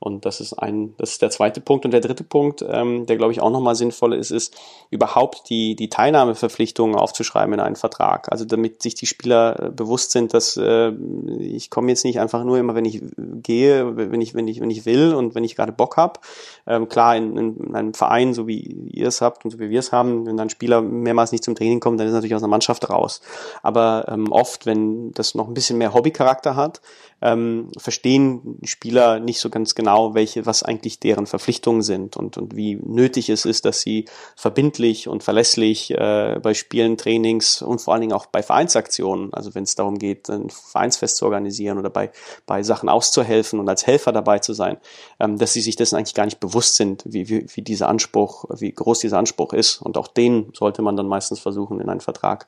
Und 0.00 0.24
das 0.24 0.40
ist 0.40 0.52
ein, 0.52 0.94
das 0.98 1.12
ist 1.12 1.22
der 1.22 1.30
zweite 1.30 1.60
Punkt. 1.60 1.84
Und 1.84 1.90
der 1.90 2.00
dritte 2.00 2.22
Punkt, 2.22 2.64
ähm, 2.68 3.06
der 3.06 3.16
glaube 3.16 3.32
ich 3.32 3.40
auch 3.40 3.50
nochmal 3.50 3.74
sinnvoll 3.74 4.14
ist, 4.14 4.30
ist 4.30 4.56
überhaupt 4.90 5.50
die, 5.50 5.74
die 5.74 5.88
Teilnahmeverpflichtungen 5.88 6.94
aufzuschreiben 6.94 7.54
in 7.54 7.60
einen 7.60 7.74
Vertrag. 7.74 8.30
Also 8.30 8.44
damit 8.44 8.80
sich 8.80 8.94
die 8.94 9.06
Spieler 9.06 9.60
äh, 9.60 9.70
bewusst 9.70 10.12
sind, 10.12 10.34
dass 10.34 10.56
äh, 10.56 10.92
ich 11.40 11.70
komme 11.70 11.88
jetzt 11.88 12.04
nicht 12.04 12.20
einfach 12.20 12.44
nur 12.44 12.58
immer, 12.58 12.76
wenn 12.76 12.84
ich 12.84 13.02
gehe, 13.16 13.96
wenn 13.96 14.20
ich, 14.20 14.34
wenn 14.34 14.46
ich, 14.46 14.60
wenn 14.60 14.70
ich 14.70 14.86
will 14.86 15.14
und 15.14 15.34
wenn 15.34 15.42
ich 15.42 15.56
gerade 15.56 15.72
Bock 15.72 15.96
habe. 15.96 16.20
Ähm, 16.66 16.88
klar, 16.88 17.16
in, 17.16 17.36
in 17.36 17.74
einem 17.74 17.94
Verein, 17.94 18.34
so 18.34 18.46
wie 18.46 18.60
ihr 18.92 19.08
es 19.08 19.20
habt 19.20 19.44
und 19.44 19.50
so 19.50 19.58
wie 19.58 19.70
wir 19.70 19.80
es 19.80 19.90
haben, 19.90 20.26
wenn 20.26 20.36
dann 20.36 20.48
Spieler 20.48 20.80
mehrmals 20.80 21.32
nicht 21.32 21.42
zum 21.42 21.56
Training 21.56 21.80
kommen, 21.80 21.98
dann 21.98 22.06
ist 22.06 22.12
natürlich 22.12 22.36
aus 22.36 22.42
der 22.42 22.48
Mannschaft 22.48 22.88
raus. 22.88 23.20
Aber 23.64 24.06
ähm, 24.08 24.30
oft, 24.30 24.64
wenn 24.64 25.10
das 25.12 25.34
noch 25.34 25.48
ein 25.48 25.54
bisschen 25.54 25.78
mehr 25.78 25.92
Hobbycharakter 25.92 26.54
hat, 26.54 26.80
ähm, 27.20 27.70
verstehen 27.76 28.58
Spieler 28.64 29.18
nicht 29.18 29.40
so 29.40 29.50
ganz 29.50 29.74
genau, 29.74 30.14
welche, 30.14 30.46
was 30.46 30.62
eigentlich 30.62 31.00
deren 31.00 31.26
Verpflichtungen 31.26 31.82
sind 31.82 32.16
und, 32.16 32.38
und 32.38 32.56
wie 32.56 32.76
nötig 32.76 33.28
es 33.28 33.44
ist, 33.44 33.64
dass 33.64 33.80
sie 33.80 34.04
verbindlich 34.36 35.08
und 35.08 35.22
verlässlich 35.22 35.90
äh, 35.90 36.38
bei 36.42 36.54
Spielen, 36.54 36.96
Trainings 36.96 37.62
und 37.62 37.80
vor 37.80 37.94
allen 37.94 38.02
Dingen 38.02 38.12
auch 38.12 38.26
bei 38.26 38.42
Vereinsaktionen, 38.42 39.34
also 39.34 39.54
wenn 39.54 39.64
es 39.64 39.74
darum 39.74 39.98
geht, 39.98 40.28
ein 40.30 40.50
Vereinsfest 40.50 41.16
zu 41.16 41.24
organisieren 41.24 41.78
oder 41.78 41.90
bei, 41.90 42.10
bei 42.46 42.62
Sachen 42.62 42.88
auszuhelfen 42.88 43.58
und 43.58 43.68
als 43.68 43.86
Helfer 43.86 44.12
dabei 44.12 44.38
zu 44.38 44.52
sein, 44.52 44.78
ähm, 45.18 45.38
dass 45.38 45.52
sie 45.52 45.60
sich 45.60 45.76
dessen 45.76 45.96
eigentlich 45.96 46.14
gar 46.14 46.26
nicht 46.26 46.40
bewusst 46.40 46.76
sind, 46.76 47.02
wie, 47.06 47.28
wie, 47.28 47.46
wie 47.54 47.62
dieser 47.62 47.88
Anspruch, 47.88 48.44
wie 48.58 48.72
groß 48.72 49.00
dieser 49.00 49.18
Anspruch 49.18 49.52
ist. 49.52 49.82
Und 49.82 49.96
auch 49.96 50.08
den 50.08 50.52
sollte 50.54 50.82
man 50.82 50.96
dann 50.96 51.08
meistens 51.08 51.40
versuchen, 51.40 51.80
in 51.80 51.88
einen 51.88 52.00
Vertrag 52.00 52.46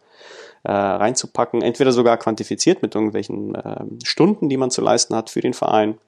äh, 0.62 0.72
reinzupacken, 0.72 1.62
entweder 1.62 1.92
sogar 1.92 2.16
quantifiziert 2.16 2.82
mit 2.82 2.94
irgendwelchen 2.94 3.54
äh, 3.54 3.84
Stunden, 4.04 4.48
die 4.48 4.56
man 4.56 4.70
zu 4.70 4.82
leisten 4.82 5.14
hat 5.14 5.30
für 5.30 5.40
den 5.40 5.54
Verein 5.54 5.98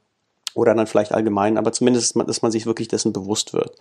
oder 0.55 0.74
dann 0.74 0.86
vielleicht 0.86 1.12
allgemein, 1.12 1.57
aber 1.57 1.72
zumindest, 1.72 2.16
dass 2.16 2.42
man 2.42 2.53
sich 2.53 2.66
wirklich 2.66 2.88
dessen 2.88 3.12
bewusst 3.12 3.55
wird. 3.55 3.76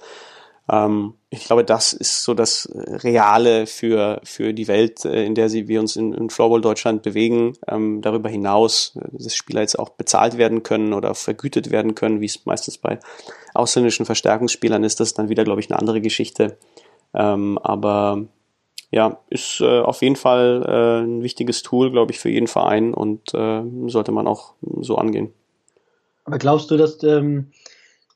Ähm, 0.70 1.16
ich 1.30 1.46
glaube, 1.46 1.64
das 1.64 1.94
ist 1.94 2.24
so 2.24 2.34
das 2.34 2.70
Reale 2.74 3.66
für, 3.66 4.22
für 4.24 4.54
die 4.54 4.68
Welt, 4.68 5.04
äh, 5.06 5.26
in 5.26 5.36
der 5.36 5.50
sie, 5.50 5.68
wir 5.68 5.80
uns 5.80 5.96
in, 5.96 6.14
in 6.14 6.30
Floorball 6.30 6.62
Deutschland 6.62 7.02
bewegen. 7.02 7.54
Ähm, 7.68 8.02
darüber 8.02 8.30
hinaus, 8.30 8.96
äh, 8.96 9.08
dass 9.12 9.36
Spieler 9.36 9.62
jetzt 9.62 9.80
auch 9.80 9.90
bezahlt 9.90 10.38
werden 10.38 10.64
können 10.64 10.94
oder 10.94 11.16
vergütet 11.16 11.72
werden 11.72 11.96
können, 11.96 12.22
wie 12.22 12.28
es 12.28 12.46
meistens 12.46 12.78
bei 12.78 13.00
ausländischen 13.54 14.06
Verstärkungsspielern 14.06 14.84
ist, 14.84 15.00
das 15.00 15.10
ist 15.10 15.20
dann 15.20 15.30
wieder, 15.30 15.44
glaube 15.44 15.62
ich, 15.62 15.70
eine 15.70 15.80
andere 15.80 16.00
Geschichte. 16.02 16.58
Ähm, 17.14 17.58
aber 17.58 18.28
ja, 18.92 19.20
ist 19.30 19.62
äh, 19.62 19.80
auf 19.80 20.02
jeden 20.02 20.18
Fall 20.18 20.66
äh, 20.68 21.06
ein 21.06 21.24
wichtiges 21.24 21.64
Tool, 21.64 21.92
glaube 21.92 22.12
ich, 22.12 22.20
für 22.20 22.30
jeden 22.30 22.48
Verein 22.48 22.94
und 22.94 23.34
äh, 23.34 23.64
sollte 23.88 24.12
man 24.12 24.28
auch 24.28 24.54
so 24.82 24.98
angehen. 24.98 25.34
Aber 26.26 26.38
glaubst 26.38 26.70
du, 26.70 26.78
dass, 26.78 27.02
ähm, 27.04 27.52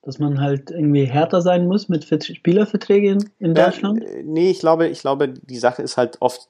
dass 0.04 0.20
man 0.20 0.42
halt 0.42 0.72
irgendwie 0.72 1.06
härter 1.06 1.42
sein 1.42 1.66
muss 1.66 1.88
mit 1.88 2.06
Spielerverträgen 2.24 3.32
in 3.40 3.56
Deutschland? 3.56 4.04
Äh, 4.04 4.24
nee, 4.24 4.52
ich 4.52 4.60
glaube, 4.60 4.88
ich 4.88 5.00
glaube, 5.00 5.30
die 5.30 5.58
Sache 5.58 5.82
ist 5.82 5.96
halt 5.96 6.18
oft, 6.20 6.50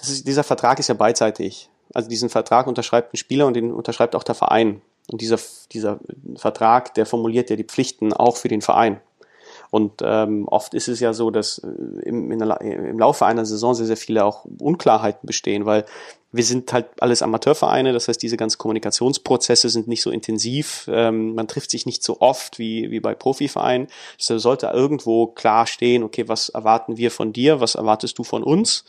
ist, 0.00 0.28
dieser 0.28 0.44
Vertrag 0.44 0.78
ist 0.78 0.88
ja 0.88 0.94
beidseitig. 0.94 1.70
Also 1.94 2.10
diesen 2.10 2.28
Vertrag 2.28 2.66
unterschreibt 2.66 3.14
ein 3.14 3.16
Spieler 3.16 3.46
und 3.46 3.54
den 3.54 3.72
unterschreibt 3.72 4.14
auch 4.14 4.22
der 4.22 4.34
Verein. 4.34 4.82
Und 5.10 5.22
dieser, 5.22 5.38
dieser 5.72 5.98
Vertrag, 6.36 6.94
der 6.94 7.06
formuliert 7.06 7.50
ja 7.50 7.56
die 7.56 7.64
Pflichten 7.64 8.12
auch 8.12 8.36
für 8.36 8.48
den 8.48 8.60
Verein. 8.60 9.00
Und 9.70 10.02
ähm, 10.02 10.48
oft 10.48 10.74
ist 10.74 10.88
es 10.88 11.00
ja 11.00 11.12
so, 11.12 11.30
dass 11.30 11.58
äh, 11.58 11.68
im, 12.02 12.36
der, 12.38 12.60
im 12.60 12.98
Laufe 12.98 13.24
einer 13.24 13.46
Saison 13.46 13.74
sehr, 13.74 13.86
sehr 13.86 13.96
viele 13.96 14.24
auch 14.24 14.44
Unklarheiten 14.58 15.26
bestehen, 15.26 15.64
weil 15.64 15.84
wir 16.32 16.44
sind 16.44 16.72
halt 16.72 16.86
alles 17.00 17.22
Amateurvereine, 17.22 17.92
das 17.92 18.06
heißt, 18.06 18.22
diese 18.22 18.36
ganzen 18.36 18.58
Kommunikationsprozesse 18.58 19.68
sind 19.68 19.88
nicht 19.88 20.02
so 20.02 20.10
intensiv. 20.10 20.88
Ähm, 20.92 21.34
man 21.34 21.48
trifft 21.48 21.70
sich 21.70 21.86
nicht 21.86 22.04
so 22.04 22.20
oft 22.20 22.58
wie, 22.58 22.90
wie 22.90 23.00
bei 23.00 23.14
Profivereinen. 23.14 23.88
Es 24.18 24.26
sollte 24.26 24.68
irgendwo 24.68 25.26
klar 25.26 25.66
stehen, 25.66 26.04
okay, 26.04 26.28
was 26.28 26.48
erwarten 26.48 26.96
wir 26.96 27.10
von 27.10 27.32
dir, 27.32 27.60
was 27.60 27.74
erwartest 27.74 28.18
du 28.18 28.24
von 28.24 28.44
uns? 28.44 28.84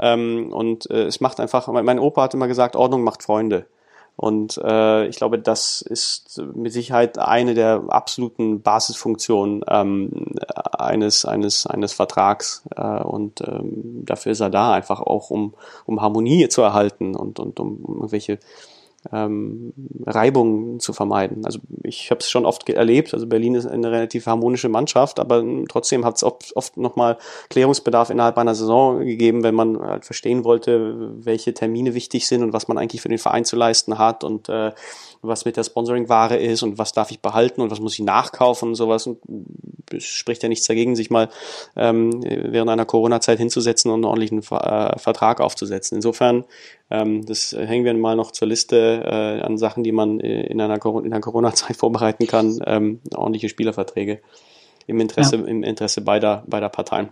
Ähm, 0.00 0.52
und 0.52 0.90
äh, 0.90 1.04
es 1.04 1.20
macht 1.20 1.38
einfach, 1.38 1.68
mein 1.68 2.00
Opa 2.00 2.22
hat 2.22 2.34
immer 2.34 2.48
gesagt, 2.48 2.74
Ordnung 2.74 3.04
macht 3.04 3.22
Freunde. 3.22 3.66
Und 4.20 4.60
äh, 4.62 5.06
ich 5.06 5.16
glaube, 5.16 5.38
das 5.38 5.80
ist 5.80 6.42
mit 6.54 6.74
Sicherheit 6.74 7.16
eine 7.16 7.54
der 7.54 7.84
absoluten 7.88 8.60
Basisfunktionen 8.60 9.62
ähm, 9.66 10.34
eines, 10.76 11.24
eines, 11.24 11.66
eines 11.66 11.94
Vertrags. 11.94 12.62
Äh, 12.76 12.82
und 13.02 13.40
ähm, 13.40 14.04
dafür 14.04 14.32
ist 14.32 14.40
er 14.40 14.50
da, 14.50 14.74
einfach 14.74 15.00
auch 15.00 15.30
um, 15.30 15.54
um 15.86 16.02
Harmonie 16.02 16.50
zu 16.50 16.60
erhalten 16.60 17.16
und, 17.16 17.40
und 17.40 17.60
um 17.60 17.82
irgendwelche 17.88 18.38
ähm, 19.12 19.72
Reibungen 20.06 20.80
zu 20.80 20.92
vermeiden. 20.92 21.44
Also 21.44 21.60
ich 21.82 22.10
habe 22.10 22.20
es 22.20 22.30
schon 22.30 22.44
oft 22.44 22.68
erlebt, 22.68 23.14
also 23.14 23.26
Berlin 23.26 23.54
ist 23.54 23.66
eine 23.66 23.90
relativ 23.90 24.26
harmonische 24.26 24.68
Mannschaft, 24.68 25.18
aber 25.18 25.42
trotzdem 25.68 26.04
hat 26.04 26.16
es 26.16 26.24
oft, 26.24 26.54
oft 26.56 26.76
nochmal 26.76 27.18
Klärungsbedarf 27.48 28.10
innerhalb 28.10 28.36
einer 28.38 28.54
Saison 28.54 29.00
gegeben, 29.00 29.42
wenn 29.42 29.54
man 29.54 29.80
halt 29.80 30.04
verstehen 30.04 30.44
wollte, 30.44 31.12
welche 31.24 31.54
Termine 31.54 31.94
wichtig 31.94 32.26
sind 32.26 32.42
und 32.42 32.52
was 32.52 32.68
man 32.68 32.78
eigentlich 32.78 33.00
für 33.00 33.08
den 33.08 33.18
Verein 33.18 33.44
zu 33.44 33.56
leisten 33.56 33.98
hat 33.98 34.22
und 34.24 34.48
äh, 34.48 34.72
was 35.22 35.44
mit 35.44 35.56
der 35.56 35.64
Sponsoring-Ware 35.64 36.36
ist 36.36 36.62
und 36.62 36.78
was 36.78 36.92
darf 36.92 37.10
ich 37.10 37.20
behalten 37.20 37.60
und 37.60 37.70
was 37.70 37.80
muss 37.80 37.94
ich 37.94 38.04
nachkaufen 38.04 38.70
und 38.70 38.74
sowas. 38.74 39.06
Und 39.06 39.18
es 39.92 40.04
spricht 40.04 40.42
ja 40.42 40.48
nichts 40.48 40.66
dagegen, 40.66 40.96
sich 40.96 41.10
mal 41.10 41.28
ähm, 41.76 42.22
während 42.22 42.70
einer 42.70 42.86
Corona-Zeit 42.86 43.38
hinzusetzen 43.38 43.90
und 43.90 43.96
einen 43.96 44.04
ordentlichen 44.04 44.38
äh, 44.38 44.98
Vertrag 44.98 45.40
aufzusetzen. 45.40 45.96
Insofern, 45.96 46.44
das 46.90 47.52
hängen 47.52 47.84
wir 47.84 47.94
mal 47.94 48.16
noch 48.16 48.32
zur 48.32 48.48
Liste 48.48 49.02
äh, 49.04 49.40
an 49.42 49.56
Sachen, 49.58 49.84
die 49.84 49.92
man 49.92 50.18
äh, 50.20 50.46
in 50.46 50.60
einer, 50.60 50.84
in 50.84 51.12
einer 51.12 51.20
Corona-Zeit 51.20 51.76
vorbereiten 51.78 52.26
kann. 52.26 52.58
Ähm, 52.66 53.00
ordentliche 53.14 53.48
Spielerverträge 53.48 54.20
im 54.86 55.00
Interesse, 55.00 55.36
ja. 55.36 55.44
im 55.44 55.62
Interesse 55.62 56.00
beider, 56.00 56.44
beider 56.46 56.68
Parteien. 56.68 57.10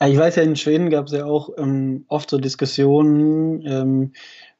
Ja, 0.00 0.08
ich 0.08 0.18
weiß 0.18 0.36
ja, 0.36 0.42
in 0.42 0.56
Schweden 0.56 0.90
gab 0.90 1.06
es 1.06 1.12
ja 1.12 1.24
auch 1.24 1.50
ähm, 1.58 2.04
oft 2.08 2.30
so 2.30 2.38
Diskussionen, 2.38 3.66
ähm, 3.66 4.12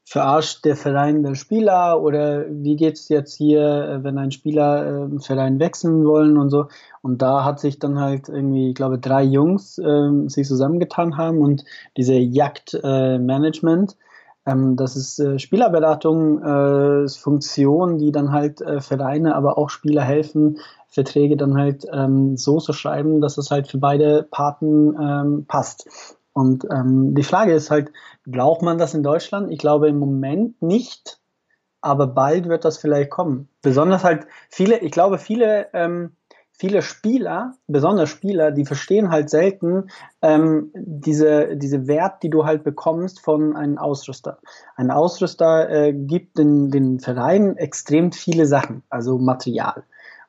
verarscht 0.04 0.64
der 0.64 0.74
Verein 0.74 1.22
den 1.22 1.36
Spieler 1.36 2.02
oder 2.02 2.44
wie 2.48 2.76
geht's 2.76 3.08
jetzt 3.08 3.36
hier, 3.36 3.62
äh, 3.62 4.04
wenn 4.04 4.18
ein 4.18 4.32
Spieler 4.32 5.08
äh, 5.12 5.20
Verein 5.20 5.60
wechseln 5.60 6.04
wollen 6.04 6.36
und 6.36 6.50
so. 6.50 6.66
Und 7.00 7.22
da 7.22 7.44
hat 7.44 7.60
sich 7.60 7.78
dann 7.78 8.00
halt 8.00 8.28
irgendwie, 8.28 8.70
ich 8.70 8.74
glaube, 8.74 8.98
drei 8.98 9.22
Jungs 9.22 9.78
äh, 9.78 10.28
sich 10.28 10.48
zusammengetan 10.48 11.16
haben 11.16 11.38
und 11.38 11.64
diese 11.96 12.14
Jagdmanagement, 12.14 13.92
äh, 13.92 13.96
ähm, 14.46 14.76
das 14.76 14.96
ist 14.96 15.18
äh, 15.18 15.38
Spielerberatung, 15.38 16.42
äh, 16.42 17.08
Funktion, 17.08 17.98
die 17.98 18.12
dann 18.12 18.32
halt 18.32 18.60
äh, 18.60 18.80
Vereine, 18.80 19.34
aber 19.34 19.58
auch 19.58 19.70
Spieler 19.70 20.02
helfen, 20.02 20.58
Verträge 20.88 21.36
dann 21.36 21.56
halt 21.56 21.86
ähm, 21.92 22.36
so 22.36 22.58
zu 22.58 22.72
schreiben, 22.72 23.20
dass 23.20 23.38
es 23.38 23.50
halt 23.50 23.68
für 23.68 23.78
beide 23.78 24.26
Parten 24.30 24.96
ähm, 25.00 25.46
passt. 25.46 26.16
Und 26.32 26.64
ähm, 26.70 27.14
die 27.14 27.22
Frage 27.22 27.52
ist 27.52 27.70
halt, 27.70 27.92
braucht 28.26 28.62
man 28.62 28.78
das 28.78 28.94
in 28.94 29.02
Deutschland? 29.02 29.50
Ich 29.52 29.58
glaube 29.58 29.88
im 29.88 29.98
Moment 29.98 30.62
nicht, 30.62 31.20
aber 31.80 32.06
bald 32.06 32.48
wird 32.48 32.64
das 32.64 32.78
vielleicht 32.78 33.10
kommen. 33.10 33.48
Besonders 33.62 34.04
halt 34.04 34.26
viele, 34.48 34.78
ich 34.78 34.92
glaube 34.92 35.18
viele, 35.18 35.68
ähm, 35.72 36.16
viele 36.60 36.82
Spieler, 36.82 37.54
besonders 37.68 38.10
Spieler, 38.10 38.50
die 38.50 38.66
verstehen 38.66 39.10
halt 39.10 39.30
selten 39.30 39.88
ähm, 40.20 40.70
diese, 40.74 41.56
diese 41.56 41.86
Wert, 41.86 42.22
die 42.22 42.28
du 42.28 42.44
halt 42.44 42.64
bekommst 42.64 43.20
von 43.20 43.56
einem 43.56 43.78
Ausrüster. 43.78 44.38
Ein 44.76 44.90
Ausrüster 44.90 45.70
äh, 45.70 45.94
gibt 45.94 46.36
den, 46.36 46.70
den 46.70 47.00
Verein 47.00 47.56
extrem 47.56 48.12
viele 48.12 48.44
Sachen, 48.44 48.82
also 48.90 49.16
Material. 49.16 49.84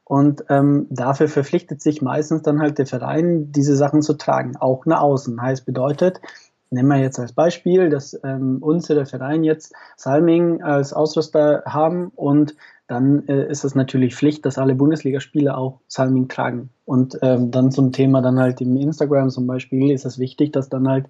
Und 0.06 0.46
ähm, 0.48 0.88
dafür 0.90 1.28
verpflichtet 1.28 1.82
sich 1.82 2.02
meistens 2.02 2.44
dann 2.44 2.62
halt 2.62 2.78
der 2.78 2.86
Verein, 2.86 3.52
diese 3.52 3.76
Sachen 3.76 4.02
zu 4.02 4.14
tragen, 4.14 4.56
auch 4.56 4.86
nach 4.86 5.02
außen. 5.02 5.42
Heißt 5.42 5.66
bedeutet, 5.66 6.22
nehmen 6.70 6.88
wir 6.88 6.98
jetzt 6.98 7.20
als 7.20 7.34
Beispiel, 7.34 7.90
dass 7.90 8.18
ähm, 8.24 8.60
unsere 8.62 9.06
Verein 9.06 9.44
jetzt 9.44 9.74
Salming 9.98 10.64
als 10.64 10.94
Ausrüster 10.94 11.64
haben 11.66 12.14
und 12.16 12.56
dann 12.92 13.26
äh, 13.30 13.50
ist 13.50 13.64
es 13.64 13.74
natürlich 13.74 14.16
Pflicht, 14.16 14.46
dass 14.46 14.58
alle 14.58 14.76
Bundesligaspieler 14.76 15.58
auch 15.58 15.80
Salming 15.88 16.28
tragen. 16.28 16.72
Und 16.84 17.18
ähm, 17.22 17.50
dann 17.50 17.72
zum 17.72 17.94
Thema 17.94 18.22
dann 18.22 18.38
halt 18.38 18.60
im 18.60 18.76
Instagram 18.76 19.30
zum 19.30 19.48
Beispiel 19.48 19.92
ist 19.92 20.04
es 20.06 20.20
wichtig, 20.20 20.52
dass 20.52 20.68
dann 20.68 20.90
halt 20.90 21.08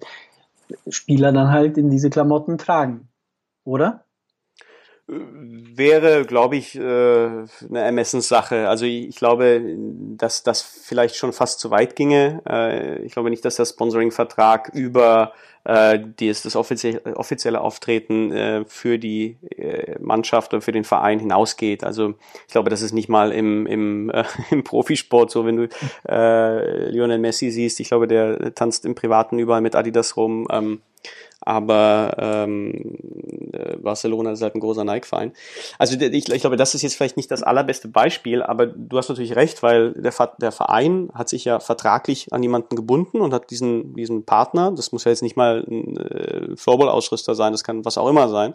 Spieler 0.88 1.32
dann 1.32 1.50
halt 1.50 1.76
in 1.78 1.90
diese 1.90 2.08
Klamotten 2.08 2.56
tragen. 2.56 3.08
Oder? 3.64 4.04
Wäre, 5.74 6.24
glaube 6.24 6.56
ich, 6.56 6.76
äh, 6.76 6.80
eine 6.80 7.46
Ermessenssache. 7.72 8.68
Also 8.68 8.84
ich 8.84 9.16
glaube, 9.16 9.62
dass 10.16 10.42
das 10.42 10.62
vielleicht 10.62 11.16
schon 11.16 11.32
fast 11.32 11.60
zu 11.60 11.70
weit 11.70 11.96
ginge. 11.96 12.42
Äh, 12.48 13.02
ich 13.02 13.12
glaube 13.12 13.30
nicht, 13.30 13.44
dass 13.44 13.56
der 13.56 13.64
Sponsoring-Vertrag 13.64 14.70
über 14.74 15.32
äh, 15.64 15.98
das, 16.16 16.42
das 16.42 16.56
offizielle, 16.56 17.60
Auftreten 17.60 18.64
für 18.66 18.98
die 18.98 19.36
Mannschaft 20.00 20.52
oder 20.52 20.60
für 20.60 20.72
den 20.72 20.84
Verein 20.84 21.20
hinausgeht. 21.20 21.84
Also 21.84 22.14
ich 22.46 22.52
glaube, 22.52 22.70
das 22.70 22.82
ist 22.82 22.92
nicht 22.92 23.08
mal 23.08 23.32
im, 23.32 23.66
im, 23.66 24.12
im 24.50 24.64
Profisport 24.64 25.30
so, 25.30 25.46
wenn 25.46 25.56
du 25.56 25.68
äh, 26.08 26.90
Lionel 26.90 27.18
Messi 27.18 27.50
siehst. 27.50 27.80
Ich 27.80 27.88
glaube, 27.88 28.06
der 28.08 28.54
tanzt 28.54 28.84
im 28.84 28.94
Privaten 28.94 29.38
überall 29.38 29.60
mit 29.60 29.76
Adidas 29.76 30.16
rum. 30.16 30.82
Aber 31.44 32.14
ähm, 32.18 32.98
äh, 33.52 33.76
Barcelona 33.76 34.32
ist 34.32 34.42
halt 34.42 34.54
ein 34.54 34.60
großer 34.60 34.84
Nike-Verein. 34.84 35.32
Also 35.78 35.98
ich, 35.98 36.28
ich 36.28 36.40
glaube, 36.40 36.56
das 36.56 36.74
ist 36.74 36.82
jetzt 36.82 36.94
vielleicht 36.94 37.16
nicht 37.16 37.30
das 37.30 37.42
allerbeste 37.42 37.88
Beispiel, 37.88 38.42
aber 38.42 38.66
du 38.66 38.96
hast 38.96 39.08
natürlich 39.08 39.36
recht, 39.36 39.62
weil 39.62 39.92
der, 39.92 40.12
der 40.40 40.52
Verein 40.52 41.10
hat 41.14 41.28
sich 41.28 41.44
ja 41.44 41.60
vertraglich 41.60 42.32
an 42.32 42.42
jemanden 42.42 42.76
gebunden 42.76 43.20
und 43.20 43.34
hat 43.34 43.50
diesen, 43.50 43.94
diesen 43.94 44.24
Partner, 44.24 44.72
das 44.72 44.92
muss 44.92 45.04
ja 45.04 45.10
jetzt 45.10 45.22
nicht 45.22 45.36
mal 45.36 45.64
ein 45.68 45.96
äh, 45.96 46.56
Floorball-Ausrüster 46.56 47.34
sein, 47.34 47.52
das 47.52 47.64
kann 47.64 47.84
was 47.84 47.98
auch 47.98 48.08
immer 48.08 48.28
sein, 48.28 48.54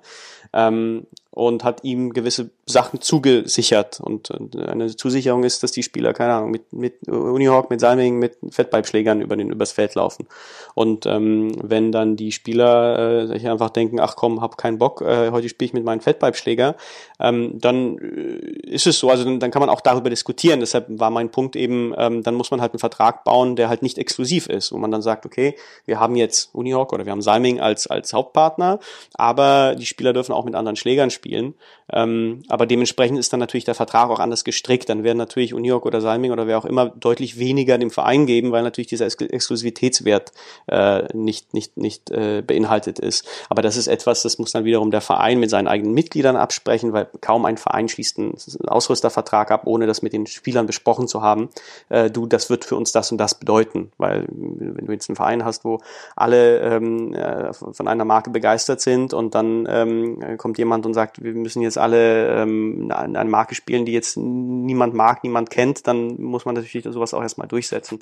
ähm, 0.53 1.05
und 1.37 1.63
hat 1.63 1.83
ihm 1.83 2.13
gewisse 2.13 2.49
Sachen 2.65 2.99
zugesichert. 2.99 3.99
Und 3.99 4.31
eine 4.57 4.95
Zusicherung 4.95 5.43
ist, 5.43 5.61
dass 5.61 5.71
die 5.71 5.83
Spieler, 5.83 6.13
keine 6.13 6.33
Ahnung, 6.33 6.49
mit, 6.49 6.73
mit 6.73 7.07
Unihawk, 7.07 7.69
mit 7.69 7.79
Salming, 7.79 8.17
mit 8.17 8.37
Fettballschlägern 8.49 9.21
über 9.21 9.35
den, 9.35 9.51
übers 9.51 9.71
Feld 9.71 9.93
laufen. 9.93 10.25
Und 10.73 11.05
ähm, 11.05 11.51
wenn 11.61 11.91
dann 11.91 12.15
die 12.15 12.31
Spieler 12.31 13.21
äh, 13.21 13.27
sich 13.27 13.47
einfach 13.47 13.69
denken, 13.69 13.99
ach 13.99 14.15
komm, 14.15 14.41
hab 14.41 14.57
keinen 14.57 14.79
Bock, 14.79 15.01
äh, 15.01 15.29
heute 15.29 15.47
spiele 15.47 15.67
ich 15.67 15.73
mit 15.73 15.83
meinem 15.83 15.99
Fettballschläger, 15.99 16.75
ähm, 17.19 17.59
dann 17.61 17.99
äh, 17.99 18.71
ist 18.71 18.87
es 18.87 18.97
so, 18.97 19.11
also 19.11 19.23
dann, 19.23 19.39
dann 19.39 19.51
kann 19.51 19.59
man 19.59 19.69
auch 19.69 19.81
darüber 19.81 20.09
diskutieren. 20.09 20.59
Deshalb 20.59 20.87
war 20.89 21.11
mein 21.11 21.29
Punkt 21.29 21.55
eben, 21.55 21.93
ähm, 21.97 22.23
dann 22.23 22.33
muss 22.33 22.49
man 22.49 22.61
halt 22.61 22.73
einen 22.73 22.79
Vertrag 22.79 23.23
bauen, 23.25 23.55
der 23.55 23.69
halt 23.69 23.83
nicht 23.83 23.99
exklusiv 23.99 24.47
ist, 24.47 24.71
wo 24.71 24.79
man 24.79 24.89
dann 24.89 25.03
sagt, 25.03 25.27
okay, 25.27 25.55
wir 25.85 25.99
haben 25.99 26.15
jetzt 26.15 26.49
Unihawk 26.55 26.93
oder 26.93 27.05
wir 27.05 27.11
haben 27.11 27.21
Salming 27.21 27.59
als, 27.59 27.85
als 27.85 28.11
Hauptpartner, 28.13 28.79
aber 29.13 29.75
die 29.75 29.85
Spieler 29.85 30.13
dürfen 30.13 30.33
auch 30.33 30.43
mit 30.43 30.55
anderen 30.55 30.75
Schlägern 30.75 31.11
spielen 31.11 31.26
spielen. 31.27 31.55
Ähm, 31.91 32.43
aber 32.49 32.65
dementsprechend 32.65 33.17
ist 33.19 33.31
dann 33.31 33.39
natürlich 33.39 33.65
der 33.65 33.75
Vertrag 33.75 34.09
auch 34.09 34.19
anders 34.19 34.43
gestrickt. 34.43 34.89
Dann 34.89 35.03
werden 35.03 35.17
natürlich 35.17 35.53
Uniok 35.53 35.85
oder 35.85 36.01
Salming 36.01 36.31
oder 36.31 36.47
wer 36.47 36.57
auch 36.57 36.65
immer 36.65 36.89
deutlich 36.89 37.39
weniger 37.39 37.77
dem 37.77 37.91
Verein 37.91 38.25
geben, 38.25 38.51
weil 38.51 38.63
natürlich 38.63 38.87
dieser 38.87 39.05
Exklusivitätswert 39.05 40.31
äh, 40.67 41.03
nicht, 41.13 41.53
nicht, 41.53 41.77
nicht 41.77 42.09
äh, 42.11 42.41
beinhaltet 42.45 42.99
ist. 42.99 43.27
Aber 43.49 43.61
das 43.61 43.77
ist 43.77 43.87
etwas, 43.87 44.21
das 44.21 44.37
muss 44.37 44.51
dann 44.51 44.65
wiederum 44.65 44.91
der 44.91 45.01
Verein 45.01 45.39
mit 45.39 45.49
seinen 45.49 45.67
eigenen 45.67 45.93
Mitgliedern 45.93 46.35
absprechen, 46.35 46.93
weil 46.93 47.07
kaum 47.21 47.45
ein 47.45 47.57
Verein 47.57 47.87
schließt 47.87 48.19
einen 48.19 48.37
Ausrüstervertrag 48.67 49.51
ab, 49.51 49.61
ohne 49.65 49.87
das 49.87 50.01
mit 50.01 50.13
den 50.13 50.27
Spielern 50.27 50.65
besprochen 50.65 51.07
zu 51.07 51.21
haben. 51.21 51.49
Äh, 51.89 52.09
du, 52.09 52.25
das 52.25 52.49
wird 52.49 52.65
für 52.65 52.75
uns 52.75 52.91
das 52.91 53.11
und 53.11 53.17
das 53.17 53.35
bedeuten. 53.35 53.91
Weil 53.97 54.25
wenn 54.29 54.85
du 54.85 54.91
jetzt 54.91 55.09
einen 55.09 55.15
Verein 55.15 55.45
hast, 55.45 55.63
wo 55.63 55.79
alle 56.15 56.59
ähm, 56.59 57.13
äh, 57.13 57.53
von 57.53 57.87
einer 57.87 58.05
Marke 58.05 58.29
begeistert 58.29 58.81
sind 58.81 59.13
und 59.13 59.35
dann 59.35 59.67
ähm, 59.69 60.37
kommt 60.37 60.57
jemand 60.57 60.85
und 60.85 60.93
sagt, 60.93 61.06
wir 61.19 61.33
müssen 61.33 61.61
jetzt 61.61 61.77
alle 61.77 62.41
ähm, 62.41 62.91
eine 62.91 63.29
Marke 63.29 63.55
spielen, 63.55 63.85
die 63.85 63.93
jetzt 63.93 64.17
niemand 64.17 64.93
mag, 64.93 65.23
niemand 65.23 65.49
kennt, 65.49 65.87
dann 65.87 66.21
muss 66.21 66.45
man 66.45 66.55
natürlich 66.55 66.85
sowas 66.89 67.13
auch 67.13 67.21
erstmal 67.21 67.47
durchsetzen. 67.47 67.99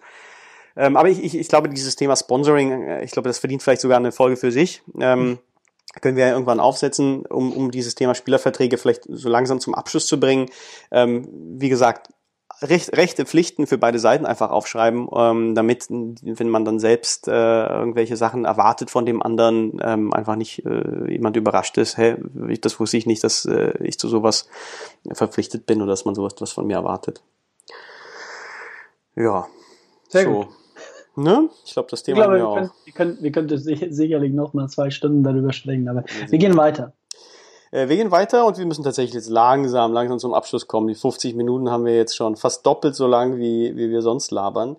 Ähm, 0.78 0.98
aber 0.98 1.10
ich, 1.10 1.24
ich, 1.24 1.38
ich 1.38 1.48
glaube, 1.48 1.70
dieses 1.70 1.96
Thema 1.96 2.16
Sponsoring, 2.16 2.84
äh, 2.84 3.04
ich 3.04 3.12
glaube, 3.12 3.30
das 3.30 3.40
verdient 3.40 3.64
vielleicht 3.64 3.82
sogar 3.82 3.98
eine 3.98 4.12
Folge 4.12 4.36
für 4.36 4.52
sich. 4.52 4.82
Ähm, 5.00 5.40
können 6.02 6.18
wir 6.18 6.26
ja 6.28 6.34
irgendwann 6.34 6.60
aufsetzen, 6.60 7.26
um, 7.26 7.54
um 7.54 7.72
dieses 7.72 7.96
Thema 7.96 8.16
Spielerverträge 8.16 8.78
vielleicht 8.78 9.04
so 9.08 9.30
langsam 9.30 9.60
zum 9.60 9.74
Abschluss 9.76 10.08
zu 10.08 10.20
bringen. 10.20 10.50
Ähm, 10.92 11.28
wie 11.32 11.70
gesagt, 11.70 12.10
Recht, 12.70 12.96
Rechte, 12.96 13.26
Pflichten 13.26 13.68
für 13.68 13.78
beide 13.78 14.00
Seiten 14.00 14.26
einfach 14.26 14.50
aufschreiben, 14.50 15.08
ähm, 15.16 15.56
damit, 15.56 15.88
wenn 15.90 16.50
man 16.50 16.66
dann 16.66 16.80
selbst 16.80 17.28
äh, 17.28 17.32
irgendwelche 17.32 18.18
Sachen 18.18 18.46
erwartet 18.46 18.90
von 18.90 19.06
dem 19.06 19.22
anderen, 19.22 19.80
ähm, 19.84 20.14
einfach 20.14 20.36
nicht 20.36 20.66
äh, 20.66 21.12
jemand 21.12 21.38
überrascht 21.38 21.78
ist, 21.78 21.98
hä, 21.98 22.18
das 22.62 22.80
wusste 22.80 22.98
ich 22.98 23.06
nicht, 23.06 23.24
dass 23.24 23.46
äh, 23.46 23.74
ich 23.84 24.00
zu 24.00 24.08
sowas 24.08 24.48
verpflichtet 25.12 25.66
bin 25.66 25.82
oder 25.82 25.92
dass 25.92 26.06
man 26.06 26.16
sowas 26.16 26.36
was 26.40 26.52
von 26.52 26.68
mir 26.68 26.76
erwartet. 26.76 27.22
Ja. 29.16 29.48
Sehr 30.10 30.24
so. 30.24 30.32
gut. 30.32 30.48
Ne? 31.18 31.50
Ich 31.66 31.74
glaube, 31.74 31.88
das 31.90 32.04
Thema 32.04 32.20
ich 32.20 32.26
glaube, 32.26 32.38
wir, 32.38 32.72
wir, 32.86 32.94
können, 32.94 33.18
wir, 33.22 33.32
können, 33.32 33.48
wir 33.48 33.58
könnten 33.58 33.94
sicherlich 33.94 34.34
noch 34.34 34.54
mal 34.54 34.68
zwei 34.68 34.90
Stunden 34.90 35.24
darüber 35.24 35.54
sprechen, 35.54 35.88
aber 35.88 36.04
wir 36.30 36.40
gehen 36.40 36.58
weiter. 36.58 36.94
Äh, 37.76 37.90
wir 37.90 37.98
gehen 37.98 38.12
weiter 38.12 38.46
und 38.46 38.58
wir 38.58 38.66
müssen 38.66 38.84
tatsächlich 38.84 39.14
jetzt 39.14 39.30
langsam, 39.30 39.92
langsam 39.92 40.18
zum 40.18 40.34
Abschluss 40.34 40.68
kommen. 40.68 40.88
Die 40.88 40.96
50 40.96 41.36
Minuten 41.36 41.70
haben 41.70 41.86
wir 41.86 41.96
jetzt 41.96 42.16
schon 42.16 42.38
fast 42.38 42.66
doppelt 42.66 42.96
so 42.96 43.06
lang, 43.06 43.38
wie, 43.38 43.76
wie 43.76 43.90
wir 43.90 44.02
sonst 44.02 44.32
labern. 44.32 44.78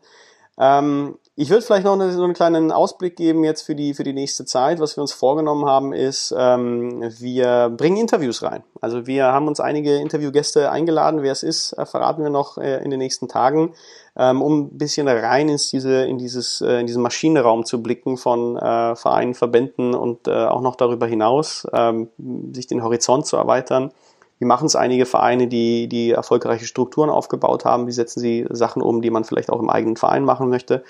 Ähm, 0.59 1.19
ich 1.35 1.51
würde 1.51 1.61
vielleicht 1.61 1.85
noch 1.85 1.93
eine, 1.93 2.11
so 2.13 2.25
einen 2.25 2.33
kleinen 2.33 2.73
Ausblick 2.73 3.15
geben 3.17 3.45
jetzt 3.45 3.61
für 3.61 3.75
die, 3.75 3.93
für 3.93 4.05
die 4.05 4.15
nächste 4.15 4.47
Zeit. 4.47 4.81
Was 4.81 4.97
wir 4.97 5.03
uns 5.03 5.13
vorgenommen 5.13 5.67
haben, 5.67 5.93
ist, 5.93 6.35
ähm, 6.37 7.03
wir 7.19 7.71
bringen 7.77 7.99
Interviews 7.99 8.43
rein. 8.43 8.65
Also 8.81 9.07
wir 9.07 9.27
haben 9.27 9.47
uns 9.47 9.61
einige 9.61 9.97
Interviewgäste 9.97 10.71
eingeladen. 10.71 11.23
Wer 11.23 11.33
es 11.33 11.43
ist, 11.43 11.75
äh, 11.75 11.85
verraten 11.85 12.23
wir 12.23 12.31
noch 12.31 12.57
äh, 12.57 12.83
in 12.83 12.91
den 12.91 12.99
nächsten 12.99 13.29
Tagen, 13.29 13.75
ähm, 14.19 14.43
um 14.43 14.61
ein 14.61 14.79
bisschen 14.79 15.09
rein 15.09 15.49
ins 15.49 15.71
diese, 15.71 16.05
in, 16.05 16.19
dieses, 16.19 16.61
äh, 16.61 16.81
in 16.81 16.87
diesen 16.87 17.03
Maschinenraum 17.03 17.65
zu 17.65 17.83
blicken 17.83 18.17
von 18.17 18.57
äh, 18.57 18.97
Vereinen, 18.97 19.35
Verbänden 19.35 19.95
und 19.95 20.29
äh, 20.29 20.33
auch 20.33 20.63
noch 20.63 20.77
darüber 20.77 21.07
hinaus, 21.07 21.67
ähm, 21.73 22.09
sich 22.53 22.67
den 22.67 22.83
Horizont 22.83 23.27
zu 23.27 23.37
erweitern. 23.37 23.93
Wie 24.39 24.45
machen 24.45 24.67
es 24.67 24.77
einige 24.77 25.07
Vereine, 25.07 25.49
die, 25.49 25.89
die 25.89 26.11
erfolgreiche 26.11 26.67
Strukturen 26.67 27.11
aufgebaut 27.11 27.65
haben? 27.65 27.87
Wie 27.87 27.93
setzen 27.93 28.21
sie 28.21 28.47
Sachen 28.51 28.83
um, 28.83 29.01
die 29.01 29.11
man 29.11 29.25
vielleicht 29.25 29.51
auch 29.51 29.61
im 29.61 29.71
eigenen 29.71 29.97
Verein 29.97 30.25
machen 30.25 30.49
möchte? 30.49 30.85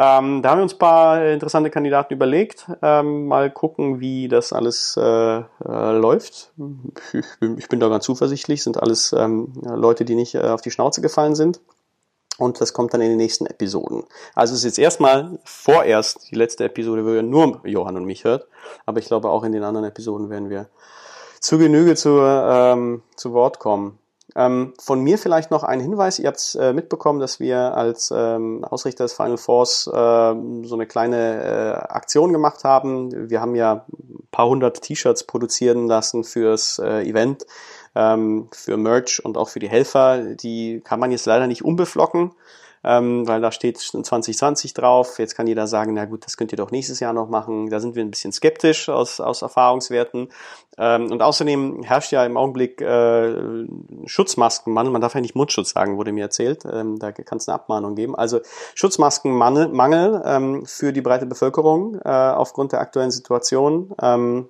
Ähm, 0.00 0.42
da 0.42 0.50
haben 0.50 0.58
wir 0.58 0.62
uns 0.62 0.74
ein 0.74 0.78
paar 0.78 1.24
interessante 1.24 1.70
Kandidaten 1.70 2.14
überlegt. 2.14 2.66
Ähm, 2.82 3.26
mal 3.26 3.50
gucken, 3.50 4.00
wie 4.00 4.28
das 4.28 4.52
alles 4.52 4.96
äh, 4.96 5.02
äh, 5.02 5.42
läuft. 5.64 6.52
Ich 7.12 7.40
bin, 7.40 7.58
ich 7.58 7.68
bin, 7.68 7.80
da 7.80 7.88
ganz 7.88 8.04
zuversichtlich. 8.04 8.62
Sind 8.62 8.80
alles 8.80 9.12
ähm, 9.12 9.52
Leute, 9.62 10.04
die 10.04 10.14
nicht 10.14 10.34
äh, 10.34 10.40
auf 10.40 10.60
die 10.60 10.70
Schnauze 10.70 11.00
gefallen 11.00 11.34
sind. 11.34 11.60
Und 12.38 12.60
das 12.60 12.72
kommt 12.72 12.94
dann 12.94 13.00
in 13.00 13.10
den 13.10 13.18
nächsten 13.18 13.46
Episoden. 13.46 14.04
Also 14.34 14.54
es 14.54 14.60
ist 14.60 14.64
jetzt 14.64 14.78
erstmal 14.78 15.38
vorerst 15.44 16.30
die 16.30 16.36
letzte 16.36 16.64
Episode, 16.64 17.04
wo 17.04 17.10
ihr 17.10 17.22
nur 17.22 17.60
Johann 17.64 17.96
und 17.96 18.04
mich 18.04 18.24
hört. 18.24 18.46
Aber 18.86 19.00
ich 19.00 19.06
glaube, 19.06 19.28
auch 19.28 19.42
in 19.42 19.52
den 19.52 19.64
anderen 19.64 19.86
Episoden 19.86 20.30
werden 20.30 20.48
wir 20.48 20.68
zu 21.40 21.58
Genüge 21.58 21.96
zu, 21.96 22.20
ähm, 22.20 23.02
zu 23.16 23.32
Wort 23.32 23.58
kommen. 23.58 23.98
Ähm, 24.36 24.74
von 24.80 25.00
mir 25.00 25.18
vielleicht 25.18 25.50
noch 25.50 25.64
ein 25.64 25.80
Hinweis. 25.80 26.18
Ihr 26.18 26.28
habt 26.28 26.56
äh, 26.60 26.72
mitbekommen, 26.72 27.18
dass 27.18 27.40
wir 27.40 27.58
als 27.76 28.12
ähm, 28.14 28.64
Ausrichter 28.64 29.04
des 29.04 29.14
Final 29.14 29.38
Force 29.38 29.86
äh, 29.86 29.90
so 29.90 30.74
eine 30.74 30.86
kleine 30.86 31.42
äh, 31.42 31.92
Aktion 31.92 32.32
gemacht 32.32 32.62
haben. 32.62 33.30
Wir 33.30 33.40
haben 33.40 33.54
ja 33.54 33.86
ein 33.88 34.28
paar 34.30 34.48
hundert 34.48 34.82
T-Shirts 34.82 35.24
produzieren 35.24 35.88
lassen 35.88 36.24
fürs 36.24 36.78
äh, 36.78 37.02
Event, 37.02 37.46
ähm, 37.94 38.48
für 38.52 38.76
Merch 38.76 39.24
und 39.24 39.36
auch 39.36 39.48
für 39.48 39.58
die 39.58 39.68
Helfer. 39.68 40.34
Die 40.34 40.80
kann 40.84 41.00
man 41.00 41.10
jetzt 41.10 41.26
leider 41.26 41.46
nicht 41.46 41.64
unbeflocken 41.64 42.32
ähm, 42.84 43.26
weil 43.26 43.40
da 43.40 43.52
steht 43.52 43.78
2020 43.78 44.74
drauf. 44.74 45.18
Jetzt 45.18 45.34
kann 45.34 45.46
jeder 45.46 45.66
sagen, 45.66 45.94
na 45.94 46.04
gut, 46.04 46.24
das 46.24 46.36
könnt 46.36 46.52
ihr 46.52 46.56
doch 46.56 46.70
nächstes 46.70 47.00
Jahr 47.00 47.12
noch 47.12 47.28
machen. 47.28 47.70
Da 47.70 47.80
sind 47.80 47.96
wir 47.96 48.04
ein 48.04 48.10
bisschen 48.10 48.32
skeptisch 48.32 48.88
aus, 48.88 49.20
aus 49.20 49.42
Erfahrungswerten. 49.42 50.28
Ähm, 50.76 51.10
und 51.10 51.22
außerdem 51.22 51.82
herrscht 51.82 52.12
ja 52.12 52.24
im 52.24 52.36
Augenblick 52.36 52.80
äh, 52.80 53.66
Schutzmaskenmangel. 54.06 54.92
Man 54.92 55.02
darf 55.02 55.14
ja 55.14 55.20
nicht 55.20 55.34
Mundschutz 55.34 55.70
sagen, 55.70 55.96
wurde 55.96 56.12
mir 56.12 56.24
erzählt. 56.24 56.64
Ähm, 56.70 56.98
da 56.98 57.12
kann 57.12 57.38
es 57.38 57.48
eine 57.48 57.56
Abmahnung 57.56 57.94
geben. 57.94 58.14
Also 58.14 58.40
Schutzmaskenmangel 58.74 59.68
Mangel, 59.68 60.22
ähm, 60.24 60.66
für 60.66 60.92
die 60.92 61.02
breite 61.02 61.26
Bevölkerung 61.26 62.00
äh, 62.04 62.08
aufgrund 62.08 62.72
der 62.72 62.80
aktuellen 62.80 63.10
Situation. 63.10 63.94
Ähm, 64.00 64.48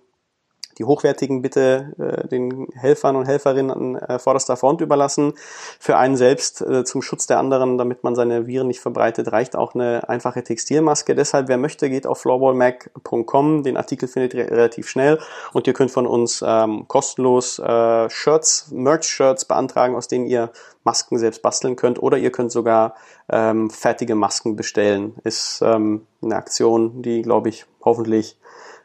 die 0.78 0.84
hochwertigen 0.84 1.42
bitte 1.42 1.92
äh, 1.98 2.28
den 2.28 2.68
Helfern 2.74 3.16
und 3.16 3.26
Helferinnen 3.26 3.70
an 3.70 3.96
äh, 3.96 4.18
vorderster 4.18 4.56
Front 4.56 4.80
überlassen. 4.80 5.32
Für 5.78 5.96
einen 5.96 6.16
selbst 6.16 6.60
äh, 6.60 6.84
zum 6.84 7.02
Schutz 7.02 7.26
der 7.26 7.38
anderen, 7.38 7.78
damit 7.78 8.04
man 8.04 8.14
seine 8.14 8.46
Viren 8.46 8.68
nicht 8.68 8.80
verbreitet, 8.80 9.32
reicht 9.32 9.56
auch 9.56 9.74
eine 9.74 10.08
einfache 10.08 10.42
Textilmaske. 10.42 11.14
Deshalb, 11.14 11.48
wer 11.48 11.58
möchte, 11.58 11.90
geht 11.90 12.06
auf 12.06 12.20
floorballmac.com. 12.20 13.62
Den 13.62 13.76
Artikel 13.76 14.08
findet 14.08 14.34
ihr 14.34 14.50
relativ 14.50 14.88
schnell 14.88 15.18
und 15.52 15.66
ihr 15.66 15.72
könnt 15.72 15.90
von 15.90 16.06
uns 16.06 16.44
ähm, 16.46 16.86
kostenlos 16.86 17.58
äh, 17.58 18.08
Shirts, 18.08 18.70
Merch-Shirts 18.70 19.44
beantragen, 19.44 19.96
aus 19.96 20.08
denen 20.08 20.26
ihr 20.26 20.50
Masken 20.84 21.18
selbst 21.18 21.42
basteln 21.42 21.76
könnt 21.76 22.02
oder 22.02 22.16
ihr 22.18 22.32
könnt 22.32 22.52
sogar 22.52 22.94
ähm, 23.28 23.68
fertige 23.68 24.14
Masken 24.14 24.56
bestellen. 24.56 25.14
Ist 25.24 25.60
ähm, 25.62 26.06
eine 26.22 26.36
Aktion, 26.36 27.02
die, 27.02 27.22
glaube 27.22 27.48
ich, 27.48 27.66
hoffentlich 27.84 28.38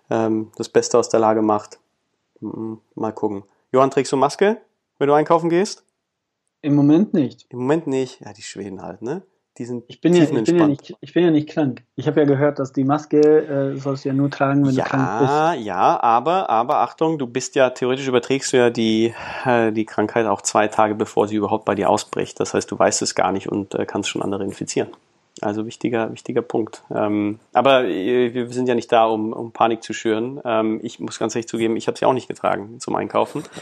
ähm, 0.10 0.52
das 0.58 0.70
Beste 0.70 0.98
aus 0.98 1.10
der 1.10 1.20
Lage 1.20 1.42
macht. 1.42 1.80
Mal 2.96 3.12
gucken. 3.12 3.44
Johann, 3.72 3.92
trägst 3.92 4.12
du 4.12 4.18
Maske, 4.18 4.62
wenn 5.00 5.08
du 5.08 5.14
einkaufen 5.14 5.50
gehst? 5.50 5.84
Im 6.62 6.76
Moment 6.76 7.14
nicht. 7.14 7.46
Im 7.50 7.60
Moment 7.60 7.88
nicht. 7.88 8.22
Ja, 8.22 8.34
die 8.34 8.42
Schweden 8.42 8.82
halt, 8.82 9.02
ne? 9.02 9.24
Die 9.58 9.66
sind 9.66 9.84
ich 9.88 10.02
bin, 10.02 10.16
ja, 10.16 10.24
ich, 10.24 10.32
bin 10.32 10.58
ja 10.58 10.66
nicht, 10.66 10.96
ich 11.00 11.14
bin 11.14 11.24
ja 11.24 11.30
nicht 11.30 11.48
krank. 11.48 11.84
Ich 11.96 12.08
habe 12.08 12.22
ja 12.22 12.26
gehört, 12.26 12.58
dass 12.58 12.74
die 12.74 12.84
Maske 12.84 13.20
äh, 13.20 13.78
sollst 13.78 14.04
du 14.04 14.10
ja 14.10 14.16
nur 14.16 14.32
tragen, 14.32 14.66
wenn 14.66 14.74
ja, 14.74 14.84
du 14.84 14.90
krank 14.90 15.20
bist. 15.20 15.32
Ja, 15.32 15.54
ja, 15.54 16.02
aber, 16.02 16.50
aber 16.50 16.78
Achtung, 16.78 17.20
du 17.20 17.28
bist 17.28 17.54
ja, 17.54 17.70
theoretisch 17.70 18.08
überträgst 18.08 18.52
du 18.52 18.58
ja 18.58 18.70
die, 18.72 19.14
äh, 19.46 19.72
die 19.72 19.86
Krankheit 19.86 20.26
auch 20.26 20.42
zwei 20.42 20.68
Tage, 20.70 20.96
bevor 20.96 21.28
sie 21.28 21.36
überhaupt 21.36 21.66
bei 21.66 21.76
dir 21.76 21.92
ausbricht. 21.92 22.40
Das 22.40 22.56
heißt, 22.56 22.72
du 22.72 22.80
weißt 22.80 23.04
es 23.04 23.14
gar 23.14 23.32
nicht 23.32 23.48
und 23.48 23.76
äh, 23.76 23.86
kannst 23.86 24.10
schon 24.10 24.24
andere 24.24 24.44
infizieren. 24.44 24.90
Also 25.42 25.66
wichtiger, 25.66 26.12
wichtiger 26.12 26.42
Punkt. 26.42 26.84
Ähm, 26.94 27.40
aber 27.54 27.86
äh, 27.86 28.34
wir 28.34 28.50
sind 28.50 28.68
ja 28.68 28.76
nicht 28.76 28.92
da, 28.92 29.06
um, 29.06 29.34
um 29.34 29.52
Panik 29.52 29.82
zu 29.82 29.94
schüren. 29.94 30.40
Ähm, 30.46 30.80
ich 30.84 31.00
muss 31.00 31.18
ganz 31.18 31.36
ehrlich 31.36 31.48
zugeben, 31.48 31.76
ich 31.76 31.88
habe 31.88 31.98
sie 31.98 32.06
auch 32.06 32.14
nicht 32.14 32.28
getragen 32.28 32.80
zum 32.80 32.96
Einkaufen. 32.96 33.44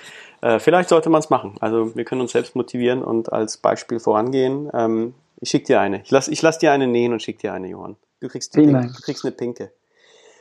Äh, 0.43 0.57
vielleicht 0.57 0.89
sollte 0.89 1.11
man 1.11 1.19
es 1.19 1.29
machen. 1.29 1.53
Also 1.59 1.95
wir 1.95 2.03
können 2.03 2.21
uns 2.21 2.31
selbst 2.31 2.55
motivieren 2.55 3.03
und 3.03 3.31
als 3.31 3.57
Beispiel 3.57 3.99
vorangehen. 3.99 4.71
Ähm, 4.73 5.13
ich 5.39 5.51
schicke 5.51 5.65
dir 5.65 5.79
eine. 5.79 6.01
Ich 6.01 6.09
lass, 6.09 6.27
ich 6.27 6.41
lass 6.41 6.57
dir 6.57 6.71
eine 6.71 6.87
nähen 6.87 7.13
und 7.13 7.21
schick 7.21 7.37
dir 7.37 7.53
eine, 7.53 7.67
Johann. 7.67 7.95
Du 8.21 8.27
kriegst, 8.27 8.55
du 8.55 9.01
kriegst 9.03 9.23
eine 9.23 9.33
pinke. 9.33 9.71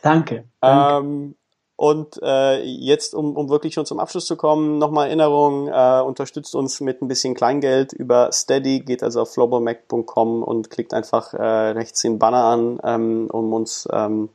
Danke. 0.00 0.44
danke. 0.62 1.34
Und 1.80 2.20
äh, 2.22 2.62
jetzt, 2.62 3.14
um, 3.14 3.38
um 3.38 3.48
wirklich 3.48 3.72
schon 3.72 3.86
zum 3.86 4.00
Abschluss 4.00 4.26
zu 4.26 4.36
kommen, 4.36 4.76
nochmal 4.76 5.06
Erinnerung, 5.06 5.68
äh, 5.68 6.02
unterstützt 6.02 6.54
uns 6.54 6.82
mit 6.82 7.00
ein 7.00 7.08
bisschen 7.08 7.34
Kleingeld 7.34 7.94
über 7.94 8.30
Steady, 8.32 8.80
geht 8.80 9.02
also 9.02 9.22
auf 9.22 9.32
flowballmac.com 9.32 10.42
und 10.42 10.68
klickt 10.68 10.92
einfach 10.92 11.32
äh, 11.32 11.42
rechts 11.42 12.02
den 12.02 12.18
Banner 12.18 12.44
an, 12.44 12.80
ähm, 12.84 13.28
um 13.32 13.54
uns 13.54 13.88
ähm, 13.90 14.28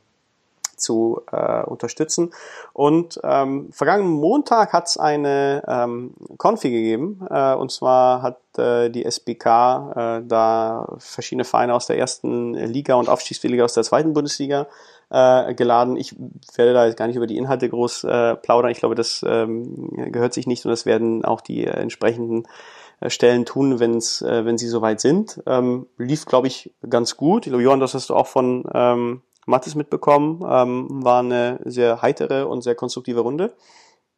zu 0.74 1.22
äh, 1.30 1.62
unterstützen. 1.62 2.32
Und 2.72 3.20
ähm, 3.22 3.68
vergangenen 3.70 4.14
Montag 4.14 4.72
hat 4.72 4.88
es 4.88 4.96
eine 4.96 5.62
ähm, 5.68 6.14
Konfi 6.38 6.70
gegeben, 6.70 7.24
äh, 7.30 7.54
und 7.54 7.70
zwar 7.70 8.22
hat 8.22 8.40
äh, 8.58 8.90
die 8.90 9.04
SBK 9.04 9.46
äh, 9.46 10.22
da 10.26 10.96
verschiedene 10.98 11.44
Vereine 11.44 11.74
aus 11.74 11.86
der 11.86 11.96
ersten 11.96 12.54
Liga 12.54 12.96
und 12.96 13.08
Aufstiegsliga 13.08 13.62
aus 13.62 13.74
der 13.74 13.84
zweiten 13.84 14.14
Bundesliga 14.14 14.66
äh, 15.10 15.54
geladen. 15.54 15.96
Ich 15.96 16.16
werde 16.56 16.72
da 16.72 16.86
jetzt 16.86 16.96
gar 16.96 17.06
nicht 17.06 17.16
über 17.16 17.26
die 17.26 17.36
Inhalte 17.36 17.68
groß 17.68 18.04
äh, 18.04 18.36
plaudern. 18.36 18.70
Ich 18.70 18.78
glaube, 18.78 18.94
das 18.94 19.24
ähm, 19.26 19.90
gehört 20.12 20.34
sich 20.34 20.46
nicht 20.46 20.64
und 20.64 20.70
das 20.70 20.86
werden 20.86 21.24
auch 21.24 21.40
die 21.40 21.64
äh, 21.64 21.70
entsprechenden 21.70 22.44
äh, 23.00 23.10
Stellen 23.10 23.44
tun, 23.44 23.78
wenn's, 23.78 24.22
äh, 24.22 24.44
wenn 24.44 24.58
sie 24.58 24.68
soweit 24.68 25.00
sind. 25.00 25.42
Ähm, 25.46 25.86
lief, 25.98 26.26
glaube 26.26 26.46
ich, 26.46 26.74
ganz 26.88 27.16
gut. 27.16 27.46
Johann, 27.46 27.80
das 27.80 27.94
hast 27.94 28.10
du 28.10 28.14
auch 28.14 28.26
von 28.26 28.64
ähm, 28.74 29.22
Mathis 29.46 29.74
mitbekommen. 29.74 30.44
Ähm, 30.48 31.04
war 31.04 31.20
eine 31.20 31.60
sehr 31.64 32.02
heitere 32.02 32.46
und 32.46 32.62
sehr 32.62 32.74
konstruktive 32.74 33.20
Runde. 33.20 33.54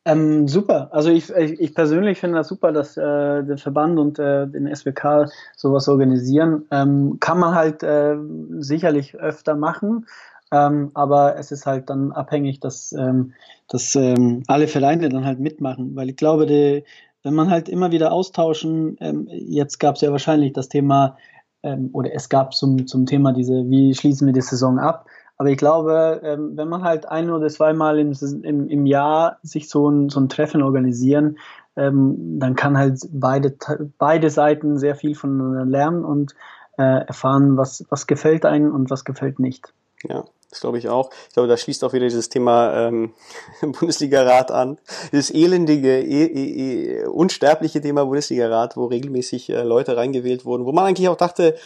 Ähm, 0.04 0.48
super. 0.48 0.88
Also 0.92 1.10
ich, 1.10 1.28
ich, 1.30 1.60
ich 1.60 1.74
persönlich 1.74 2.18
finde 2.18 2.38
das 2.38 2.48
super, 2.48 2.72
dass 2.72 2.96
äh, 2.96 3.44
der 3.44 3.58
Verband 3.58 3.98
und 3.98 4.18
äh, 4.18 4.46
den 4.46 4.74
SWK 4.74 5.26
sowas 5.54 5.86
organisieren. 5.88 6.66
Ähm, 6.70 7.18
kann 7.20 7.38
man 7.38 7.54
halt 7.54 7.82
äh, 7.82 8.16
sicherlich 8.58 9.16
öfter 9.16 9.54
machen. 9.54 10.06
Ähm, 10.50 10.90
aber 10.94 11.36
es 11.36 11.52
ist 11.52 11.66
halt 11.66 11.90
dann 11.90 12.12
abhängig, 12.12 12.60
dass, 12.60 12.92
ähm, 12.92 13.34
dass 13.68 13.94
ähm, 13.94 14.42
alle 14.46 14.68
Vereine 14.68 15.08
dann 15.08 15.24
halt 15.24 15.40
mitmachen. 15.40 15.94
Weil 15.94 16.10
ich 16.10 16.16
glaube, 16.16 16.46
die, 16.46 16.84
wenn 17.22 17.34
man 17.34 17.50
halt 17.50 17.68
immer 17.68 17.92
wieder 17.92 18.12
austauschen, 18.12 18.96
ähm, 19.00 19.28
jetzt 19.30 19.78
gab 19.78 19.96
es 19.96 20.00
ja 20.00 20.10
wahrscheinlich 20.10 20.52
das 20.52 20.68
Thema, 20.68 21.16
ähm, 21.62 21.90
oder 21.92 22.14
es 22.14 22.28
gab 22.28 22.54
zum, 22.54 22.86
zum 22.86 23.06
Thema 23.06 23.32
diese, 23.32 23.68
wie 23.68 23.94
schließen 23.94 24.26
wir 24.26 24.32
die 24.32 24.40
Saison 24.40 24.78
ab? 24.78 25.06
Aber 25.36 25.50
ich 25.50 25.58
glaube, 25.58 26.20
ähm, 26.24 26.56
wenn 26.56 26.68
man 26.68 26.82
halt 26.82 27.06
ein 27.06 27.30
oder 27.30 27.48
zweimal 27.48 27.98
im, 27.98 28.12
im, 28.42 28.68
im 28.68 28.86
Jahr 28.86 29.38
sich 29.42 29.68
so 29.68 29.88
ein, 29.88 30.08
so 30.08 30.18
ein 30.18 30.28
Treffen 30.28 30.62
organisieren, 30.62 31.38
dann 31.80 32.56
kann 32.56 32.76
halt 32.76 32.98
beide, 33.12 33.56
beide 33.98 34.30
Seiten 34.30 34.78
sehr 34.78 34.96
viel 34.96 35.14
voneinander 35.14 35.64
lernen 35.64 36.04
und 36.04 36.34
äh, 36.76 37.06
erfahren, 37.06 37.56
was, 37.56 37.84
was 37.88 38.08
gefällt 38.08 38.44
einem 38.44 38.74
und 38.74 38.90
was 38.90 39.04
gefällt 39.04 39.38
nicht. 39.38 39.72
Ja, 40.02 40.24
das 40.50 40.60
glaube 40.60 40.78
ich 40.78 40.88
auch. 40.88 41.10
Ich 41.28 41.34
glaube, 41.34 41.48
da 41.48 41.56
schließt 41.56 41.84
auch 41.84 41.92
wieder 41.92 42.06
dieses 42.06 42.28
Thema 42.28 42.88
ähm, 42.88 43.12
Bundesliga-Rat 43.60 44.50
an. 44.50 44.78
Dieses 45.12 45.30
elendige, 45.30 46.00
e 46.00 46.24
e 46.24 47.02
e 47.02 47.06
unsterbliche 47.06 47.80
Thema 47.80 48.04
Bundesliga-Rat, 48.06 48.76
wo 48.76 48.86
regelmäßig 48.86 49.50
äh, 49.50 49.62
Leute 49.62 49.96
reingewählt 49.96 50.44
wurden, 50.44 50.64
wo 50.64 50.72
man 50.72 50.86
eigentlich 50.86 51.08
auch 51.08 51.16
dachte, 51.16 51.56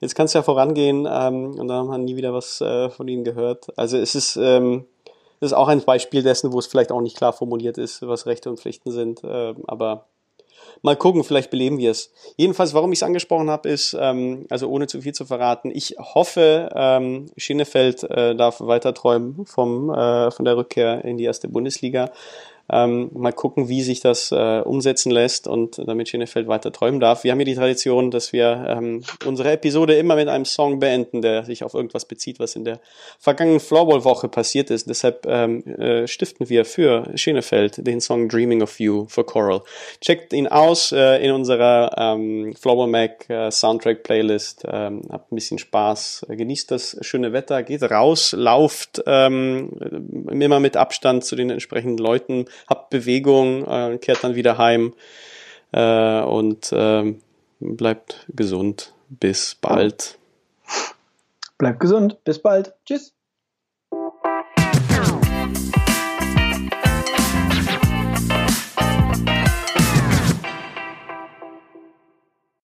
jetzt 0.00 0.14
kann 0.14 0.26
es 0.26 0.32
ja 0.34 0.42
vorangehen 0.42 1.08
ähm, 1.10 1.58
und 1.58 1.68
dann 1.68 1.78
haben 1.78 1.90
wir 1.90 1.98
nie 1.98 2.16
wieder 2.16 2.32
was 2.32 2.60
äh, 2.60 2.90
von 2.90 3.08
ihnen 3.08 3.24
gehört. 3.24 3.66
Also 3.76 3.98
es 3.98 4.14
ist, 4.14 4.36
ähm, 4.36 4.86
es 5.40 5.46
ist 5.46 5.52
auch 5.52 5.68
ein 5.68 5.82
Beispiel 5.82 6.22
dessen, 6.22 6.52
wo 6.52 6.58
es 6.60 6.66
vielleicht 6.66 6.92
auch 6.92 7.00
nicht 7.00 7.16
klar 7.16 7.32
formuliert 7.32 7.78
ist, 7.78 8.06
was 8.06 8.26
Rechte 8.26 8.50
und 8.50 8.60
Pflichten 8.60 8.92
sind. 8.92 9.24
Äh, 9.24 9.54
aber 9.66 10.06
mal 10.82 10.96
gucken, 10.96 11.24
vielleicht 11.24 11.50
beleben 11.50 11.78
wir 11.78 11.90
es. 11.90 12.12
Jedenfalls, 12.36 12.74
warum 12.74 12.92
ich 12.92 12.98
es 12.98 13.02
angesprochen 13.02 13.50
habe, 13.50 13.68
ist, 13.68 13.96
ähm, 13.98 14.46
also 14.50 14.68
ohne 14.68 14.86
zu 14.86 15.00
viel 15.02 15.12
zu 15.12 15.24
verraten, 15.24 15.70
ich 15.72 15.96
hoffe, 15.98 16.70
ähm, 16.74 17.26
Schienefeld 17.36 18.04
äh, 18.04 18.34
darf 18.34 18.60
weiter 18.60 18.94
träumen 18.94 19.44
vom, 19.46 19.90
äh, 19.90 20.30
von 20.30 20.44
der 20.44 20.56
Rückkehr 20.56 21.04
in 21.04 21.16
die 21.16 21.24
erste 21.24 21.48
Bundesliga. 21.48 22.10
Ähm, 22.70 23.10
mal 23.14 23.32
gucken, 23.32 23.68
wie 23.68 23.82
sich 23.82 24.00
das 24.00 24.32
äh, 24.32 24.60
umsetzen 24.60 25.10
lässt 25.10 25.48
und 25.48 25.78
damit 25.86 26.08
Schenefeld 26.08 26.48
weiter 26.48 26.72
träumen 26.72 27.00
darf. 27.00 27.24
Wir 27.24 27.32
haben 27.32 27.38
hier 27.38 27.46
die 27.46 27.54
Tradition, 27.54 28.10
dass 28.10 28.32
wir 28.32 28.66
ähm, 28.68 29.02
unsere 29.26 29.52
Episode 29.52 29.94
immer 29.94 30.16
mit 30.16 30.28
einem 30.28 30.44
Song 30.44 30.78
beenden, 30.78 31.22
der 31.22 31.44
sich 31.44 31.64
auf 31.64 31.74
irgendwas 31.74 32.04
bezieht, 32.04 32.38
was 32.38 32.56
in 32.56 32.64
der 32.64 32.80
vergangenen 33.18 33.60
Floorball-Woche 33.60 34.28
passiert 34.28 34.70
ist. 34.70 34.88
Deshalb 34.88 35.26
ähm, 35.26 35.64
äh, 35.66 36.06
stiften 36.06 36.48
wir 36.48 36.64
für 36.64 37.10
Schenefeld 37.14 37.86
den 37.86 38.00
Song 38.00 38.28
Dreaming 38.28 38.62
of 38.62 38.78
You 38.80 39.06
for 39.08 39.24
Coral. 39.24 39.62
Checkt 40.00 40.32
ihn 40.32 40.46
aus 40.46 40.92
äh, 40.92 41.24
in 41.24 41.32
unserer 41.32 41.94
ähm, 41.96 42.54
Floorball 42.58 42.88
Mac 42.88 43.28
äh, 43.30 43.50
Soundtrack 43.50 44.02
Playlist. 44.02 44.64
Ähm, 44.66 45.02
habt 45.10 45.32
ein 45.32 45.34
bisschen 45.34 45.58
Spaß, 45.58 46.26
genießt 46.28 46.70
das 46.70 46.96
schöne 47.00 47.32
Wetter, 47.32 47.62
geht 47.62 47.82
raus, 47.82 48.34
lauft 48.36 49.02
ähm, 49.06 49.70
immer 50.30 50.60
mit 50.60 50.76
Abstand 50.76 51.24
zu 51.24 51.36
den 51.36 51.50
entsprechenden 51.50 51.98
Leuten 51.98 52.46
habt 52.66 52.90
Bewegung, 52.90 53.66
äh, 53.66 53.98
kehrt 53.98 54.24
dann 54.24 54.34
wieder 54.34 54.58
heim 54.58 54.94
äh, 55.72 56.20
und 56.20 56.72
äh, 56.72 57.14
bleibt 57.60 58.26
gesund. 58.28 58.94
Bis 59.08 59.54
bald. 59.54 60.18
Bleibt 61.56 61.80
gesund. 61.80 62.22
Bis 62.24 62.40
bald. 62.40 62.74
Tschüss. 62.84 63.17